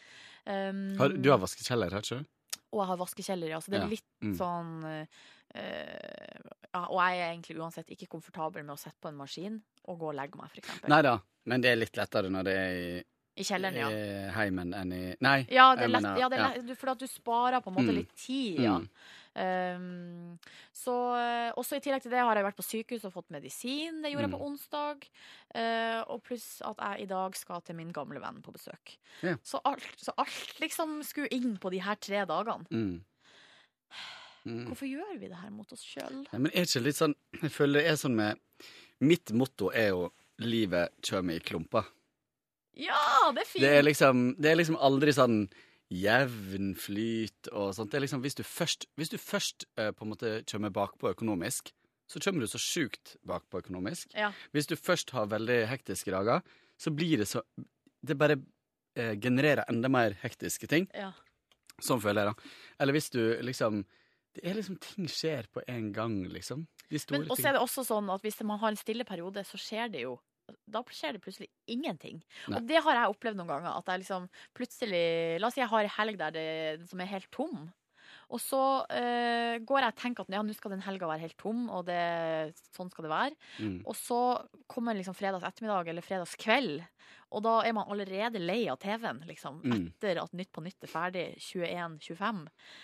[0.43, 2.25] Um, Har, du har vaskekjeller, her, ikke du?
[2.73, 3.59] og jeg har vaskekjeller, ja.
[3.61, 3.87] Så det er Ja.
[3.91, 4.35] litt Mm.
[4.37, 5.05] sånn eh,
[5.53, 9.99] ja, Og jeg er egentlig uansett ikke komfortabel med å sette på en maskin og
[9.99, 10.89] gå og legge meg, eksempel.
[10.89, 12.93] Nei da, men det er litt lettere når det er i,
[13.35, 13.89] I kjelleren, ja.
[13.89, 15.39] i heimen enn i Nei.
[15.53, 16.77] Ja, det er lett, ja, det er lett, ja.
[16.79, 17.99] for at du sparer på en måte Mm.
[18.01, 18.79] litt tid, ja.
[18.79, 18.87] Mm.
[19.33, 20.35] Um,
[20.77, 24.03] så eh, også i tillegg til det har jeg vært på sykehus og fått medisin.
[24.03, 24.35] Det gjorde jeg Mm.
[24.37, 25.07] på onsdag.
[25.55, 28.93] Uh, og pluss at jeg i dag skal til min gamle venn på besøk.
[29.25, 29.33] Ja.
[29.41, 32.69] Så, alt, så alt liksom skulle inn på de her tre dagene.
[32.69, 33.01] Mm.
[34.43, 34.65] Mm.
[34.67, 36.23] Hvorfor gjør vi det her mot oss sjøl?
[36.33, 38.41] Men er ikke litt sånn Jeg føler det er sånn med
[39.03, 41.85] Mitt motto er jo 'livet kommer i klumper'.
[42.73, 43.61] Ja, det er fint!
[43.63, 45.37] Det er liksom, det er liksom aldri sånn
[45.93, 47.91] jevn flyt og sånt.
[47.91, 51.11] Det er liksom, hvis du først, hvis du først eh, på en måte kommer bakpå
[51.11, 51.73] økonomisk,
[52.09, 54.09] så kommer du så sjukt bakpå økonomisk.
[54.17, 54.31] Ja.
[54.51, 56.41] Hvis du først har veldig hektiske dager,
[56.77, 57.43] så blir det så
[58.03, 58.35] Det bare
[58.99, 60.89] eh, genererer enda mer hektiske ting.
[60.93, 61.13] Ja.
[61.79, 62.57] Sånn føler jeg, da.
[62.83, 63.85] Eller hvis du liksom
[64.33, 66.65] Det er liksom Ting skjer på en gang, liksom.
[66.89, 69.43] De store Men også er det også sånn at hvis man har en stille periode,
[69.47, 70.17] så skjer det jo
[70.67, 72.17] da skjer det plutselig ingenting.
[72.51, 72.57] Nei.
[72.57, 73.77] Og det har jeg opplevd noen ganger.
[73.79, 74.25] At jeg liksom
[74.57, 75.05] plutselig
[75.39, 76.47] La oss si jeg har en helg der det,
[76.89, 77.69] som er helt tom.
[78.29, 81.37] Og så eh, går jeg og tenker at ja, nå skal den helga være helt
[81.37, 83.35] tom, og det, sånn skal det være.
[83.59, 83.81] Mm.
[83.85, 84.19] Og så
[84.71, 86.81] kommer liksom fredags ettermiddag eller fredags kveld,
[87.33, 89.59] og da er man allerede lei av TV-en, liksom.
[89.63, 89.87] Mm.
[89.89, 92.43] Etter at Nytt på Nytt er ferdig 21.25.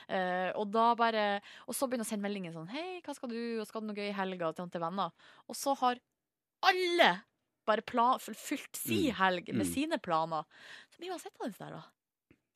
[0.09, 1.25] Eh, og da bare
[1.67, 3.39] Og så begynner jeg å sende meldinger sånn Hei, hva skal du?
[3.61, 4.49] Og skal du noe gøy i helga?
[4.57, 5.13] Til, til venner.
[5.47, 6.01] Og så har
[6.65, 7.11] alle
[7.69, 9.15] bare plan, fylt si Mm.
[9.19, 9.73] helg med Mm.
[9.73, 10.43] sine planer.
[10.89, 11.83] Så blir man sittende der, da.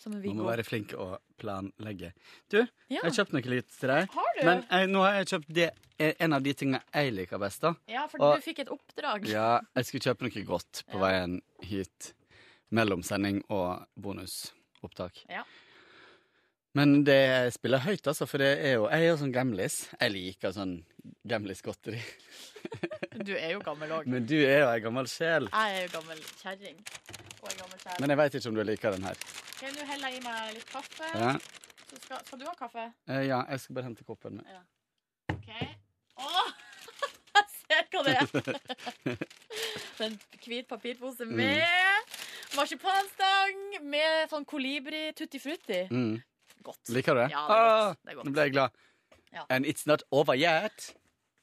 [0.09, 2.13] Man må være flink å planlegge.
[2.49, 2.57] Du,
[2.89, 2.99] Ja.
[3.01, 4.09] jeg har kjøpt noe litt til deg.
[4.11, 4.45] Har du?
[4.45, 5.69] Men jeg, nå har jeg kjøpt det,
[6.19, 7.61] en av de tingene jeg liker best.
[7.61, 7.73] da.
[7.87, 9.27] Ja, for Og- du fikk et oppdrag.
[9.27, 12.13] Ja, jeg skulle kjøpe noe godt på veien hit.
[12.71, 15.25] Mellom sending og bonusopptak.
[15.29, 15.43] Ja.
[16.73, 19.75] Men det spiller høyt, altså, for det er jo, jeg er jo sånn gamlis.
[19.99, 20.79] Jeg liker sånn
[21.29, 21.99] gamlis-godteri.
[23.27, 24.07] Du er jo gammel òg.
[24.09, 25.45] Men du er jo ei gammel sjel.
[25.53, 26.79] Jeg er jo gammel kjerring.
[27.43, 27.83] Og gammel.
[28.01, 29.21] Men jeg veit ikke om du liker den her.
[29.63, 31.11] Nå heller jeg i meg litt kaffe.
[31.13, 31.35] Ja.
[31.91, 32.87] Så skal, skal du ha kaffe?
[33.05, 34.65] Eh, ja, jeg skal bare hente koppen min.
[35.35, 35.49] OK.
[36.23, 36.51] Åh!
[37.33, 39.23] Jeg ser hva det er.
[40.03, 41.63] En hvit papirpose med
[42.57, 45.79] marsipanstang med sånn kolibri tutti frutti.
[45.93, 46.17] Mm.
[46.63, 46.89] Godt.
[46.95, 47.29] Liker du det?
[47.33, 47.57] Ja, det er godt.
[47.57, 48.25] Ah, Det er godt.
[48.27, 48.69] Nå ble jeg glad.
[49.33, 49.45] Ja.
[49.49, 50.89] And it's not over yet.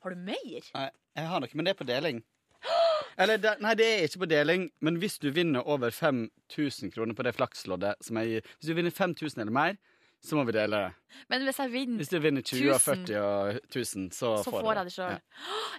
[0.03, 0.63] Har du mer?
[0.75, 2.23] Nei, jeg har noe, men det er på deling.
[3.21, 7.17] Eller, det, nei, det er ikke på deling, men hvis du vinner over 5000 kroner
[7.17, 9.77] på det flaksloddet som jeg gir Hvis du vinner 5000 eller mer,
[10.23, 11.19] så må vi dele det.
[11.33, 14.73] Men hvis jeg vinner, Hvis du vinner 20 og 40 og 1000, så, så får
[14.75, 15.21] jeg det sjøl.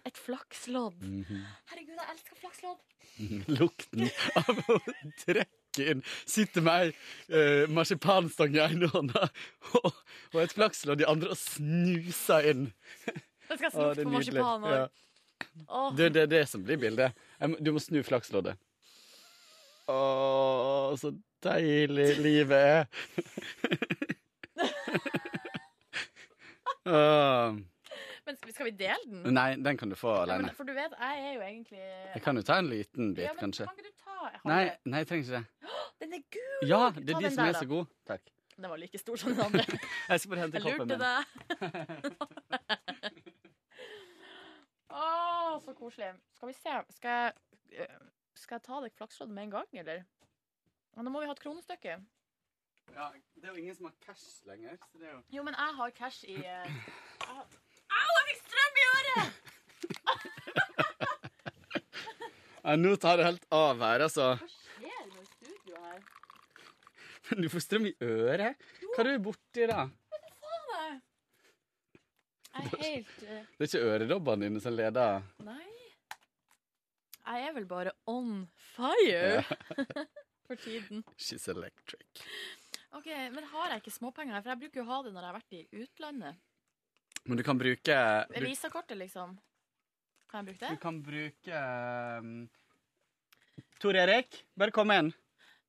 [0.10, 0.98] Et flakslodd.
[1.02, 1.42] Mhm.
[1.72, 2.80] Herregud, jeg elsker flakslodd.
[3.62, 4.08] Lukten
[4.42, 4.80] av å
[5.76, 6.92] trekke sitter Sitte med ei
[7.30, 9.30] eh, marsipanstang i ene hånda
[9.80, 9.92] og,
[10.34, 12.66] og et flakslodd i andre og snuser inn.
[13.48, 14.84] Det skal er på marsipan Ja.
[14.84, 14.90] òg.
[15.68, 15.96] Åh.
[15.98, 17.12] Det, det er det som blir bildet.
[17.60, 18.56] Du må snu flaksloddet.
[19.90, 21.12] Å, så
[21.44, 22.86] deilig livet er.
[26.86, 27.58] Åh.
[28.26, 29.34] Men skal vi- dele den?
[29.34, 30.48] Nei, den kan du få alene.
[30.52, 31.80] Ja, for du vet, jeg er jo egentlig
[32.14, 33.66] Jeg kan jo ta en liten bit, ja, men kanskje.
[33.66, 34.40] Kan ikke du ta halve?
[34.46, 35.46] Nei, nei, jeg trenger ikke det.
[36.02, 36.68] Den er gul!
[36.70, 37.88] Ja, det er de som der, er så gode.
[38.08, 38.22] Takk.
[38.62, 39.66] Den var like stor som den andre.
[40.10, 41.00] Jeg skal bare hente Jeg koppen lurte min.
[41.02, 41.26] deg.
[44.92, 46.12] Å, så koselig.
[46.36, 46.74] Skal vi se.
[46.98, 47.34] Skal jeg,
[47.86, 48.00] øh,
[48.38, 50.04] skal jeg ta deg flaksloddet med en gang, eller?
[51.00, 51.96] Nå må vi ha et kronestykke.
[52.92, 53.08] Ja,
[53.40, 54.76] det er jo ingen som har cash lenger.
[54.92, 57.48] Så det er jo Jo, men jeg har cash i eh, jeg har-
[57.92, 59.26] Au, jeg fikk strøm i øret!
[62.64, 64.28] ja, Nå tar det helt av her, altså.
[64.42, 66.00] Hva skjer med studio her?
[67.32, 68.70] Men du får strøm i øret?
[68.92, 69.82] Hva er du borti, da?
[72.52, 75.22] Jeg er helt eh, Det er ikke øredobbene dine som leder?
[75.48, 75.68] Nei.
[77.32, 78.42] Jeg er vel bare on
[78.74, 79.44] fire
[80.48, 81.04] for tiden.
[81.16, 82.24] She's electric.
[82.92, 84.44] Ok, Men har jeg ikke småpenger her?
[84.44, 86.42] For jeg bruker jo å ha det når jeg har vært i utlandet.
[87.24, 87.98] Men du kan bruke
[88.30, 89.38] du, Visakortet, liksom.
[90.32, 90.76] Kan jeg bruke det?
[90.76, 91.62] du kan bruke
[92.22, 92.50] um,
[93.82, 95.12] Tor Erik, bare kom inn.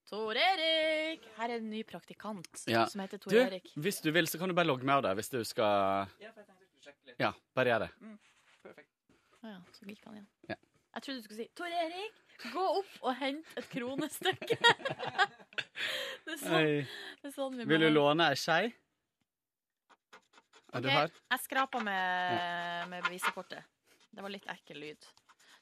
[0.09, 1.25] Tor Erik!
[1.37, 2.87] Her er en ny praktikant Ja.
[2.91, 3.71] som heter Tor Du, Erik.
[3.77, 6.09] hvis du vil, så kan du bare logge med av deg hvis du skal
[7.21, 7.91] Ja, bare gjør det.
[9.43, 10.29] Å ja, så gikk han igjen.
[10.49, 10.57] Ja.
[10.93, 12.19] Jeg trodde du skulle si Tor Erik,
[12.53, 14.59] gå opp og hent et kronestykke.
[16.27, 16.71] det, er sånn,
[17.23, 18.67] det er sånn vi Vil du låne ei skei?
[20.73, 21.11] Ja, du her?
[21.35, 23.67] Jeg skrapa med, med bevisekortet.
[24.13, 25.09] Det var litt ekkel lyd.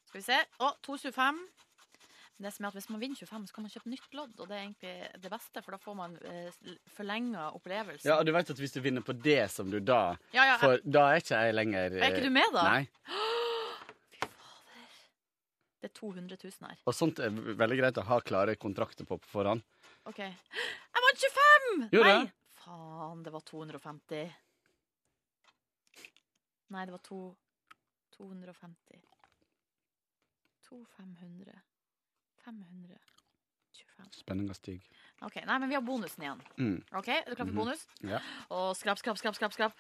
[0.06, 0.38] Skal vi se.
[0.62, 1.40] Å, 225.
[2.40, 4.48] Det som er at Hvis man vinner 25, så kan man kjøpe nytt lodd, og
[4.48, 4.92] det er egentlig
[5.26, 8.08] det beste, for da får man eh, forlenga opplevelsen.
[8.08, 10.56] Ja, og du vet at hvis du vinner på det som du da Ja, ja,
[10.62, 12.64] For da er ikke jeg lenger Er ikke du med, da?
[12.70, 12.86] Nei.
[15.80, 16.80] Det er 200 000 her.
[16.88, 19.62] Og sånt er veldig greit å ha klare kontrakter på på forhånd.
[20.08, 20.18] OK.
[20.94, 21.88] Jeg vant 25!
[21.94, 22.32] Gjorde Nei!
[22.61, 24.26] Faen, det var 250.
[26.70, 27.20] Nei, det var to
[28.16, 29.00] 250.
[30.68, 31.60] 2500.
[32.44, 32.98] 525.
[34.16, 34.86] Spenninga stiger.
[35.26, 36.40] OK, nei, men vi har bonusen igjen.
[36.58, 36.78] Mm.
[36.96, 37.56] OK, Er du klar for Mhm.
[37.58, 37.86] bonus?
[38.02, 38.20] Ja.
[38.50, 39.52] Og skrap, skrap, skrap, skrap.
[39.52, 39.72] skrap.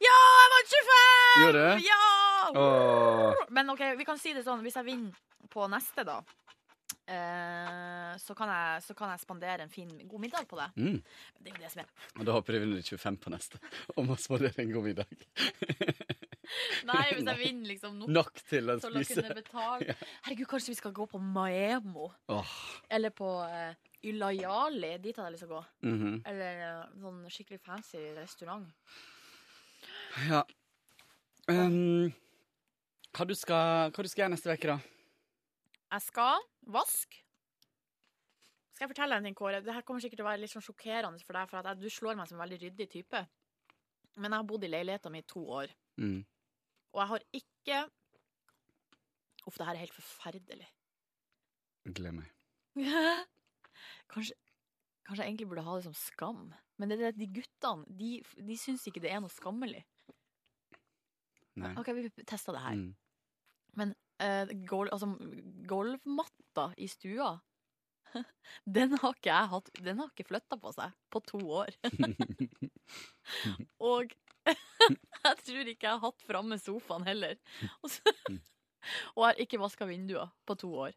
[0.00, 1.42] Ja, jeg vant 25!
[1.42, 1.84] Gjør det?
[1.84, 2.50] Ja!
[2.54, 3.46] Åh.
[3.50, 4.62] Men OK, vi kan si det sånn.
[4.62, 5.12] Hvis jeg vinner
[5.50, 6.20] på neste, da,
[7.06, 10.68] eh, så, kan jeg, så kan jeg spandere en fin, god middag på det.
[10.76, 11.00] Mm.
[11.40, 13.60] Det er jo det som er Og da håper jeg vinner 25 på neste.
[13.96, 15.16] om å spandere en god middag.
[16.86, 19.24] Nei, hvis jeg vinner liksom nok, Nok til å til å spise.
[19.34, 19.96] betale.
[20.26, 22.10] Herregud, kanskje vi skal gå på Maemo?
[22.30, 22.52] Oh.
[22.88, 23.72] Eller på uh,
[24.06, 24.92] Ylayali.
[25.02, 25.64] Dit hadde jeg lyst til å gå.
[25.90, 26.20] Mhm.
[26.30, 28.70] Eller uh, sånn skikkelig fancy restaurant.
[30.28, 30.44] Ja.
[31.50, 32.12] Um,
[33.14, 34.95] hva, du skal, hva du skal gjøre neste uke, da?
[35.92, 36.42] Jeg skal
[36.74, 37.22] vaske.
[38.76, 39.60] Skal jeg fortelle deg en ting, Kåre?
[39.64, 42.28] Dette kommer sikkert til å være litt sånn sjokkerende for deg, for du slår meg
[42.28, 43.22] som en veldig ryddig type.
[44.16, 46.26] Men jeg har bodd i leiligheten min i to år, Mm.
[46.92, 47.90] og jeg har ikke
[49.46, 50.66] Uff, det her er helt forferdelig.
[51.94, 52.32] Gled meg.
[54.10, 54.34] Kanskje,
[55.06, 56.48] kanskje jeg egentlig burde ha det som skam.
[56.76, 58.08] Men det er det, de guttene de,
[58.48, 59.84] de syns ikke det er noe skammelig.
[61.62, 61.70] Nei.
[61.78, 62.74] OK, vi tester det her.
[62.74, 62.90] Mm.
[63.78, 65.08] Men eh, gol, altså,
[65.68, 67.34] golvmatta i stua
[68.76, 71.72] Den har ikke jeg hatt Den har ikke flytta på seg på to år.
[73.92, 74.14] Og
[74.46, 77.34] jeg tror ikke jeg har hatt framme sofaen heller.
[77.82, 78.14] Og, så,
[79.16, 80.94] og jeg har ikke vaska vinduer på to år.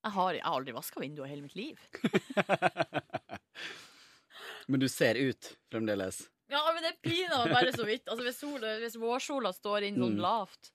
[0.00, 1.78] Jeg har, jeg har aldri vaska vinduer i hele mitt liv.
[4.66, 6.24] Men du ser ut fremdeles.
[6.50, 8.08] Ja, men det er pinadø bare så vidt.
[8.10, 10.22] Altså, hvis, sol, hvis vårsola står inn sånn Mm.
[10.24, 10.72] lavt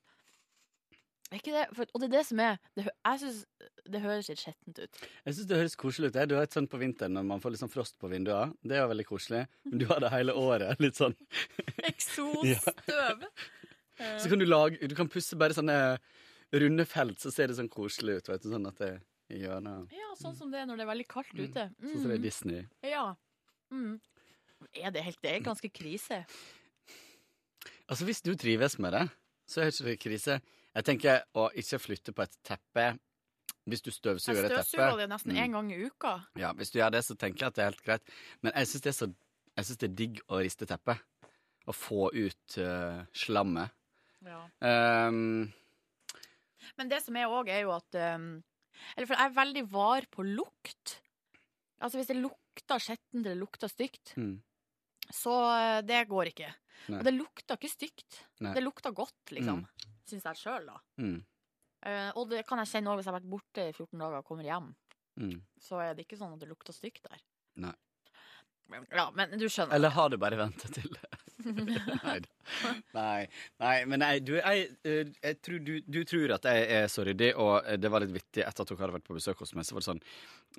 [1.36, 3.46] er ikke det, for, Og det er det som er det, Jeg syns
[3.86, 5.00] det høres litt skjettent ut.
[5.26, 6.16] Jeg syns det høres koselig ut.
[6.18, 6.30] jeg.
[6.32, 8.56] Du har et sånt på vinteren når man får litt sånn frost på vinduene.
[8.66, 9.44] Det er jo veldig koselig.
[9.70, 10.80] Men du har det hele året.
[10.82, 11.14] Litt sånn
[11.90, 13.26] Eksosstøv.
[14.20, 15.76] Så kan du lage Du kan pusse bare sånne
[16.56, 18.30] runde felt, så ser det sånn koselig ut.
[18.32, 18.92] Vet du, sånn at det
[19.34, 21.64] i hjørnet Ja, sånn som det er når det er veldig kaldt ute.
[21.82, 22.28] Sånn som det er Mm.
[22.28, 22.66] Disney.
[22.86, 23.06] Ja.
[23.74, 23.96] Mm.
[24.78, 26.24] Er det helt Det er ganske krise.
[27.90, 29.04] Altså, hvis du trives med det,
[29.50, 30.38] så er ikke det krise.
[30.76, 32.88] Jeg tenker å ikke flytte på et teppe
[33.66, 34.64] hvis du Jeg støvsuger et teppe.
[34.68, 35.52] støvsuger det nesten Mm.
[35.52, 36.14] gang i uka.
[36.38, 38.10] Ja, hvis du gjør det, så tenker jeg at det er helt greit.
[38.44, 38.94] Men jeg syns det,
[39.58, 41.00] jeg det er digg å riste teppet.
[41.66, 43.72] Å få ut uh, slammet.
[44.22, 44.44] Ja.
[44.62, 45.52] Um,
[46.78, 48.44] Men det som er òg, er jo at um,
[48.96, 51.00] Eller for jeg er veldig var på lukt.
[51.82, 54.42] Altså hvis det lukter skjettent eller lukter stygt, mm,
[55.12, 56.54] så uh, det går ikke.
[56.90, 57.00] Nei.
[57.00, 58.26] Og det lukter ikke stygt.
[58.42, 58.54] Nei.
[58.54, 59.64] Det lukter godt, liksom.
[59.66, 59.95] Mm.
[60.06, 60.80] Syns jeg sjøl, da.
[61.02, 61.24] mm,
[61.86, 64.16] Uh, og det kan jeg kjenne òg hvis jeg har vært borte i 14 dager
[64.18, 64.72] og kommer hjem.
[65.22, 65.36] mm.
[65.62, 67.20] Så er det ikke sånn at det lukter stygt der.
[67.62, 67.74] Nei.
[68.74, 69.76] Men- Ja, men du skjønner.
[69.76, 70.90] Eller har du bare venta til?
[71.46, 72.72] Nei da.
[72.96, 73.28] Nei,
[73.62, 77.06] nei, men nei, du, jeg, eh, jeg tror du, du tror at jeg er så
[77.06, 79.54] ryddig, og eh, det var litt vittig etter at dere hadde vært på besøk hos
[79.54, 80.04] meg, så var det sånn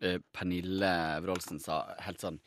[0.06, 0.93] eh, Pernille
[1.27, 2.39] Wroldsen sa helt sånn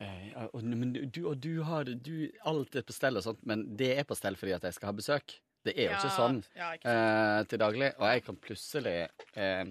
[0.00, 3.66] eh, og, men du, og du har du, Alt er på stell og sånt, men
[3.76, 5.36] det er på stell fordi at jeg skal ha besøk.
[5.64, 7.92] Det er jo ikke sånn ja, ikke eh, til daglig.
[7.98, 8.96] Og jeg kan plutselig
[9.34, 9.64] eh,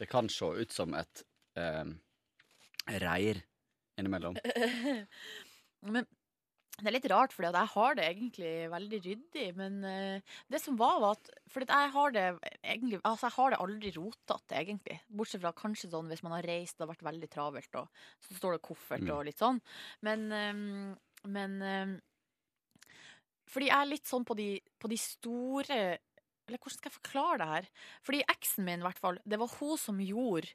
[0.00, 1.22] Det kan se ut som et
[1.60, 1.84] eh,
[3.00, 3.42] reir
[4.00, 4.36] innimellom.
[5.94, 6.06] Men
[6.80, 9.46] det er litt rart, for jeg har det egentlig veldig ryddig.
[9.58, 12.24] Men eh, det som var, var at For jeg har det
[12.64, 14.96] egentlig Altså, jeg har det aldri rotete, egentlig.
[15.12, 17.90] Bortsett fra kanskje sånn hvis man har reist, har vært veldig travelt, og
[18.24, 19.12] så står det koffert Mm.
[19.18, 19.60] og litt sånn.
[20.06, 20.96] Men eh,
[21.28, 21.90] Men eh,
[23.50, 27.38] Fordi jeg er litt sånn på de, på de store Eller hvordan skal jeg forklare
[27.40, 27.68] det her?
[28.06, 30.54] Fordi eksen min, i hvert fall, det var hun som gjorde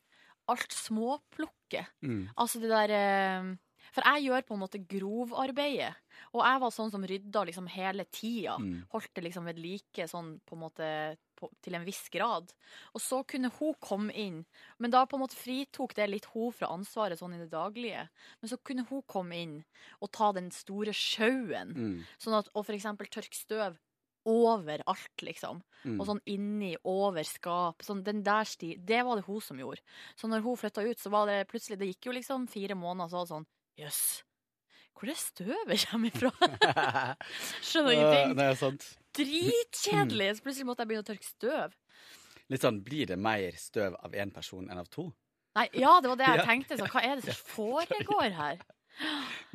[0.51, 1.93] alt småplukket.
[2.05, 2.27] Mm.
[2.37, 3.47] Altså det der eh,
[3.95, 5.93] For jeg gjør på en måte grovarbeidet.
[6.33, 8.57] Og jeg var sånn som rydda liksom hele tida.
[8.61, 8.83] Mm.
[8.91, 10.89] Holdt det liksom ved like sånn på en måte
[11.37, 12.51] på, til en viss grad.
[12.95, 14.43] Og så kunne hun komme inn.
[14.81, 18.07] Men da på en måte fritok det litt hun fra ansvaret sånn i det daglige.
[18.41, 19.57] Men så kunne hun komme inn
[19.99, 21.75] og ta den store sjauen.
[21.75, 21.97] Mm.
[22.21, 23.79] Sånn at, og eksempel tørke støv
[24.25, 25.61] overalt, liksom.
[25.85, 25.99] Mm.
[25.99, 27.85] Og sånn inni, over skap.
[27.85, 29.83] Sånn, den der sti, det var det hun som gjorde.
[30.17, 33.11] Så når hun flytta ut, så var det plutselig Det gikk jo liksom fire måneder,
[33.11, 34.01] så var det sånn Jøss,
[34.95, 36.31] hvor det støvet kommer ifra?
[37.67, 38.37] Skjønner ingenting.
[38.39, 38.85] Nei, sant.
[39.17, 40.29] Dritkjedelig!
[40.39, 41.75] Så plutselig måtte jeg begynne å tørke støv.
[42.53, 45.07] Litt sånn, Blir det mer støv av én person enn av to?
[45.55, 46.47] Nei, ja, det var det jeg Ja.
[46.49, 46.77] tenkte.
[46.81, 48.61] Så hva er det som foregår her?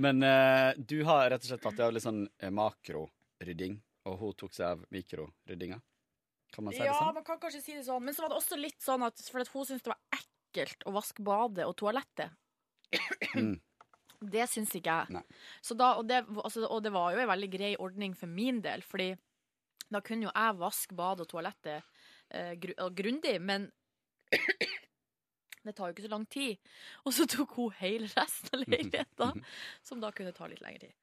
[0.01, 3.79] Men uh, du har rett og slett tatt deg av litt sånn eh, makrorydding,
[4.09, 5.79] og hun tok seg av mikroryddinga.
[6.53, 7.15] Kan man si det Ja, sånn?
[7.21, 8.03] man kan kanskje si det sånn.
[8.05, 10.85] Men så var det også litt sånn at, for at hun syntes det var ekkelt
[10.91, 12.33] å vaske badet og toalettet.
[13.39, 13.55] Mm.
[14.35, 15.23] Det syns ikke jeg.
[15.65, 18.59] Så da, og, det, altså, og det var jo en veldig grei ordning for min
[18.65, 19.13] del, fordi
[19.91, 21.83] da kunne jo jeg vaske badet og toalettet
[22.31, 23.69] eh, gru, grundig, men
[25.65, 26.73] det tar jo ikke så lang tid.
[27.05, 29.45] Og så tok hun hele resten av leiligheten,
[29.87, 30.97] som da kunne ta litt lengre tid.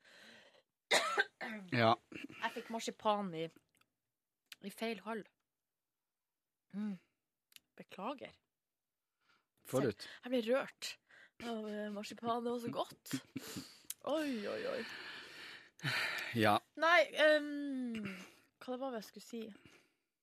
[1.76, 1.93] Ja.
[2.15, 3.47] Jeg fikk marsipan i,
[4.68, 5.23] i feil hall.
[6.76, 6.95] Mm.
[7.77, 8.31] Beklager.
[9.68, 10.07] Forut.
[10.23, 10.93] Jeg ble rørt
[11.43, 12.39] av eh, marsipan.
[12.45, 13.18] Det var så godt.
[14.07, 14.81] Oi, oi, oi.
[16.39, 16.53] Ja.
[16.80, 18.05] Nei, ehm,
[18.63, 19.41] hva det var jeg skulle si?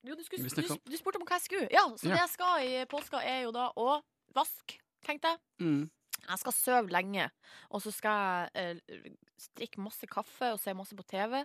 [0.05, 1.69] Jo, du, skulle, du, du spurte om hva jeg skulle.
[1.73, 2.15] Ja, så Ja.
[2.16, 4.01] det jeg skal i påska, er jo da å
[4.36, 5.40] vaske, tenkte jeg.
[5.65, 5.85] Mm.
[6.24, 7.24] Jeg skal sove lenge,
[7.70, 9.09] og så skal jeg eh,
[9.59, 11.40] drikke masse kaffe og se masse på TV.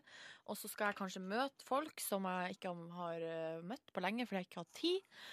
[0.48, 4.28] Og så skal jeg kanskje møte folk som jeg ikke har eh, møtt på lenge
[4.28, 5.24] fordi jeg ikke har tid.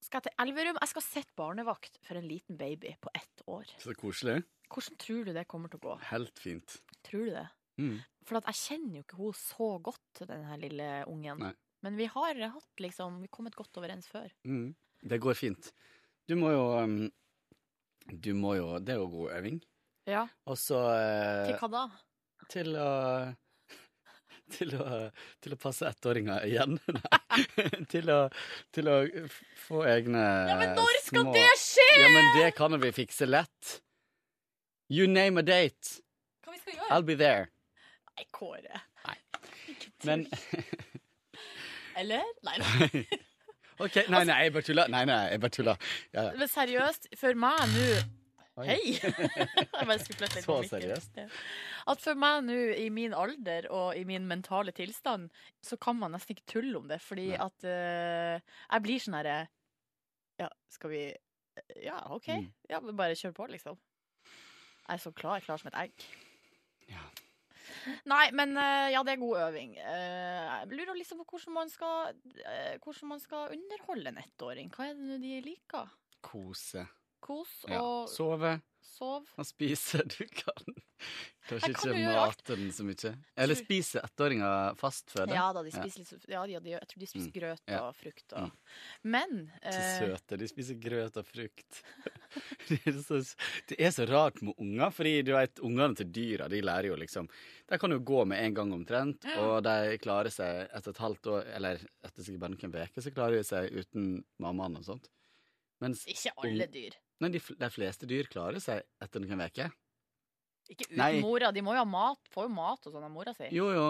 [0.00, 0.80] Skal jeg til Elverum?
[0.80, 3.68] Jeg skal sitte barnevakt for en liten baby på ett år.
[3.80, 4.42] Så koselig.
[4.70, 5.96] Hvordan tror du det kommer til å gå?
[6.10, 6.76] Helt fint.
[7.04, 7.46] Tror du det?
[7.80, 7.96] Mm.
[8.28, 11.40] For at jeg kjenner jo ikke hun så godt, den her lille ungen.
[11.42, 11.54] Nei.
[11.80, 14.28] Men vi har hatt liksom, vi kommet godt overens før.
[14.44, 14.74] Mm.
[15.10, 15.70] Det går fint.
[16.28, 16.98] Du må jo um,
[18.12, 19.60] Du må jo Det er jo god øving.
[20.06, 20.26] Ja.
[20.46, 21.84] Og så eh, Til hva da?
[22.52, 22.90] Til å
[24.56, 24.86] til å,
[25.40, 26.76] til å passe ettåringer igjen.
[27.92, 28.24] Til, å,
[28.74, 28.96] til å
[29.68, 31.84] få egne Ja, men når skal små- det skje?!
[32.02, 33.76] Ja, men det kan vi fikse lett.
[34.90, 36.00] You name a date.
[36.42, 36.88] Hva vi skal gjøre?
[36.90, 37.46] I'll be there.
[38.20, 38.80] Nei, Kåre.
[39.06, 39.16] Nei.
[40.04, 40.26] Men
[42.00, 42.24] Eller?
[42.44, 43.04] Nei, nei.
[43.80, 44.90] OK, nei, nei, jeg bare tuller.
[44.92, 45.92] Nei, nei, jeg bare tuller.
[46.12, 46.32] Ja, ja.
[46.36, 47.86] Men seriøst, for meg nå
[48.60, 48.92] Hei!
[49.00, 51.14] jeg bare skulle flytte litt Så seriøst?
[51.16, 51.24] Ja.
[51.88, 55.30] At for meg nå, i min alder og i min mentale tilstand,
[55.64, 57.40] så kan man nesten ikke tulle om det, fordi Nei.
[57.40, 59.38] at uh, jeg blir sånn herre
[60.42, 61.02] Ja, skal vi
[61.80, 62.28] Ja, OK.
[62.36, 62.50] Mm.
[62.68, 63.80] Ja, bare kjør på, liksom.
[64.28, 66.04] Jeg er så klar, klar som et egg.
[66.90, 67.00] Ja.
[68.10, 69.76] Nei, men eh, ja, det er god øving.
[69.78, 74.70] Eh, jeg lurer liksom på hvordan man skal, eh, hvordan man skal underholde en ettåring.
[74.74, 75.88] Hva er det de liker?
[76.22, 76.86] Kose.
[77.20, 77.80] Kos Ja.
[77.80, 78.54] og Sove
[78.84, 79.26] sov.
[79.36, 80.04] Han spiser.
[80.10, 80.74] Du kan
[81.48, 83.10] kanskje kan ikke mate den så mye.
[83.40, 85.32] Eller Tror- spise ettåringer fastføde.
[85.34, 87.34] Ja da, de spiser litt ja, de, jeg tror de spiser Mm.
[87.40, 87.80] grøt Ja.
[87.88, 88.50] og frukt og
[89.02, 90.38] Men Så eh, søte.
[90.38, 91.80] De spiser grøt og frukt.
[92.68, 93.18] det, er så,
[93.72, 96.96] det er så rart med unger, fordi du vet, ungene til dyra de lærer jo
[97.00, 97.26] liksom
[97.70, 101.26] De kan jo gå med en gang omtrent, og de klarer seg etter et halvt
[101.34, 105.08] år, eller etter sikkert bare noen uker, så klarer de seg uten mammaen og sånt.
[105.80, 106.96] Mens Ikke alle dyr.
[107.20, 109.72] Nei, de, de fleste dyr klarer seg etter noen uker.
[110.70, 111.20] Ikke uten Nei.
[111.20, 111.50] mora.
[111.52, 113.48] De må jo ha mat, får jo mat og sånn av mora si.
[113.52, 113.86] Jo, jo,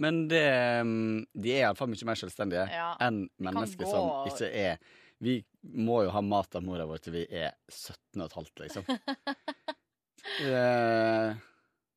[0.00, 0.42] men det
[0.86, 4.78] mm, De er iallfall mye mer selvstendige Ja, enn mennesker som ikke er
[5.22, 8.88] Vi må jo ha mat av mora vår til vi er 17 15, liksom.
[10.40, 11.34] Eh,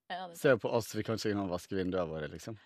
[0.10, 2.57] Ja, det- Se på oss, vi kan ikke engang vaske vinduene våre, liksom.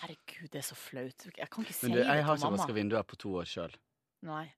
[0.00, 1.26] Herregud, det er så flaut.
[1.36, 2.14] Jeg kan ikke si det til mamma.
[2.14, 3.74] jeg har ikke vaska vinduer på to år sjøl,
[4.22, 4.52] Nei.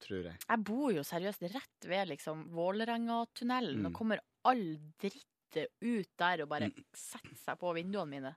[0.00, 0.36] Tror jeg.
[0.48, 3.86] Jeg bor jo seriøst rett ved liksom Vålerenga-tunnelen Mm.
[3.86, 6.84] og kommer all drittet ut der og bare Mm.
[6.94, 8.36] setter seg på vinduene mine.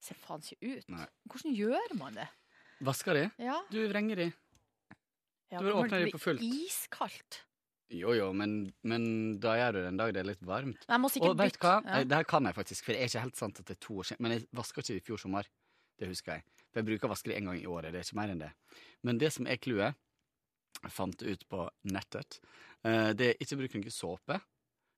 [0.00, 0.88] Ser faen ikke ut.
[0.88, 1.06] Nei.
[1.28, 2.28] Hvordan gjør man det?
[2.82, 3.30] Vasker de?
[3.38, 4.32] Ja, Du vrenger de.
[5.50, 6.40] ja Du åpner de på fullt.
[6.42, 7.42] Iskaldt.
[7.90, 10.84] Jo jo, men, men da gjør du det en dag det er litt varmt.
[10.88, 11.82] Og vet du hva?
[11.84, 12.02] Ja.
[12.04, 13.94] Det her kan jeg faktisk, for det er ikke helt sant at det er to
[14.00, 14.20] år siden.
[14.20, 15.44] Men jeg vaska ikke i fjor sommer.
[15.98, 16.42] Det husker jeg.
[16.72, 17.92] For jeg bruker å vaske det en gang i året.
[17.92, 18.52] Det er ikke mer enn det.
[19.04, 19.94] Men det som er clouet,
[20.90, 22.40] fant ut på nettet,
[22.84, 24.40] eh, det er ikke bruk noe såpe.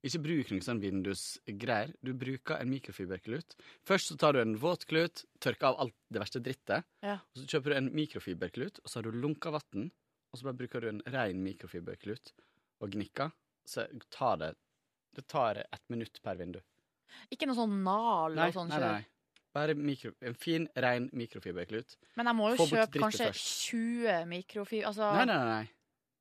[0.07, 1.95] Ikke bruk noe sånn vindusgreier.
[2.05, 3.57] Du bruker en mikrofiberklut.
[3.87, 6.87] Først så tar du en våt klut, tørker av alt det verste drittet.
[7.03, 7.17] Ja.
[7.35, 9.89] Og så kjøper du en mikrofiberklut, og så har du lunka vann.
[10.31, 12.33] Og så bare bruker du en ren mikrofiberklut
[12.85, 13.35] og gnikker.
[13.67, 14.55] Så tar det
[15.17, 16.59] Det tar ett minutt per vindu.
[17.33, 19.05] Ikke noe sånn nal Nei, og sånn nei, nei.
[19.57, 21.95] Bare mikro, en fin, ren mikrofiberklut.
[22.21, 23.53] Men jeg må jo kjøpe kanskje først.
[23.73, 25.69] 20 mikrofiber Altså Nei, nei, nei.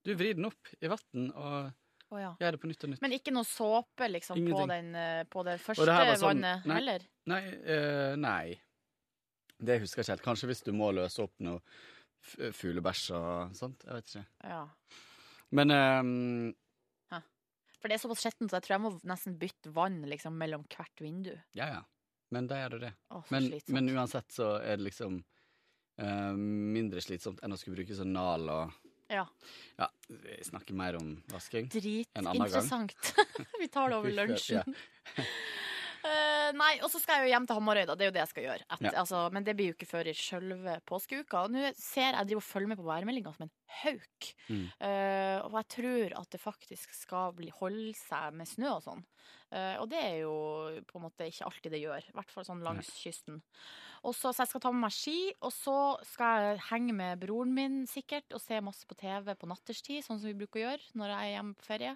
[0.05, 1.55] Du vrir den opp i vann og
[2.13, 2.29] oh, ja.
[2.39, 3.01] gjør det på nytt og nytt.
[3.03, 6.77] Men ikke noe såpe liksom på, den, eh, på det første det sånn- vannet nei.
[6.79, 7.07] heller?
[7.33, 8.55] Nei, uh, nei.
[9.57, 10.25] Det husker jeg ikke helt.
[10.29, 11.59] Kanskje hvis du må løse opp noe
[12.21, 13.81] f- fuglebæsj og sånt.
[13.87, 14.25] Jeg vet ikke.
[14.45, 14.61] Ja.
[15.55, 16.53] Men ehm,
[17.81, 20.63] For det er såpass skjettent, så jeg tror jeg må nesten bytte vann liksom, mellom
[20.73, 21.33] hvert vindu.
[21.57, 21.81] ja, ja.
[22.35, 22.93] Men da gjør du det.
[23.15, 25.21] Å, Men, men uansett så er det liksom
[26.01, 28.81] uh, mindre slitsomt enn å skulle bruke sånn nal og
[29.13, 29.23] Ja.
[29.77, 31.67] Ja, vi snakker mer om vasking.
[31.69, 32.49] En annen gang.
[32.49, 32.95] Dritinteressant.
[33.61, 34.75] Vi tar det over lunsjen.
[35.05, 35.27] før,
[36.05, 37.95] Eh, nei, og så skal jeg jo hjem til Hamarøy, da.
[37.97, 38.65] Det er jo det jeg skal gjøre.
[38.69, 38.91] Et, Ja.
[39.01, 41.45] altså, men det blir jo ikke før i sjølve påskeuka.
[41.45, 44.29] Og nå ser jeg driver og følger med på værmeldinga som en hauk.
[44.49, 44.67] Mm.
[44.79, 49.01] Uh, og jeg tror at det faktisk skal bli, holde seg med snø og sånn.
[49.49, 50.35] Uh, og det er jo
[50.85, 52.05] på en måte ikke alltid det gjør.
[52.05, 53.41] I hvert fall sånn langs kysten.
[54.05, 57.19] Og så, så jeg skal ta med meg ski, og så skal jeg henge med
[57.23, 60.65] broren min sikkert og se masse på TV på natterstid, sånn som vi bruker å
[60.67, 61.95] gjøre når jeg er hjemme på ferie.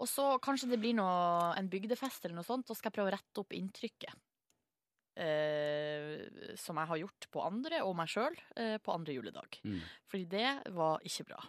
[0.00, 3.12] Og så kanskje det blir noe, en bygdefest eller noe sånt, og skal jeg prøve
[3.12, 4.20] å rette opp inntrykket.
[5.12, 9.58] Eh, som jeg har gjort på andre og meg sjøl eh, på andre juledag.
[9.60, 9.82] Mm.
[10.08, 11.42] Fordi det var ikke bra.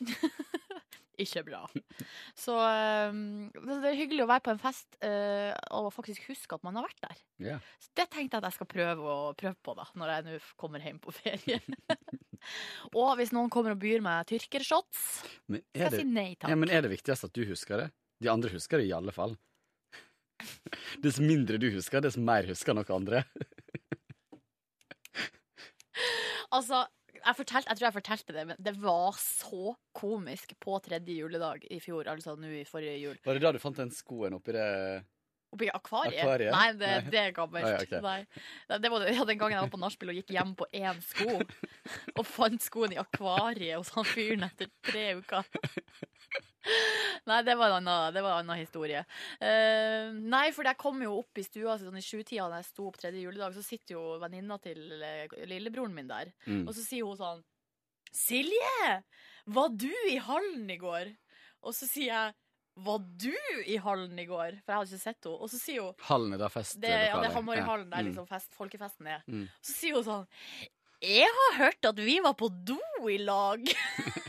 [1.22, 1.62] ikke bra.
[2.44, 6.66] Så um, det er hyggelig å være på en fest uh, og faktisk huske at
[6.66, 7.22] man har vært der.
[7.42, 7.72] Yeah.
[7.82, 10.40] Så det tenkte jeg at jeg skal prøve, å, prøve på da, når jeg nå
[10.60, 11.60] kommer hjem på ferie.
[13.00, 15.02] og hvis noen kommer og byr meg tyrkershots,
[15.46, 16.50] skal jeg det, si nei takk.
[16.52, 17.90] ja, men er det viktigst at du husker det?
[18.22, 19.36] De andre husker det i alle fall.
[21.04, 23.24] Dess mindre du husker, dess mer husker noen andre.
[26.54, 26.84] Altså,
[27.26, 31.66] jeg, fortalte, jeg tror jeg fortalte det, men det var så komisk på tredje juledag
[31.70, 33.18] i fjor, altså nå i forrige jul.
[33.26, 34.66] Var det da du fant den skoen oppi det
[35.54, 36.18] Oppi akvariet?
[36.24, 36.50] Akvariet?
[36.52, 37.64] Nei, det, det er gammelt.
[37.68, 38.02] Ah, ja, ok.
[38.02, 38.42] Nei.
[38.68, 40.98] Nei, Det var ja, den gangen jeg var på nachspiel og gikk hjem på én
[41.06, 41.36] sko,
[42.18, 45.46] og fant skoen i akvariet hos han fyren etter tre uker.
[47.26, 49.04] Nei, det var en annen, det var en annen historie.
[49.40, 52.86] Eh, nei, for jeg kom jo opp i stua sånn i sjutida da jeg sto
[52.90, 56.32] opp tredje juledag, så sitter jo venninna til eh, lillebroren min der.
[56.46, 56.64] Mm.
[56.66, 57.44] Og så sier hun sånn
[58.16, 59.02] Silje!
[59.46, 61.10] Var du i hallen i går?
[61.66, 62.34] Og så sier jeg
[62.86, 63.32] Var du
[63.66, 64.56] i hallen i går?
[64.64, 65.38] For jeg hadde ikke sett henne.
[65.42, 66.78] Og så sier hun Hallen er da fest.
[66.82, 68.10] det, ja, det er Hamarøyhallen der Mm.
[68.10, 69.22] liksom fest, folkefesten er.
[69.28, 69.46] Mm.
[69.64, 70.26] Så sier hun sånn
[71.04, 72.78] Jeg har hørt at vi var på do
[73.12, 73.62] i lag.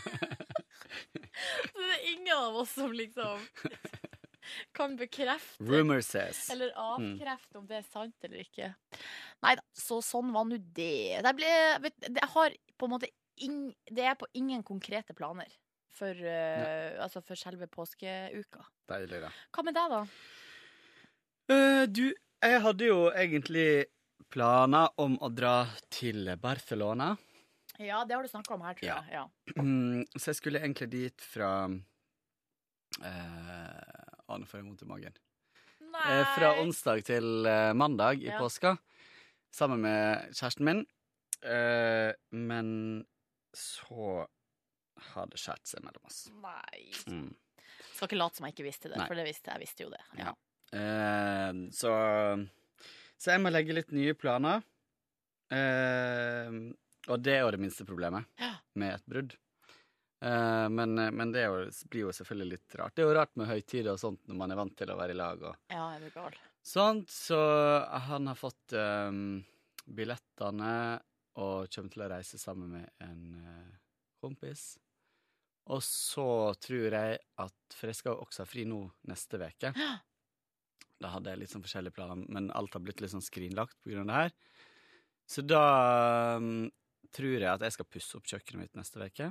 [2.08, 3.44] er ingen av oss som liksom
[4.78, 6.50] kan bekrefte Rumor says.
[6.54, 7.18] eller Mm.
[7.20, 8.70] avkrefte om det er sant eller ikke.
[9.44, 11.20] Nei da, så sånn var nå det.
[11.26, 11.54] Det, ble,
[11.84, 13.10] vet, det har på en måte
[13.44, 15.52] ing, Det er på ingen konkrete planer
[15.98, 18.64] for, eh, altså for selve påskeuka.
[18.88, 19.32] Deilig, da.
[19.54, 20.02] Hva med deg, da?
[21.50, 22.14] Uh, du,
[22.44, 23.86] jeg hadde jo egentlig
[24.34, 27.14] planer om å dra til Barcelona.
[27.80, 29.02] Ja, det har du snakka om her, tror Ja.
[29.04, 29.14] jeg.
[29.14, 29.62] Ja.
[29.62, 31.70] Mm, Så jeg skulle egentlig dit fra
[33.04, 35.14] eh, Å, nå får jeg vondt i magen.
[35.88, 38.38] Eh, fra onsdag til eh, mandag i Ja.
[38.42, 38.76] påska.
[39.54, 40.82] Sammen med kjæresten min.
[41.42, 43.06] Eh, men
[43.56, 44.26] så
[45.14, 46.26] har det skjært seg mellom oss.
[46.44, 46.92] Nei.
[47.08, 47.30] Mm.
[47.94, 49.08] Skal ikke late som jeg ikke visste det, Nei.
[49.08, 49.60] for det visste jeg.
[49.64, 50.04] visste jo det.
[50.20, 50.34] Ja.
[50.76, 51.94] Eh, så,
[53.18, 54.62] så jeg må legge litt nye planer.
[55.54, 56.52] Eh,
[57.08, 58.28] og det er jo det minste problemet
[58.76, 59.38] med et brudd.
[60.22, 61.60] Eh, men men det jo,
[61.92, 62.96] blir jo selvfølgelig litt rart.
[62.96, 65.14] Det er jo rart med høytider og sånt når man er vant til å være
[65.14, 65.44] i lag.
[65.44, 66.40] og Ja, jeg blir gal.
[66.66, 67.14] sånt.
[67.14, 67.38] Så
[68.10, 69.44] han har fått um,
[69.86, 70.74] billettene
[71.38, 73.78] og kommer til å reise sammen med en uh,
[74.24, 74.72] kompis.
[75.68, 79.74] Og så tror jeg at For jeg skal også ha fri nå neste uke.
[80.98, 84.08] Da hadde jeg litt sånn forskjellige planer, men alt har blitt litt sånn skrinlagt av
[84.08, 84.32] det her.
[85.28, 86.72] Så da um,
[87.14, 89.28] tror jeg at jeg skal pusse opp kjøkkenet mitt neste uke.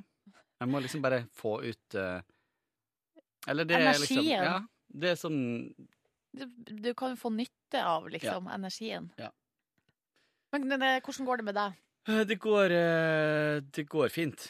[0.60, 2.20] Jeg må liksom bare få ut uh,
[3.48, 4.44] Eller det er liksom Energien.
[4.44, 5.40] Ja, det er sånn
[6.36, 6.46] Du,
[6.86, 9.10] du kan få nytte av liksom, energien.
[9.18, 9.30] Ja.
[10.52, 11.76] Men det, det- hvordan går det med deg?
[12.08, 14.48] Eh, Det går, eh, det går fint.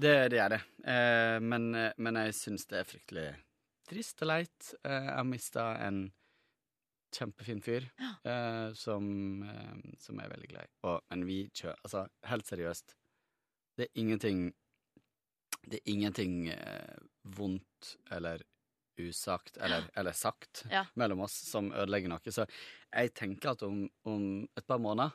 [0.00, 0.60] Det, det gjør det.
[0.84, 3.26] Eh, Men, eh, men jeg syns det er fryktelig
[3.88, 4.74] trist og leit.
[4.84, 6.12] Eh, Jeg har mista en
[7.14, 7.86] kjempefin fyr
[8.24, 10.72] eh, som, eh, som jeg er veldig glad i.
[10.84, 12.94] Og, men vi kjører Altså, helt seriøst.
[13.78, 14.52] Det er ingenting
[15.68, 16.96] Det er ingenting eh,
[17.36, 18.42] vondt eller
[18.98, 20.84] usagt eller, eller sagt Ja.
[20.98, 22.32] mellom oss som ødelegger noe.
[22.34, 22.46] Så
[22.90, 24.24] jeg tenker at om, om
[24.58, 25.12] et par måneder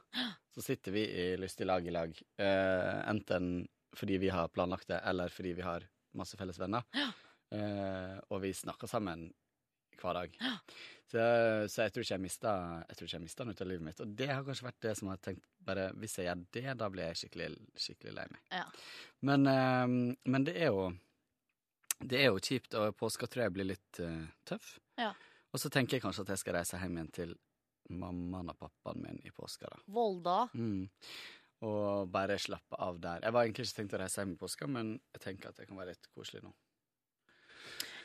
[0.54, 2.14] så sitter vi i lystig lag i lag.
[2.40, 3.68] Eh, enten
[3.98, 5.84] fordi vi har planlagt det, eller fordi vi har
[6.18, 6.86] masse felles venner.
[7.54, 9.28] Eh, og vi snakker sammen
[10.04, 10.36] hver dag.
[11.14, 11.24] Så,
[11.70, 14.00] så jeg tror ikke jeg mista noe av livet mitt.
[14.02, 16.64] Og det har kanskje vært det som jeg har tenkt bare Hvis jeg gjør det,
[16.80, 17.50] da blir jeg skikkelig,
[17.86, 18.40] skikkelig lei meg.
[18.52, 18.64] Ja.
[19.30, 20.88] Men, eh, men det er jo
[22.04, 24.74] Det er jo kjipt, og påska tror jeg blir litt uh, tøff.
[25.00, 25.14] Ja.
[25.54, 27.36] Og så tenker jeg kanskje at jeg skal reise hjem igjen til
[27.94, 29.80] mammaen og pappaen min i påska, da.
[29.94, 30.36] Volda?
[30.58, 30.90] Mm.
[31.64, 33.24] Og bare slappe av der.
[33.24, 35.70] Jeg var egentlig ikke tenkt å reise hjem i påska, men jeg tenker at det
[35.70, 36.52] kan være litt koselig nå.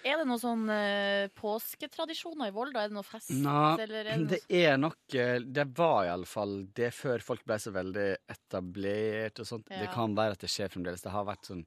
[0.08, 2.84] Er det noen sånn uh, påsketradisjoner i Volda?
[2.84, 3.32] Er det noe fest?
[3.34, 4.60] Nå, eller er det det noe...
[4.62, 9.68] er nok eh, Det var iallfall det før folk ble så veldig etablert og sånt.
[9.68, 9.82] Ja.
[9.84, 11.04] Det kan være at det skjer fremdeles.
[11.04, 11.66] Det har vært sånn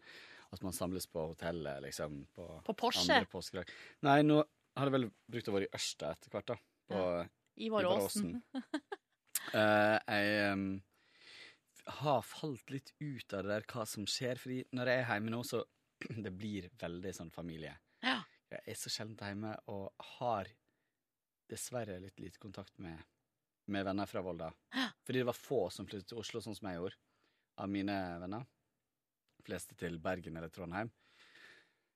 [0.52, 2.24] at man samles på hotellet, liksom.
[2.36, 2.76] På, På
[3.38, 3.66] Porsche?
[4.08, 6.58] Nei, nå har det vel brukt å være i Ørsta etter hvert, da.
[6.92, 7.04] På
[7.62, 8.34] Ivar Aasen.
[8.58, 10.66] uh, jeg um,
[12.02, 15.34] har falt litt ut av det der hva som skjer, fordi når jeg er hjemme
[15.36, 15.64] nå, så
[16.26, 17.78] det blir veldig sånn familie.
[18.52, 20.50] Jeg er så sjelden hjemme og har
[21.52, 23.00] dessverre litt lite kontakt med,
[23.72, 24.52] med venner fra Volda.
[25.06, 27.00] Fordi det var få som flyttet til Oslo, sånn som jeg gjorde,
[27.64, 28.48] av mine venner.
[29.46, 30.92] Fleste til Bergen eller Trondheim.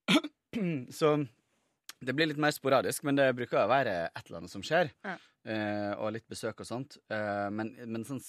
[0.99, 1.17] så
[2.05, 4.91] det blir litt mer sporadisk, men det bruker å være et eller annet som skjer.
[5.05, 5.15] Ja.
[5.45, 6.97] Eh, og litt besøk og sånt.
[7.11, 8.21] Eh, men men sånn,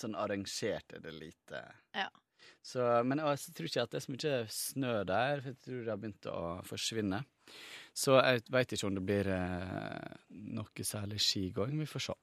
[0.00, 1.60] sånn arrangert er det lite.
[1.96, 2.08] Ja.
[2.64, 5.80] Så, men jeg tror ikke at det er så mye snø der, for jeg tror
[5.82, 7.20] det har begynt å forsvinne.
[7.94, 10.14] Så jeg veit ikke om det blir eh,
[10.58, 11.76] noe særlig skigåing.
[11.82, 12.16] Vi får se.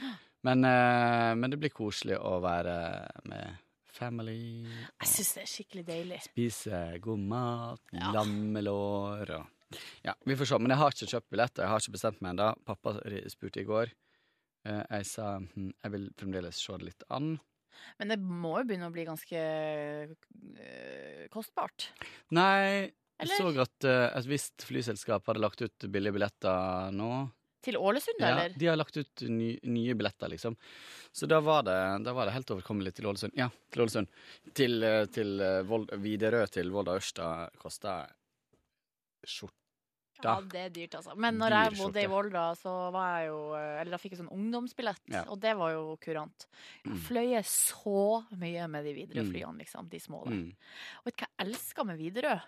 [0.46, 2.74] Men, eh, men det blir koselig å være
[3.28, 3.58] med
[3.92, 4.64] family.
[5.02, 6.20] Jeg syns det er skikkelig deilig.
[6.24, 7.82] Spise god mat,
[8.14, 10.58] lammelår og Ja, vi får se.
[10.64, 11.66] Men jeg har ikke kjøpt billetter.
[11.66, 12.48] Jeg har ikke bestemt meg ennå.
[12.64, 12.94] Pappa
[13.34, 13.92] spurte i går.
[14.64, 17.34] Eh, Jeg sa hm, jeg vil fremdeles se det litt an.
[18.00, 21.90] Men det må jo begynne å bli ganske eh, kostbart.
[22.36, 22.90] Nei,
[23.20, 27.10] jeg så at uh, et visst flyselskap hadde lagt ut billige billetter nå.
[27.60, 28.54] Til Ålesund, Ja, eller?
[28.56, 30.54] de har lagt ut ny, nye billetter, liksom.
[31.12, 31.76] Så da var det,
[32.06, 33.34] da var det helt overkommelig til Ålesund.
[33.36, 34.08] Ja, til Ålesund.
[34.56, 37.98] Til, eh, til eh, Vold, Widerøe til Volda Ørsta kosta
[40.20, 40.34] skjorta.
[40.36, 41.16] Ja, det er dyrt, altså.
[41.16, 44.32] Men når jeg bodde i Volda, så var jeg jo Eller da fikk jeg sånn
[44.36, 45.24] ungdomsbillett, Ja.
[45.28, 46.46] og det var jo kurant.
[46.84, 47.00] Jeg Mm.
[47.08, 49.88] fløy så mye med de Widerøe-flyene, liksom.
[49.88, 50.32] De små der.
[50.32, 50.54] Mm.
[51.00, 52.42] Og vet du hva jeg elsker med Widerøe?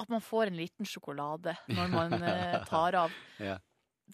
[0.00, 3.10] At man får en liten sjokolade når man eh, tar av.
[3.40, 3.58] Ja.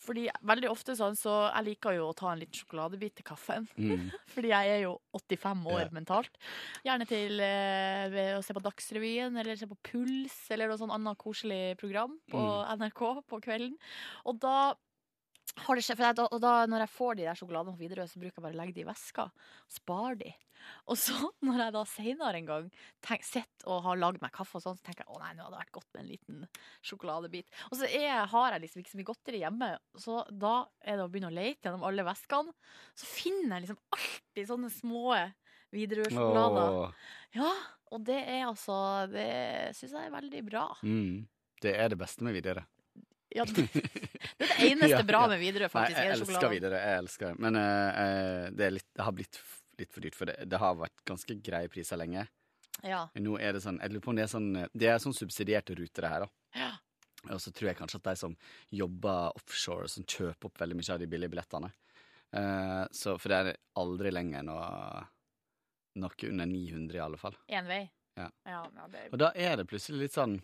[0.02, 3.68] Fordi veldig ofte sånn, så jeg liker jo å ta en liten sjokoladebit til kaffen.
[3.78, 4.08] Mm.
[4.34, 5.88] Fordi jeg er jo 85 år Ja.
[5.94, 6.38] mentalt.
[6.84, 11.18] Gjerne til eh, å se på Dagsrevyen, eller se på Puls, eller noe sånn annet
[11.18, 12.78] koselig program på Mm.
[12.82, 13.76] NRK på kvelden.
[14.26, 14.74] Og da
[15.62, 18.08] har det skjedd, for jeg, og da, når jeg får de der sjokoladene på Widerøe,
[18.10, 19.28] så bruker jeg bare å legge de i veska.
[19.70, 20.32] Spare de.
[20.90, 21.14] Og så,
[21.46, 22.66] når jeg da senere en gang
[23.04, 25.46] tenk, sitter og har lagd meg kaffe, og sånn, så tenker jeg å nei, nå
[25.46, 26.42] hadde det vært godt med en liten
[26.90, 27.54] sjokoladebit.
[27.70, 29.70] Og så er, har jeg liksom ikke så mye godteri hjemme,
[30.06, 32.54] så da er det å begynne å lete gjennom alle veskene.
[32.98, 35.06] Så finner jeg liksom alltid sånne små
[35.74, 36.92] Widerøe-sjokolader.
[37.34, 37.50] Ja,
[37.94, 38.76] og det er altså
[39.10, 39.30] Det
[39.78, 40.68] syns jeg er veldig bra.
[40.86, 41.24] Mm.
[41.62, 42.66] Det er det beste med Widerøe.
[43.34, 45.98] Ja, det, det er det eneste bra med Widerøe, Nei, faktisk.
[45.98, 46.48] jeg er elsker.
[46.52, 46.80] Widerøe.
[46.80, 47.36] Jeg elsker.
[47.42, 49.40] Men uh, det, litt, det har blitt
[49.80, 52.26] litt for dyrt, for det, det har vært ganske greie priser lenge.
[52.86, 53.04] Ja.
[53.14, 55.14] Men nå er det sånn Jeg lurer på om det er sånn Det er sånn
[55.14, 56.58] subsidierte ruter, det her, da.
[56.58, 56.72] Ja.
[57.32, 58.34] Og så tror jeg kanskje at de som
[58.74, 61.70] jobber offshore, som kjøper opp veldig mye av de billige billettene
[62.34, 64.64] Uh, så, For det er aldri lenger noe
[66.02, 67.36] Noe under 900, i alle fall.
[67.46, 67.84] Én vei.
[68.18, 68.24] Ja.
[68.42, 70.40] Ja, ja, det Og da er det plutselig litt sånn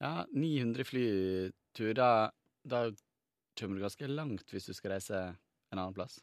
[0.00, 2.30] Ja, 900 flytur, da,
[3.58, 5.20] kommer du ganske langt hvis du skal reise
[5.72, 6.18] en annen plass.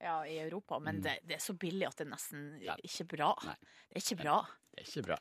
[0.00, 1.02] ja, i Europa, men Mm.
[1.02, 2.76] det, det er så billig at det er nesten Ja.
[2.84, 3.34] ikke bra.
[3.44, 3.56] Nei.
[3.90, 4.36] Det er ikke bra.
[4.72, 5.18] Det er ikke bra.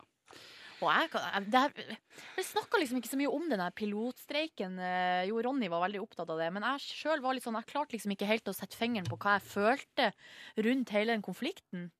[0.80, 1.10] Og jeg,
[1.50, 1.98] det er-
[2.38, 4.78] jeg snakka liksom ikke så mye om den pilotstreiken.
[4.80, 7.66] eh, Jo, Ronny var veldig opptatt av det, men jeg sjøl var litt sånn Jeg
[7.66, 10.14] klarte liksom ikke helt å sette fingeren på hva jeg følte
[10.62, 11.92] rundt hele den konflikten.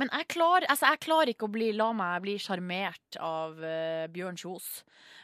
[0.00, 4.38] Men jeg klarer, altså klarer ikke å bli, la meg bli sjarmert av uh, Bjørn
[4.40, 4.68] Kjos.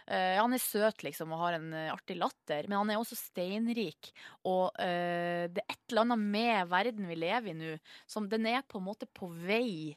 [0.06, 3.18] Uh, han er søt liksom og har en uh, artig latter, men han er også
[3.18, 4.12] steinrik.
[4.46, 7.76] Og det er et eller annet med verden vi lever i nå,
[8.10, 9.96] som den er på en måte på vei,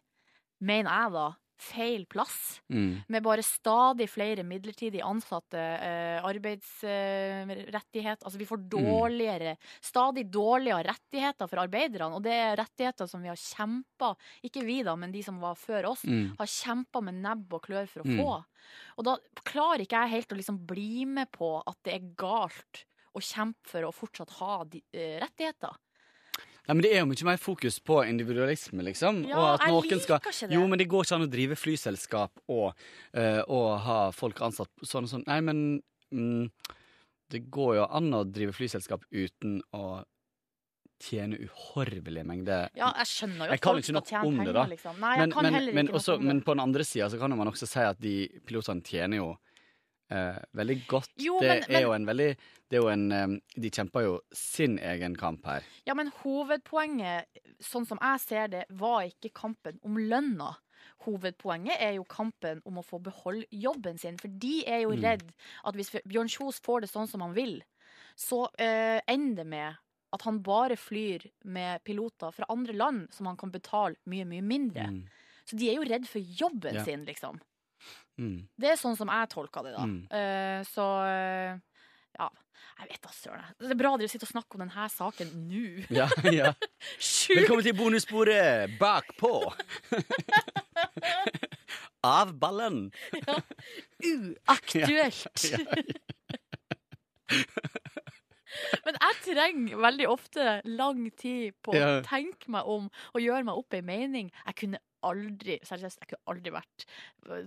[0.60, 1.28] mener jeg da,
[1.60, 2.62] feil plass.
[2.72, 3.02] Mm.
[3.12, 11.48] Med bare stadig flere midlertidig ansatte, eh, arbeidsrettighet Altså vi får dårligere, stadig dårligere rettigheter
[11.50, 12.16] for arbeiderne.
[12.16, 14.14] Og det er rettigheter som vi har kjempa,
[14.46, 16.36] ikke vi da, men de som var før oss, Mm.
[16.38, 18.18] har kjempa med nebb og klør for å Mm.
[18.20, 18.44] få.
[18.98, 22.86] Og da klarer ikke jeg helt å liksom bli med på at det er galt
[23.16, 25.76] å kjempe for å fortsatt ha de, eh, rettigheter.
[26.70, 29.24] Nei, men Det er jo mye mer fokus på individualisme, liksom.
[29.26, 30.20] Ja, og at jeg noen liker skal...
[30.22, 30.54] ikke det.
[30.54, 32.84] Jo, men det går ikke an å drive flyselskap og,
[33.18, 35.26] eh, og ha folk ansatt sånn og sånn.
[35.26, 35.64] Nei, men
[36.14, 36.78] mm,
[37.34, 39.84] det går jo an å drive flyselskap uten å
[41.00, 44.28] tjene uhorvelige mengder Ja, jeg skjønner jo Jeg at kan folk ikke skal nok tjene
[44.28, 44.64] om det, penger, da.
[44.74, 44.98] liksom.
[45.00, 46.30] Nei, jeg men, kan men, heller men, ikke noe også, om det.
[46.30, 48.16] men på den andre sida så kan man også si at de
[48.46, 49.30] pilotene tjener jo
[50.10, 51.10] eh, veldig godt.
[51.18, 52.38] Jo, det er men- jo en veldig
[52.70, 53.28] det jo en, eh,
[53.60, 55.64] De kjemper jo sin egen kamp her.
[55.86, 57.26] Ja, men hovedpoenget,
[57.62, 60.56] sånn som jeg ser det, var ikke kampen om lønna.
[61.06, 64.18] Hovedpoenget er jo kampen om å få beholde jobben sin.
[64.18, 65.02] For de er jo Mm.
[65.04, 65.34] redd
[65.66, 67.64] at hvis Bjørn Kjos får det sånn som han vil,
[68.18, 69.78] så eh, ender det med
[70.12, 74.42] at han bare flyr med piloter fra andre land som han kan betale mye, mye
[74.42, 75.04] mindre.
[75.46, 76.84] Så de er jo redd for jobben Ja.
[76.84, 77.40] sin, liksom.
[78.20, 78.38] Mm.
[78.60, 79.88] Det er sånn som jeg tolker det, da.
[79.88, 80.00] Mm.
[80.12, 81.58] Uh, så uh,
[82.20, 82.30] ja.
[82.80, 83.48] Jeg vet da søren.
[83.60, 85.64] Det er bra dere sitter og snakker om denne saken nå.
[86.00, 86.54] Ja, ja.
[87.40, 89.34] Velkommen til bonussporet bakpå!
[92.08, 92.86] Av ballen!
[94.00, 95.44] Uaktuelt!
[95.44, 95.60] Ja,
[98.86, 103.60] Men jeg trenger veldig ofte lang tid på å tenke meg om og gjøre meg
[103.60, 104.32] opp ei mening.
[104.48, 106.86] Jeg kunne aldri seriøst, jeg kunne aldri vært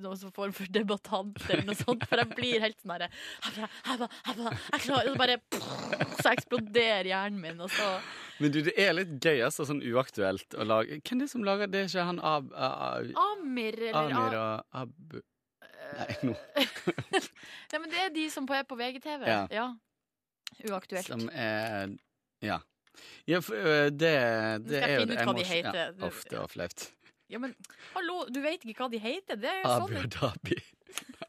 [0.02, 3.08] noen som form for debattant eller noe sånt, for jeg blir helt sånn herre
[4.72, 5.36] Jeg klarer bare
[6.22, 7.88] Så eksploderer hjernen min, og så
[8.42, 11.44] Men du, det er litt gøy, altså, sånn uaktuelt å lage Hvem er det som
[11.46, 11.84] lager det?
[11.84, 12.48] Er ikke han Ab...
[12.56, 15.20] A- A- Amir eller Amir og Abu
[15.92, 16.32] Nei, nå
[17.72, 19.26] Nei, men det er de som er på VGTV.
[19.28, 19.42] Ja.
[19.52, 19.66] Ja.
[20.70, 21.04] Uaktuelt.
[21.08, 21.92] Som er
[22.44, 22.58] Ja.
[23.28, 23.56] Ja, for
[23.92, 24.12] det,
[24.62, 25.78] Nå det skal jeg er jo finne ut hva de heter.
[26.00, 26.84] Ja, ofte det var flaut.
[27.32, 27.54] Ja, men
[27.94, 29.38] hallo, du vet ikke hva de heter?
[29.40, 30.58] Det er jo Abu sånn Dhabi.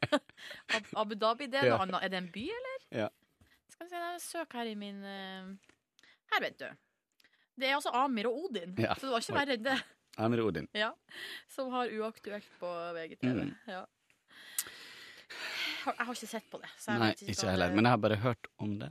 [0.76, 2.02] Ab Abu Dhabi, det er noe annet.
[2.04, 2.82] Er det en by, eller?
[3.02, 3.06] Ja.
[3.72, 5.48] Skal vi se, jeg søker her i min eh,
[6.34, 6.68] Her, vet du.
[7.56, 8.94] Det er altså Amir og Odin, Ja.
[8.98, 9.78] så du var ikke verre enn det.
[10.20, 10.68] Amir Odin.
[10.76, 10.92] Ja.
[11.50, 13.40] Som har uaktuelt på VGTV.
[13.40, 13.54] Mm.
[13.70, 13.80] Ja.
[15.84, 16.70] Har- Jeg har ikke sett på det.
[16.78, 17.68] Så jeg Nei, vet ikke hva heller.
[17.72, 18.90] det- Men jeg har bare hørt om det.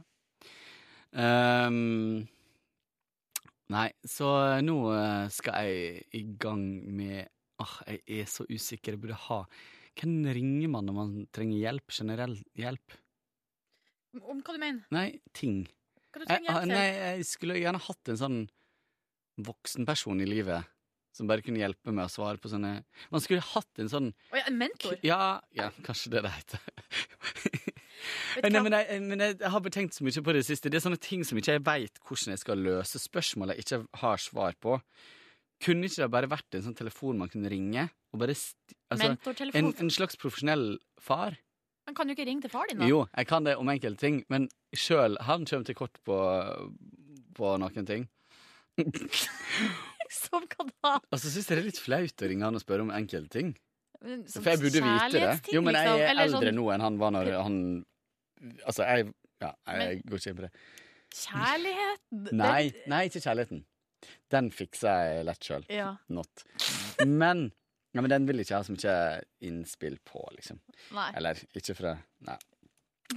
[1.14, 2.28] Ehm,
[3.72, 4.28] nei, så
[4.64, 7.30] nå eh, skal jeg i gang med
[7.62, 8.96] Åh, jeg er så usikker.
[8.96, 9.44] Jeg burde ha
[9.94, 11.94] Hvem ringer man når man trenger hjelp?
[11.94, 12.96] Generell hjelp?
[14.18, 14.82] Om hva du mener?
[14.94, 15.62] Nei, ting.
[16.10, 16.74] Hva du trenger hjelp til?
[16.74, 18.40] nei, jeg skulle gjerne hatt en sånn
[19.46, 20.70] voksenperson i livet
[21.14, 22.74] som bare kunne hjelpe med å svare på sånne
[23.14, 24.98] Man skulle hatt en sånn Å ja, en mentor?
[25.06, 26.66] Ja, ja kanskje det det heter.
[28.44, 30.72] Nei, men, jeg, men jeg, har bare tenkt så mye på det siste.
[30.72, 33.02] Det er sånne ting som ikke jeg veit hvordan jeg skal løse.
[33.02, 34.80] Spørsmål jeg ikke har svar på.
[35.64, 37.88] Kunne ikke det bare vært en sånn telefon man kunne ringe?
[38.14, 39.14] Altså,
[39.56, 41.38] en, en slags profesjonell far?
[41.88, 42.88] Men kan du ikke ringe til far din, da?
[42.88, 46.20] Jo, jeg kan det om enkelte ting, men sjøl han kommer til kort på,
[47.36, 48.08] på noen ting.
[50.14, 50.94] Som hva da?
[51.10, 53.34] Og så syns jeg det er litt flaut å ringe han og spørre om enkelte
[53.34, 53.54] ting.
[54.04, 55.54] For jeg burde vite det.
[55.56, 57.58] Jo, men jeg liksom, er eldre sånn- nå enn han var når han
[58.64, 59.12] Altså, jeg
[59.44, 60.54] Ja, jeg går ikke inn på det.
[61.14, 62.30] Kjærligheten?
[62.40, 63.66] Nei, nei, ikke kjærligheten.
[64.32, 65.66] Den fikser jeg lett sjøl.
[65.72, 65.92] Ja.
[66.14, 66.46] Not.
[67.06, 67.50] Men,
[67.94, 68.96] ja, men den vil jeg ikke ha så mye
[69.46, 70.62] innspill på, liksom.
[70.96, 71.12] Nei.
[71.20, 72.40] Eller ikke fra Nei.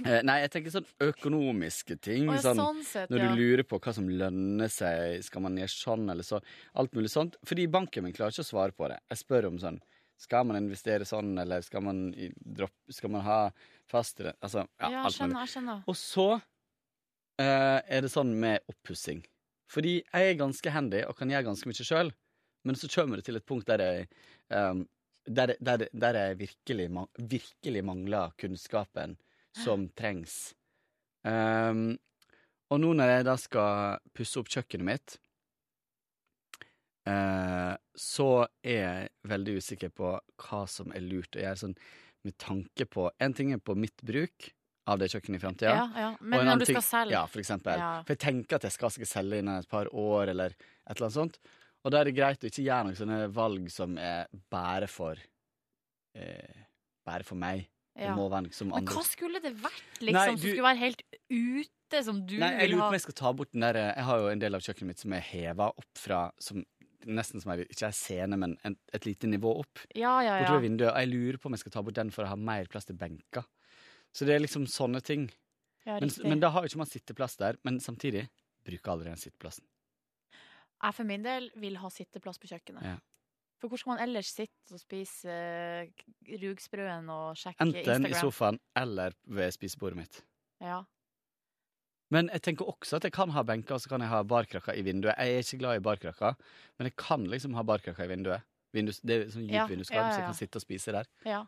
[0.03, 2.27] Eh, Nei, jeg tenker sånn økonomiske ting.
[2.29, 3.29] Å, ja, sånn, sånn sett, når ja.
[3.29, 6.41] du lurer på hva som lønner seg, skal man gjøre sånn eller så.
[6.77, 7.39] Alt mulig sånt.
[7.47, 8.99] Fordi banken min klarer ikke å svare på det.
[9.13, 9.79] Jeg spør om sånn
[10.17, 12.07] Skal man investere sånn, eller skal man,
[12.41, 13.41] droppe, skal man ha
[13.91, 15.53] fast Altså, ja, Ja, alt skjønner, mulig.
[15.53, 15.81] skjønner.
[15.87, 16.27] Og så
[17.39, 19.23] eh, er det sånn med oppussing.
[19.71, 22.11] Fordi jeg er ganske handy og kan gjøre ganske mye sjøl,
[22.67, 24.07] men så kommer det til et punkt der jeg
[24.51, 24.85] um,
[25.27, 26.87] der, der, der jeg virkelig,
[27.19, 29.17] virkelig mangler kunnskapen
[29.55, 30.53] som trengs.
[31.27, 31.97] Um,
[32.71, 35.17] og nå når jeg da skal pusse opp kjøkkenet mitt,
[37.07, 38.29] uh, så
[38.63, 41.77] er jeg veldig usikker på hva som er lurt å gjøre sånn
[42.27, 44.51] med tanke på En ting er på mitt bruk
[44.87, 45.71] av det kjøkkenet i framtida.
[45.75, 46.09] Ja, ja.
[46.21, 47.11] Men når du skal selge.
[47.17, 47.79] Ja, for eksempel.
[47.81, 47.89] Ja.
[48.07, 51.07] For jeg tenker at jeg skal sikkert selge innen et par år, eller et eller
[51.09, 51.39] annet sånt.
[51.83, 55.19] Og da er det greit å ikke gjøre noen sånne valg som er bare for
[56.15, 56.63] eh,
[57.07, 57.67] Bare for meg.
[57.97, 58.83] Det må være noe som andre.
[58.83, 60.13] Men hva skulle det vært, liksom?
[60.17, 61.01] Nei, Som du- skulle være helt
[61.31, 63.73] ute, som du Nei, jeg vil lurer på om jeg skal ta bort den der
[63.95, 66.63] Jeg har jo en del av kjøkkenet mitt som er heva opp fra som,
[67.07, 69.83] Nesten som ei, ikke ei scene, men en, et lite nivå opp.
[69.95, 70.57] Ja, ja, ja.
[70.63, 70.91] vinduet.
[70.91, 72.89] Og jeg lurer på om jeg skal ta bort den for å ha mer plass
[72.89, 73.47] til benker.
[74.15, 75.27] Så det er liksom sånne ting.
[75.87, 77.59] Ja, men, men da har jo ikke man sitteplass der.
[77.67, 78.25] Men samtidig
[78.67, 79.67] bruker aldri den sitteplassen.
[80.77, 82.85] Jeg for min del vil ha sitteplass på kjøkkenet.
[82.85, 82.97] Ja.
[83.57, 86.03] For hvor skal man ellers sitte og spise uh,
[86.43, 88.11] rugsprøen og sjekke Enten Instagram?
[88.11, 90.19] i sofaen eller ved spisebordet mitt.
[90.61, 90.83] Ja.
[92.13, 94.77] Men jeg tenker også at jeg kan ha benker, og så kan jeg ha barkrakker
[94.79, 95.15] i vinduet.
[95.17, 96.37] Jeg er ikke glad i barkrakker,
[96.79, 98.47] men jeg kan liksom ha barkrakker i vinduet.
[98.75, 101.09] Vindus, det er sånn dypt Ja, vinduskarm, ja, så jeg kan sitte og spise der.
[101.27, 101.43] ja.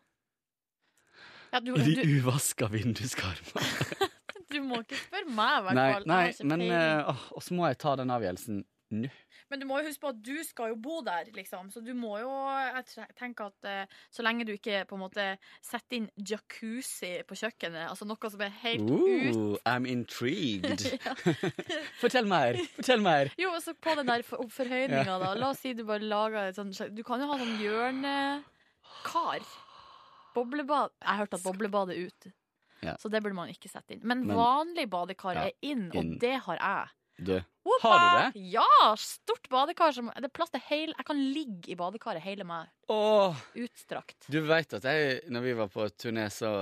[1.54, 4.10] ja du, I de uvaska vinduskarmene.
[4.54, 6.08] du må ikke spørre meg, i hvert fall.
[6.10, 8.64] Nei, nei men eh, Og så må jeg ta den avgjørelsen
[9.00, 9.12] nå.
[9.50, 11.72] Men du må jo huske på at du skal jo bo der, liksom.
[11.74, 15.26] Så du må jo Jeg tenker at eh, så lenge du ikke på en måte
[15.66, 20.86] setter inn jacuzzi på kjøkkenet, altså noe som er helt ut I'm intrigued.
[22.02, 22.60] Fortell mer!
[22.78, 23.32] Fortell mer!
[23.42, 25.34] Jo, og så på den der for- forhøyninga, da.
[25.40, 29.48] La oss si du bare lager et sånt Du kan jo ha sånn hjørnekar.
[30.36, 30.92] Boblebad.
[31.02, 32.32] Jeg har hørt at boblebad er ute.
[32.86, 32.94] Ja.
[33.02, 34.04] Så det burde man ikke sette inn.
[34.08, 36.14] Men, Men- vanlig badekar Ja, er inn, inn.
[36.14, 36.94] og det har jeg.
[37.20, 37.36] Du,
[37.68, 37.88] Opa!
[37.88, 38.44] har du det?
[38.54, 38.96] Ja!
[38.98, 39.92] Stort badekar.
[39.96, 42.70] Som, det er plass til hele Jeg kan ligge i badekaret hele meg.
[42.92, 44.30] Åh, Utstrakt.
[44.32, 46.54] du veit at jeg, når vi var på turné, så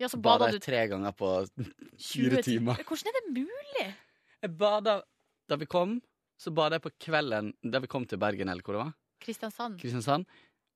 [0.00, 2.80] Ja, så bada bada jeg tre ganger på 20 fire timer.
[2.88, 3.86] Hvordan er det mulig?
[4.44, 5.02] Jeg bada
[5.48, 5.98] Da vi kom,
[6.40, 8.94] så bada jeg på kvelden da vi kom til Bergen, eller hvor det var.
[9.20, 9.78] Kristiansand.
[9.80, 10.24] Kristiansand.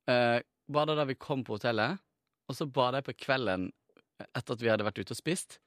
[0.09, 1.99] Uh, bada da vi kom på hotellet,
[2.49, 3.71] og så bada jeg på kvelden
[4.35, 5.59] etter at vi hadde vært ute og spist.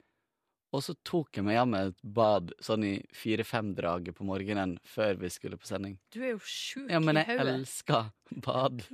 [0.72, 5.27] Og så tok jeg meg hjemme et bad sånn i fire-fem-draget på morgenen før vi
[5.34, 5.98] skulle på sending.
[6.15, 8.07] Du er jo sjuk Ja, men jeg elsker
[8.45, 8.85] bad.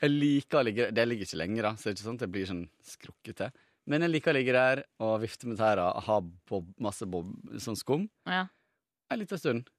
[0.00, 0.96] Jeg liker å ligge der.
[0.98, 3.52] Det ligger ikke lenger, da, så det er ikke sånn at jeg blir sånn skrukkete.
[3.86, 6.18] Men jeg liker å ligge der og vifte med tæra, ha
[6.50, 7.30] bob, masse bob,
[7.62, 8.46] sånn skum Ja.
[9.12, 9.70] en liten stund.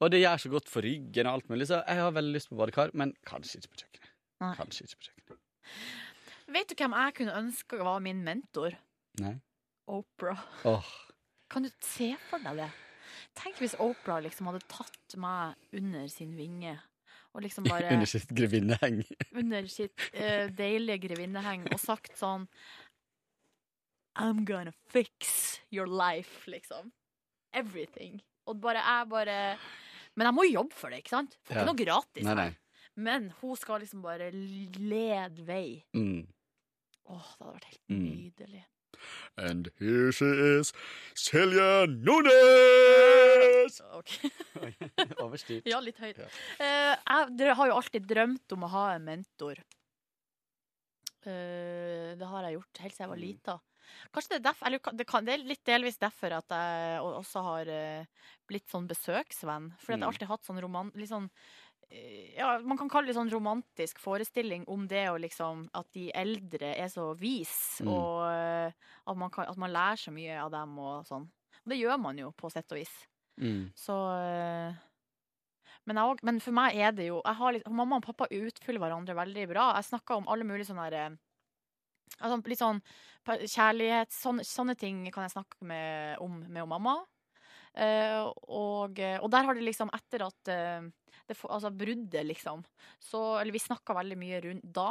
[0.00, 2.48] Og det gjør så godt for ryggen og alt mulig, så jeg har veldig lyst
[2.48, 4.12] på badekar, men kanskje ikke på kjøkkenet.
[4.40, 4.54] Nei.
[4.56, 5.40] Kanskje ikke på kjøkkenet.
[6.54, 8.76] Vet du hvem jeg kunne ønske var min mentor?
[9.20, 9.34] Nei.
[9.90, 10.40] Oprah.
[10.64, 10.84] Oh.
[11.50, 12.70] Kan du se for deg det?
[13.36, 16.76] Tenk hvis Oprah liksom hadde tatt meg under sin vinge.
[17.34, 19.00] Liksom bare Under sitt grevinneheng.
[19.34, 22.44] under sitt uh, deilige grevinneheng og sagt sånn
[24.14, 26.92] I'm gonna fix your life, liksom.
[27.52, 28.20] Everything.
[28.46, 29.38] Og bare jeg bare
[30.14, 31.34] Men jeg må jobbe for det, ikke sant?
[31.42, 31.64] Får Ja.
[31.64, 32.24] ikke noe gratis.
[32.28, 32.50] Nei, nei.
[32.96, 35.82] Men hun skal liksom bare lede vei.
[35.96, 36.28] Mm.
[37.10, 38.06] Åh, det hadde vært helt Mm.
[39.36, 40.24] And here she
[40.58, 40.72] is,
[41.14, 43.80] Silje Nordnes!
[43.98, 44.16] Ok.
[45.24, 45.66] Overstyrt.
[45.72, 46.18] Ja, litt høyt.
[46.18, 46.28] Ja.
[46.60, 49.60] Uh, jeg dere har jo alltid drømt om å ha en mentor.
[51.24, 53.28] Uh, det har jeg gjort helt siden jeg var Mm.
[53.28, 53.60] lita.
[54.12, 57.42] Kanskje det er derfor Eller det, kan, det er litt delvis derfor at jeg også
[57.44, 58.04] har uh,
[58.48, 59.70] blitt sånn besøksvenn.
[59.80, 60.08] Fordi at jeg har Mm.
[60.12, 60.92] alltid hatt sånn roman...
[60.94, 61.30] Litt sånn
[62.36, 66.74] ja, Man kan kalle det sånn romantisk forestilling om det å liksom At de eldre
[66.76, 67.90] er så vis, Mm.
[67.90, 68.72] og eh,
[69.06, 71.26] at man, kan, at man lærer så mye av dem og sånn.
[71.64, 72.92] Og det gjør man jo, på sett og vis.
[73.40, 73.72] Mm.
[73.74, 74.76] Så eh,
[75.84, 77.20] men, jeg, men for meg er det jo
[77.52, 79.72] litt, Mamma og pappa utfyller hverandre veldig bra.
[79.76, 81.16] Jeg snakka om alle mulige sånne her, eh,
[82.20, 82.78] Altså, litt sånn
[83.26, 87.00] kjærlighet, sånne, sånne ting kan jeg snakke med, om med mamma.
[87.74, 90.84] Uh, og, og der har det liksom, etter at eh,
[91.28, 92.64] det, får- Altså bruddet, liksom,
[93.00, 94.90] så Eller vi snakka veldig mye rundt da.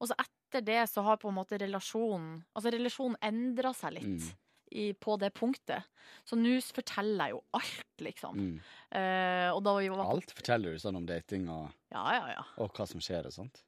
[0.00, 4.24] Og så etter det så har på en måte relasjonen Altså relasjonen endra seg litt.
[4.30, 4.38] Mm.
[4.72, 5.84] I, på det punktet.
[6.24, 8.38] Så nå forteller jeg jo alt, liksom.
[8.40, 8.54] Mm.
[8.96, 12.44] Eh, vi var Alt forteller du sånn om dating og, Ja, ja, ja.
[12.56, 13.60] og hva som skjer og sånt.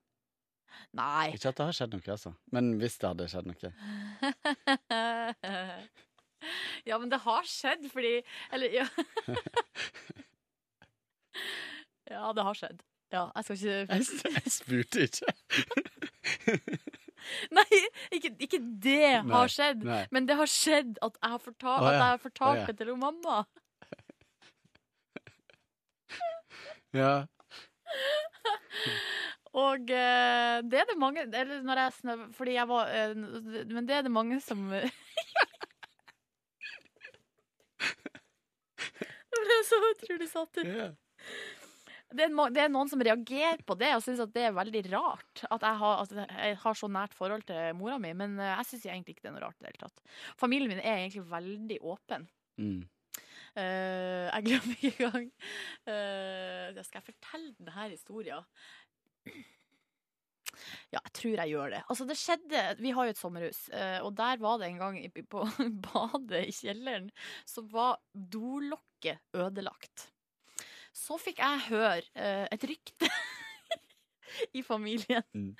[0.97, 1.35] Nei.
[1.37, 2.33] Ikke at det har skjedd noe, altså.
[2.57, 3.69] Men hvis det hadde skjedd noe.
[6.89, 8.15] ja, men det har skjedd, fordi
[8.51, 8.89] Eller, ja.
[12.11, 12.83] ja, det har skjedd.
[13.15, 13.87] Ja, jeg skal ikke Jeg,
[14.35, 15.27] jeg spurte ikke.
[17.57, 17.65] Nei,
[18.13, 20.03] ikke, ikke det Nei, har skjedd, nei.
[20.13, 21.93] men det har skjedd at jeg har fortalt, oh, ja.
[21.95, 22.67] jeg har fortalt oh, ja.
[22.67, 23.45] det til mamma.
[26.95, 27.27] Ja.
[29.55, 33.89] Og eh, det er det mange Eller når jeg snøv Fordi jeg var eh, Men
[33.89, 34.59] det er det mange som
[39.35, 40.67] Det ble så utrolig satt ut.
[40.67, 40.93] Ma-
[42.15, 45.45] det er noen som reagerer på det og syns at det er veldig rart.
[45.51, 48.13] At jeg har, at jeg har så nært forhold til mora mi.
[48.17, 50.05] Men eh, jeg syns egentlig ikke det er noe rart i det hele tatt.
[50.41, 52.29] Familien min er egentlig veldig åpen.
[52.61, 52.85] Mm.
[53.55, 55.27] Uh, jeg glemmer ikke engang
[55.87, 58.49] uh, Skal jeg fortelle denne historien?
[60.91, 61.83] Ja, jeg tror jeg gjør det.
[61.91, 63.61] Altså, det skjedde Vi har jo et sommerhus,
[64.07, 64.99] og der var det en gang
[65.31, 65.47] på
[65.87, 67.09] badet i kjelleren,
[67.47, 70.14] så var dolokket ødelagt.
[70.95, 73.09] Så fikk jeg høre eh, et rykte
[74.59, 75.51] i familien Mm.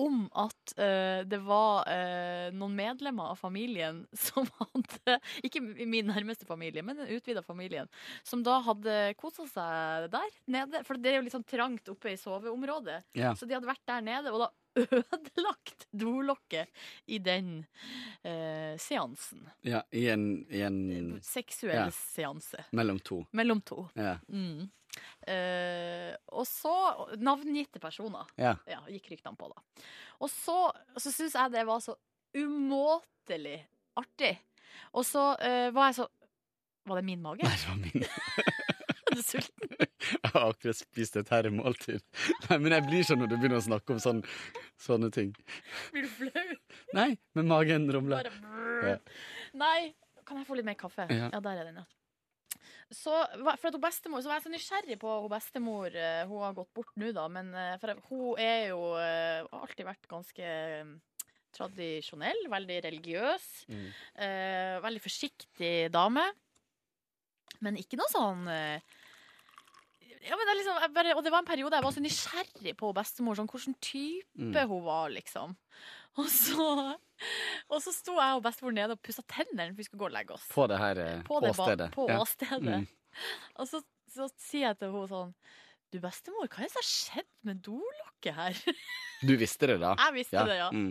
[0.00, 6.46] om at eh, det var eh, noen medlemmer av familien som hadde Ikke min nærmeste
[6.48, 7.88] familie, men den utvida familien.
[8.24, 10.84] Som da hadde kosa seg der nede.
[10.88, 13.02] For det er jo litt sånn trangt oppe i soveområdet.
[13.16, 13.36] Yeah.
[13.36, 16.68] Så de hadde vært der nede og da ødelagt dolokket
[17.06, 17.66] i den
[18.22, 19.44] eh, seansen.
[19.62, 21.90] ja I en, i en Seksuell Ja.
[21.94, 22.64] seanse.
[22.72, 23.20] Mellom to.
[23.32, 23.88] Mellom to.
[23.94, 24.16] Ja.
[24.28, 24.66] Mm.
[25.26, 26.74] Eh, og så
[27.18, 28.56] navngitte personer Ja.
[28.88, 29.62] gikk ryktene på, da.
[30.20, 30.58] Og så,
[30.96, 31.96] så syns jeg det var så
[32.34, 33.60] umåtelig
[33.98, 34.36] artig.
[34.94, 36.08] Og så eh, var jeg så
[36.84, 37.40] Var det min mage?
[37.46, 38.04] Nei, det var min.
[39.22, 39.74] Sulten?
[40.24, 42.02] Jeg har akkurat spist et herremåltid.
[42.48, 44.26] Nei, men jeg blir sånn når du begynner å snakke om sånne,
[44.84, 45.30] sånne ting.
[45.94, 46.56] Blir du flau?
[46.98, 48.28] Nei, men magen rumler.
[48.84, 48.96] Ja.
[49.56, 49.78] Nei,
[50.26, 51.06] kan jeg få litt mer kaffe?
[51.12, 51.30] Ja.
[51.32, 51.86] Ja, der er den, ja.
[52.94, 53.10] Så,
[53.56, 55.94] for at hun bestemor, så var jeg så nysgjerrig på hun bestemor.
[55.96, 59.64] eh, Hun har gått bort nå, da, men eh, for hun er jo eh, har
[59.64, 60.52] alltid vært ganske
[61.54, 63.48] tradisjonell, veldig religiøs.
[63.70, 63.86] Mm.
[64.20, 66.24] eh, veldig forsiktig dame.
[67.64, 68.82] Men ikke noe sånn eh,
[70.24, 72.02] ja, men det er liksom, jeg bare, Og det var en periode jeg var så
[72.04, 73.36] nysgjerrig på bestemor.
[73.38, 74.68] Sånn, hvilken type Mm.
[74.70, 75.56] hun var, liksom.
[76.16, 76.96] Og så,
[77.70, 80.14] og så sto jeg og bestemor nede og pussa tennene for vi skulle gå og
[80.14, 80.46] legge oss.
[80.54, 81.90] På det her eh, På det åstedet.
[81.96, 82.20] På Ja.
[82.22, 82.62] åstedet.
[82.62, 82.86] Mm.
[83.58, 83.82] Og så,
[84.14, 85.34] så sier jeg til henne sånn
[85.94, 88.56] Du, bestemor, hva er det som har skjedd med dolokket her?
[89.22, 89.92] Du visste det, da?
[90.00, 90.70] Jeg visste det, ja.
[90.74, 90.88] Mm.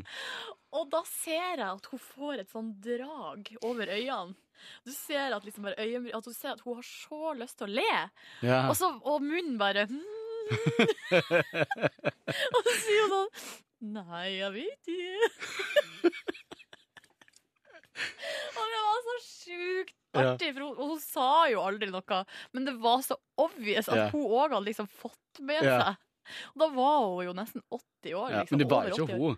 [0.79, 4.35] Og da ser jeg at hun får et sånn drag over øynene.
[4.85, 7.75] Du ser at, liksom øyenbry- at hun ser at hun har så lyst til å
[7.79, 7.95] le.
[8.45, 8.59] Ja.
[8.69, 10.11] Og, så, og munnen bare mm.
[12.53, 13.31] Og så sier hun sånn
[13.93, 15.27] Nei, jeg vet ikke.
[18.57, 22.19] og det var så sjukt artig, for hun, hun sa jo aldri noe.
[22.55, 24.09] Men det var så obvious at Ja.
[24.13, 25.75] hun òg hadde liksom fått med Ja.
[25.81, 25.91] seg.
[26.55, 28.27] Og da var hun jo nesten 80 år.
[28.31, 29.35] Ja, Liksom, men det var ikke hun.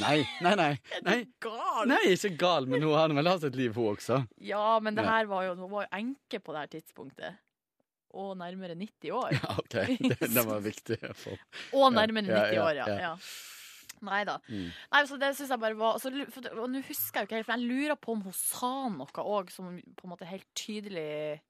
[0.00, 0.72] Nei, nei, nei.
[1.06, 1.86] Nei, Gal!
[1.88, 4.22] nei ikke gal, men hun har vel hatt et liv, hun også.
[4.44, 7.38] Ja, men det her var jo, hun var jo enke på det her tidspunktet.
[8.10, 9.36] Og nærmere 90 år.
[9.38, 9.76] Ja, OK.
[10.10, 11.38] Det, det var viktig å.
[11.78, 12.88] Og nærmere Ja, 90 ja, år, ja.
[12.90, 13.00] ja.
[13.10, 13.14] ja.
[14.06, 14.38] Nei da.
[14.48, 14.70] Mm.
[14.94, 17.38] Nei, så det syns jeg bare var altså, for, Og nå husker jeg jo ikke
[17.40, 20.48] helt, for jeg lurer på om hun sa noe òg som på en måte helt
[20.56, 21.40] tydelig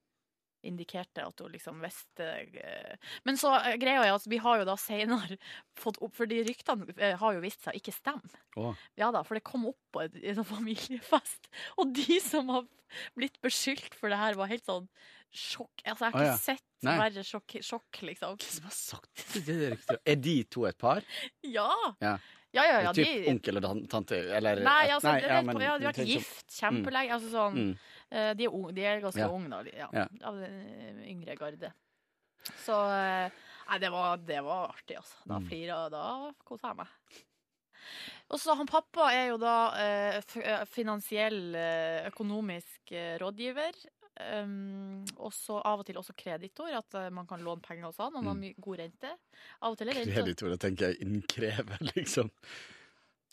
[0.66, 2.26] indikerte at hun liksom visste
[2.60, 3.12] eh.
[3.28, 5.38] Men så eh, greia er at vi har jo da senere
[5.82, 8.42] fått opp For de ryktene eh, har jo vist seg å ikke stemme.
[8.60, 8.74] Oh.
[9.00, 11.50] Ja da, for det kom opp på en sånn familiefest,
[11.80, 12.68] og de som har
[13.14, 14.88] blitt beskyldt for det her, var helt sånn
[15.30, 15.84] sjokk.
[15.84, 16.38] Altså, jeg har ikke ikke ja.
[16.42, 16.96] sett Nei.
[16.98, 18.36] verre sjokk, sjokk, liksom.
[18.40, 19.58] Hvem som har sagt det?
[19.70, 21.06] er, er de to et par?
[21.46, 21.70] Ja!
[22.02, 22.16] Ja.
[22.52, 24.16] Ja, ja, ja, typ de- onkel og tante?
[24.36, 27.12] Eller Nei, altså, nei, ja, men- ja, de har vært gift kjempelenge.
[27.14, 27.78] Altså sånn, Mm.
[28.10, 29.28] eh, de, er unge, de er ganske Ja.
[29.28, 29.62] unge, da.
[29.92, 30.08] Ja.
[30.24, 31.72] Av den eh, yngre garde.
[32.66, 33.30] Så eh,
[33.70, 35.14] Nei, det var, det var artig, altså.
[35.28, 35.46] Da Mm.
[35.48, 36.86] flira Da kosa jeg meg.
[38.30, 40.20] Og så Han pappa er jo da eh,
[40.66, 41.54] finansiell,
[42.10, 42.90] økonomisk
[43.20, 43.72] rådgiver.
[44.42, 47.96] Um, og så av og til også kreditor, at eh, man kan låne penger hos
[47.98, 48.12] han.
[48.12, 48.54] man har Mm.
[48.60, 49.10] god rente.
[49.62, 50.12] Av og til er rente.
[50.14, 52.30] Kreditor, da tenker jeg innkrever, liksom.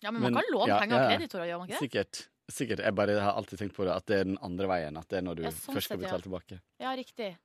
[0.02, 1.90] Ja, men man Men- kan låne ja, penger av kreditorer, gjør man ikke det?
[1.90, 2.28] Sikkert.
[2.50, 2.80] Sikkert.
[2.80, 4.96] Jeg bare har alltid tenkt på det, at det er den andre veien.
[4.98, 6.26] At det er når du Ja, sånn først skal betale ja.
[6.30, 6.60] tilbake.
[6.80, 7.38] Ja, riktig.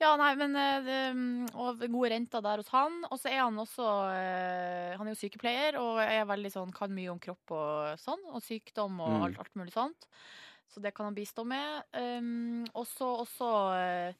[0.00, 3.02] Ja, nei, men eh, mm, Og gode renter der hos han.
[3.10, 3.84] Og så er han også
[4.16, 8.22] eh, Han er jo sykepleier og er veldig sånn, kan mye om kropp og sånn.
[8.32, 9.22] Og sykdom og Mm.
[9.26, 10.06] alt, alt mulig sånt.
[10.68, 11.84] Så det kan han bistå med.
[11.96, 14.16] Um, og så også eh,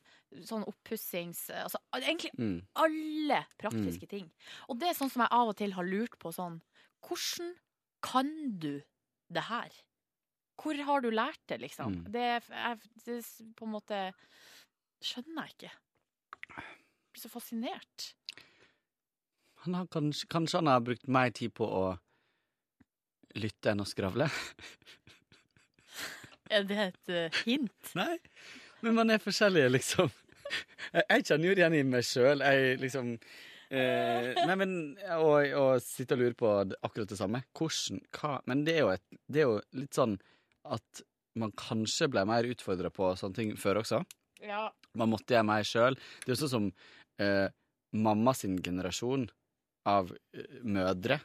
[0.46, 1.46] sånn oppussings...
[1.50, 2.60] Altså egentlig Mm.
[2.80, 4.30] alle praktiske ting.
[4.70, 6.60] Og det er sånn som jeg av og til har lurt på sånn
[7.06, 7.50] Hvordan
[8.02, 8.30] kan
[8.62, 8.80] du
[9.32, 9.74] det her?
[10.56, 11.98] Hvor har du lært det, liksom?
[11.98, 12.12] Mm.
[12.14, 13.18] Det, er- jeg, det
[13.58, 13.98] på en måte
[15.04, 15.72] skjønner jeg ikke.
[16.56, 18.06] Jeg blir så fascinert.
[19.66, 21.84] Han har kanskje, kanskje han har brukt mer tid på å
[23.36, 24.30] lytte enn å skravle?
[26.52, 27.90] Er det et eh, hint?
[27.98, 28.16] Nei,
[28.84, 30.12] men man er forskjellige, liksom.
[30.92, 32.44] Jeg, kjenner jo det igjen i meg sjøl.
[32.44, 34.76] Jeg liksom eh, Nei, men
[35.16, 36.52] å, å sitte og lure på
[36.86, 37.42] akkurat det samme.
[37.56, 40.16] Hvordan, hva Men det er, jo et, det er jo litt sånn
[40.70, 41.02] at
[41.36, 44.00] man kanskje ble mer utfordra på sånne ting før også.
[44.44, 44.68] Ja.
[44.96, 45.98] Man måtte gjøre mer sjøl.
[46.22, 46.68] Det er jo sånn som
[47.22, 47.48] eh,
[47.96, 49.26] mamma sin generasjon
[49.88, 51.20] av eh, mødre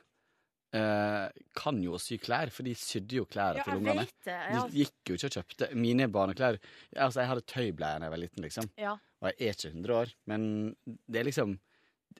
[0.73, 4.07] eh, kan jo sy klær, for de sydde jo klær Ja, til ungene.
[4.25, 4.67] Ja.
[4.67, 6.59] De gikk jo ikke og kjøpte mine barneklær.
[6.95, 8.69] Altså, jeg hadde tøybleier da jeg var liten, liksom.
[8.77, 8.93] Ja.
[9.21, 10.75] Og jeg er ikke 100 år, men
[11.07, 11.59] det er liksom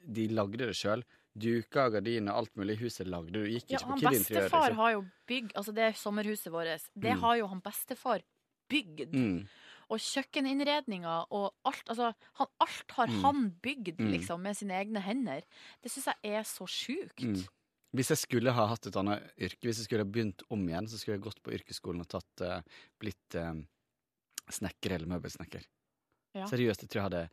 [0.04, 1.02] De lagde det sjøl.
[1.38, 2.78] Duker, gardiner, alt mulig.
[2.80, 3.44] Huset lagde du.
[3.44, 4.48] Gikk ikke på Kid Interiør.
[4.48, 4.76] bestefar Liksom.
[4.76, 6.88] har jo bygd Altså, det er sommerhuset vårt.
[6.98, 7.20] Det Mm.
[7.20, 8.22] har jo han bestefar
[8.68, 9.12] bygd.
[9.12, 9.48] Mm.
[9.90, 13.20] Og kjøkkeninnredninga og alt Altså, han, alt har Mm.
[13.22, 14.10] han bygd, Mm.
[14.12, 15.42] liksom, med sine egne hender.
[15.82, 17.48] Det syns jeg er så sjukt.
[17.92, 20.88] Hvis jeg skulle ha hatt et annet yrke, hvis jeg skulle ha begynt om igjen,
[20.88, 23.52] så skulle jeg gått på yrkesskolen og tatt, uh, blitt uh,
[24.48, 25.66] snekker eller møbelsnekker.
[26.38, 26.46] Ja.
[26.48, 27.24] Seriøst, jeg tror jeg hadde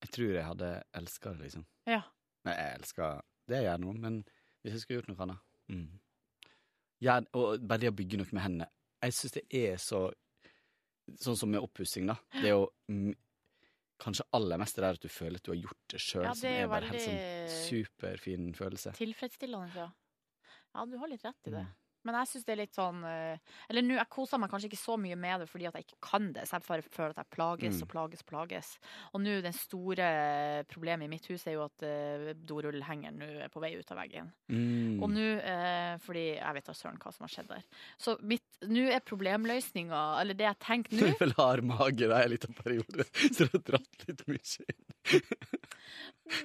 [0.00, 1.66] Jeg tror jeg hadde elska det, liksom.
[1.84, 2.00] Ja.
[2.48, 3.18] Nei, jeg elsker
[3.50, 4.22] det jeg gjør nå, men
[4.62, 5.42] hvis jeg skulle gjort noe annet
[5.72, 5.88] mm.
[7.04, 8.68] ja, Og bare det å bygge noe med hendene.
[9.04, 10.06] Jeg syns det er så
[11.18, 12.14] Sånn som med oppussing, da.
[12.36, 12.68] Det er jo
[14.00, 16.32] kanskje aller mest det der at du føler at du har gjort det sjøl, Ja,
[16.34, 17.20] som er er bare helt sånn
[17.68, 18.94] superfin følelse.
[18.98, 19.90] Tilfredsstillende, ja.
[20.74, 21.64] Ja, du har litt rett i det.
[21.66, 21.76] Mm.
[22.04, 24.78] Men jeg syns det er litt sånn eh, Eller nå, jeg koser meg kanskje ikke
[24.80, 26.46] så mye med det fordi at jeg ikke kan det.
[26.48, 27.82] Så jeg bare føler at jeg plages Mm.
[27.84, 28.70] og plages og plages.
[29.14, 30.06] Og nå, det store
[30.70, 34.00] problemet i mitt hus er jo at uh, dorullhengeren nå er på vei ut av
[34.00, 34.30] veggen.
[34.48, 34.96] Mm.
[35.02, 37.64] Og nå, uh, fordi jeg vet da søren hva som har skjedd der.
[38.00, 42.08] Så mitt, nå er problemløsninga, eller det jeg tenker Du nå er vel hard mage
[42.10, 44.89] da, en liten periode, så du har dratt litt mye inn.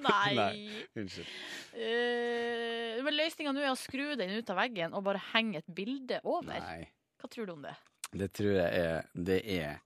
[0.02, 0.34] Nei.
[0.34, 0.84] Nei.
[0.98, 1.28] Unnskyld.
[1.76, 5.74] Uh, men løsninga nå er å skru den ut av veggen og bare henge et
[5.76, 6.58] bilde over.
[6.58, 6.88] Nei.
[7.20, 7.74] Hva tror du om det?
[8.16, 9.80] Det tror jeg er Det er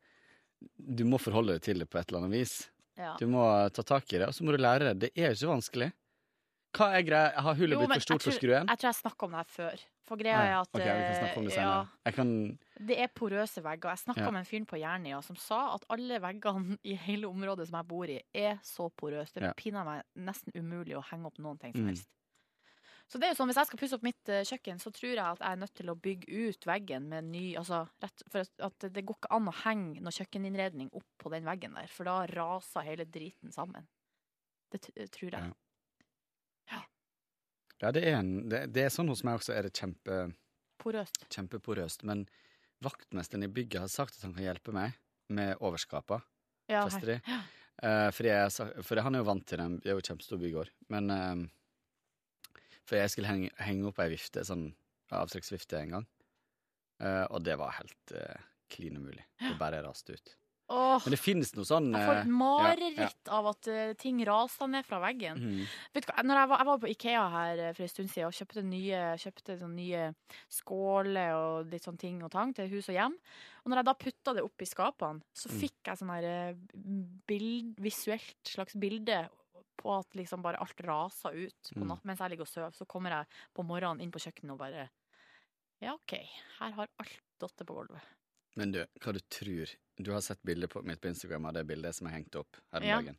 [0.76, 2.54] Du må forholde deg til det på et eller annet vis.
[3.00, 3.14] Ja.
[3.20, 5.06] Du må ta tak i det, og så må du lære det.
[5.06, 5.90] Det er jo ikke vanskelig.
[6.76, 7.30] Hva er greia?
[7.42, 8.68] Har hullet Jo, blitt for stort tror, for skruen?
[8.70, 9.80] Jeg tror jeg snakka om det her før.
[10.06, 11.88] For greia er at okay, vi kan snakke om det eh, senere.
[12.06, 12.30] Jeg kan
[12.90, 13.90] det er porøse vegger.
[13.90, 14.30] Jeg snakka Ja.
[14.30, 17.88] med en fyr på Jernia som sa at alle veggene i hele området som jeg
[17.90, 19.34] bor i, er så porøse.
[19.34, 19.50] Det Ja.
[19.50, 21.88] er pinadø meg nesten umulig å henge opp noen ting som Mm.
[21.94, 22.08] helst.
[23.10, 25.10] Så det er jo sånn, Hvis jeg skal pusse opp mitt uh, kjøkken, så tror
[25.10, 28.44] jeg at jeg er nødt til å bygge ut veggen med ny altså, rett, For
[28.62, 32.04] at- det går ikke an å henge noe kjøkkeninnredning opp på den veggen der, for
[32.04, 33.88] da raser hele driten sammen.
[34.70, 35.42] Det t- tror jeg.
[35.42, 35.52] Ja.
[37.80, 40.26] Ja, det er, en, det, det er sånn hos meg også er det kjempe,
[40.80, 41.22] Porøst.
[41.32, 42.04] kjempeporøst.
[42.08, 42.26] Men
[42.84, 44.98] vaktmesteren i bygget har sagt at han kan hjelpe meg
[45.32, 46.20] med overskapa.
[46.70, 47.38] Ja, Fester de.
[47.80, 49.68] Eh, fordi jeg, for han er jo vant til det.
[49.80, 50.72] Det er jo kjempestor bygård.
[50.92, 51.46] Men eh,
[52.84, 54.66] For jeg skulle henge, henge opp ei vifte, sånn
[55.14, 56.06] avtrekksvifte en gang.
[57.00, 59.24] Eh, og det var helt uh, klin umulig.
[59.40, 60.34] Det bare raste ut.
[60.70, 64.20] Åh, Men det finnes noe sånn jeg får eh, et mareritt av at eh, ting
[64.24, 65.40] raser ned fra veggen.
[65.42, 65.64] Mm.
[65.96, 68.10] Vet du hva, når jeg var, jeg var på Ikea her eh, for en stund
[68.12, 70.04] siden og kjøpte nye, kjøpte nye
[70.54, 73.16] skåler og litt sånn ting og tang til hus og hjem.
[73.64, 75.58] Og når jeg da putta det opp i skapene, så Mm.
[75.64, 76.54] fikk jeg sånn her eh,
[77.26, 79.28] bild, visuelt slags bilde
[79.80, 81.88] på at liksom bare alt rasa ut på Mm.
[81.88, 82.70] natt, mens jeg ligger og sover.
[82.76, 83.26] Så kommer jeg
[83.56, 84.88] på morgenen inn på kjøkkenet og bare
[85.80, 86.12] Ja, OK,
[86.60, 88.02] her har alt datt på gulvet.
[88.58, 89.70] Men du, hva du tror
[90.00, 92.56] Du har sett bildet på, mitt på Instagram av det bildet som er hengt opp
[92.72, 92.96] her om Ja.
[93.00, 93.18] dagen.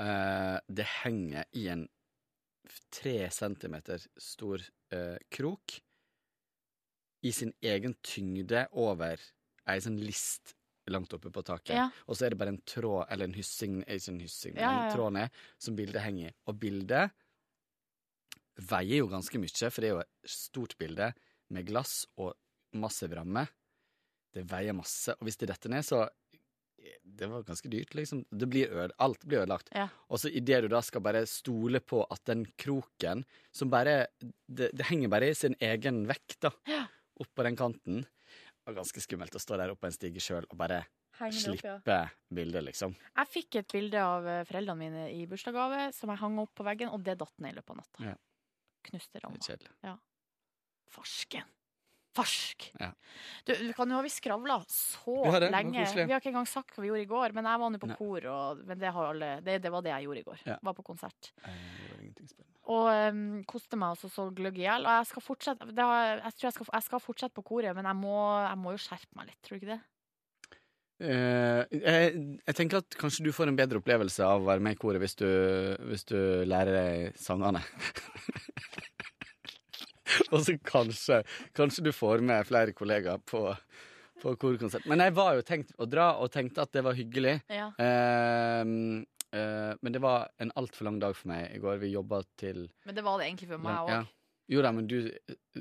[0.00, 1.88] Uh, det henger i en
[2.94, 4.62] tre centimeter stor
[4.94, 5.74] uh, krok
[7.22, 9.20] i sin egen tyngde over
[9.66, 10.54] ei sånn list
[10.90, 11.74] langt oppe på taket.
[11.76, 11.88] Ja.
[12.06, 14.70] Og så er det bare en tråd, eller en hyssing, ikke en hyssing, men Ja,
[14.70, 14.86] ja, ja.
[14.88, 16.34] en tråd ned, som bildet henger i.
[16.50, 17.12] Og bildet
[18.70, 21.12] veier jo ganske mye, for det er jo et stort bilde
[21.54, 22.34] med glass og
[22.74, 23.46] massiv ramme.
[24.32, 26.06] Det veier masse, og hvis det detter ned, så
[27.02, 28.24] det var ganske dyrt, liksom.
[28.30, 29.70] Det blir øde, alt blir ødelagt.
[29.76, 29.88] Ja.
[30.10, 34.06] Og så idet du da skal bare stole på at den kroken som bare
[34.46, 36.50] Det, det henger bare i sin egen vekt, da.
[36.68, 36.86] Ja.
[37.20, 38.02] Opp på den kanten.
[38.02, 40.84] Det var ganske skummelt å stå der oppe på en stige sjøl og bare
[41.18, 42.06] Henger Slippe opp, ja.
[42.32, 42.94] bildet, liksom.
[43.18, 46.64] Jeg fikk et bilde av eh, foreldrene mine i bursdagsgave som jeg hang opp på
[46.66, 48.06] veggen, og det datt ned i løpet av natta.
[48.06, 48.14] Ja.
[48.88, 49.58] Knuste ramma.
[49.84, 49.96] Ja.
[50.90, 51.50] Farsken.
[52.12, 52.66] Farsk!
[52.80, 52.90] Ja.
[53.46, 55.84] Du, du kan jo ha vi skravla så Vi det, lenge.
[55.96, 57.88] Vi har ikke engang sagt hva vi gjorde i går, men jeg var nå på
[57.88, 57.96] Nei.
[57.98, 60.42] kor, og, men det, har alle, det, det var det jeg gjorde i går.
[60.50, 60.58] Ja.
[60.68, 61.30] Var på konsert.
[62.72, 64.84] Og um, koste meg også så gløgg i hjel.
[64.86, 67.72] Og jeg skal fortsette det har, Jeg tror jeg skal, jeg skal fortsette på koret,
[67.78, 69.80] men jeg må, jeg må jo skjerpe meg litt, tror du ikke det?
[71.02, 72.12] Uh, jeg,
[72.46, 75.02] jeg tenker at kanskje du får en bedre opplevelse av å være med i koret
[75.02, 75.26] hvis du,
[75.88, 77.64] hvis du lærer deg sangene.
[80.32, 81.22] Og så kanskje,
[81.56, 83.44] kanskje du får med flere kollegaer på,
[84.22, 84.86] på korkonsert.
[84.90, 87.38] Men jeg var jo tenkt å dra og tenkte at det var hyggelig.
[87.52, 87.70] Ja.
[87.82, 88.64] Eh,
[89.32, 91.80] uh, men det var en altfor lang dag for meg i går.
[91.82, 93.94] Vi jobba til Men det var det egentlig for meg òg.
[93.96, 94.02] Ja.
[94.52, 95.12] Jo da, men du eh,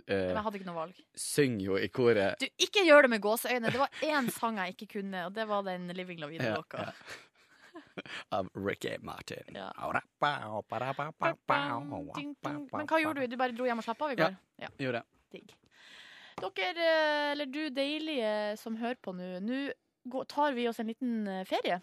[0.09, 1.01] Men jeg hadde ikke noe valg.
[1.15, 2.41] Syng jo i koret.
[2.41, 3.71] Du, ikke gjør det med gåseøyne!
[3.71, 6.89] Det var én sang jeg ikke kunne, og det var den Living La Vida-låka.
[8.37, 9.55] Av Ricky Martin.
[9.55, 9.71] Ja.
[12.71, 13.27] Men hva gjorde du?
[13.31, 14.37] Du bare dro hjem og slappa av i går?
[14.61, 14.69] Ja.
[14.81, 15.07] Gjorde det.
[15.37, 15.55] Digg.
[16.41, 21.27] Dere, eh, eller du deilige som hører på nå, nå tar vi oss en liten
[21.29, 21.81] eh, ferie.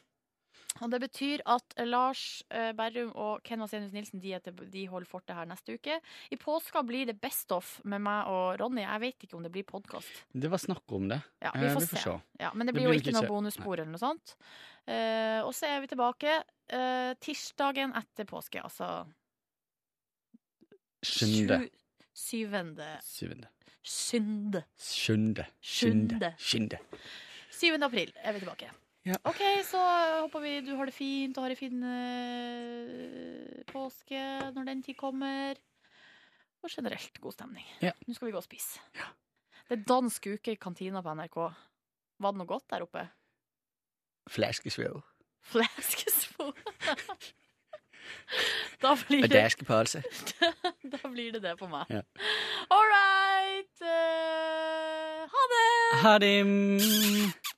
[0.85, 4.37] Og det betyr at Lars eh, Berrum og Ken Vasenius Nilsen de,
[4.71, 5.97] de holder fortet her neste uke.
[6.31, 8.85] I påska blir det Best of med meg og Ronny.
[8.85, 10.21] Jeg vet ikke om det blir podkast.
[10.31, 11.19] Det var snakk om det.
[11.43, 12.03] Ja, vi Eh, får, vi får se.
[12.05, 12.17] se.
[12.45, 14.37] Ja, men det Det blir jo ikke, ikke noe bonusspor eller noe sånt.
[14.87, 16.37] Eh, og så er vi tilbake
[16.71, 19.07] eh, tirsdagen etter påske, altså
[21.03, 21.69] Skynde.
[22.15, 23.49] syvende Syvende.
[23.83, 24.65] Synde.
[24.77, 25.47] Skynde.
[25.63, 26.35] Skynde.
[26.39, 26.79] Skynde.
[27.51, 27.79] 7.
[27.83, 28.69] april er vi tilbake.
[29.09, 29.17] Ja.
[29.25, 29.81] OK, så
[30.25, 34.21] håper vi du har det fint og har en fin eh, påske
[34.53, 35.61] når den tid kommer.
[36.59, 37.67] Og generelt god stemning.
[37.85, 37.95] Ja.
[38.05, 38.83] Nå skal vi gå og spise.
[39.69, 41.39] Det er dansk uke i kantina på NRK.
[42.19, 43.05] Var det noe godt der oppe?
[44.29, 45.01] Fleskesvøv.
[45.49, 46.51] Fleskespo.
[48.83, 50.03] da, blir det, deskepølse.
[50.93, 51.89] da blir det det på meg.
[51.93, 52.03] Ja.
[52.75, 53.85] All right.
[53.85, 55.69] Uh, ha det!
[56.03, 57.58] Ha det!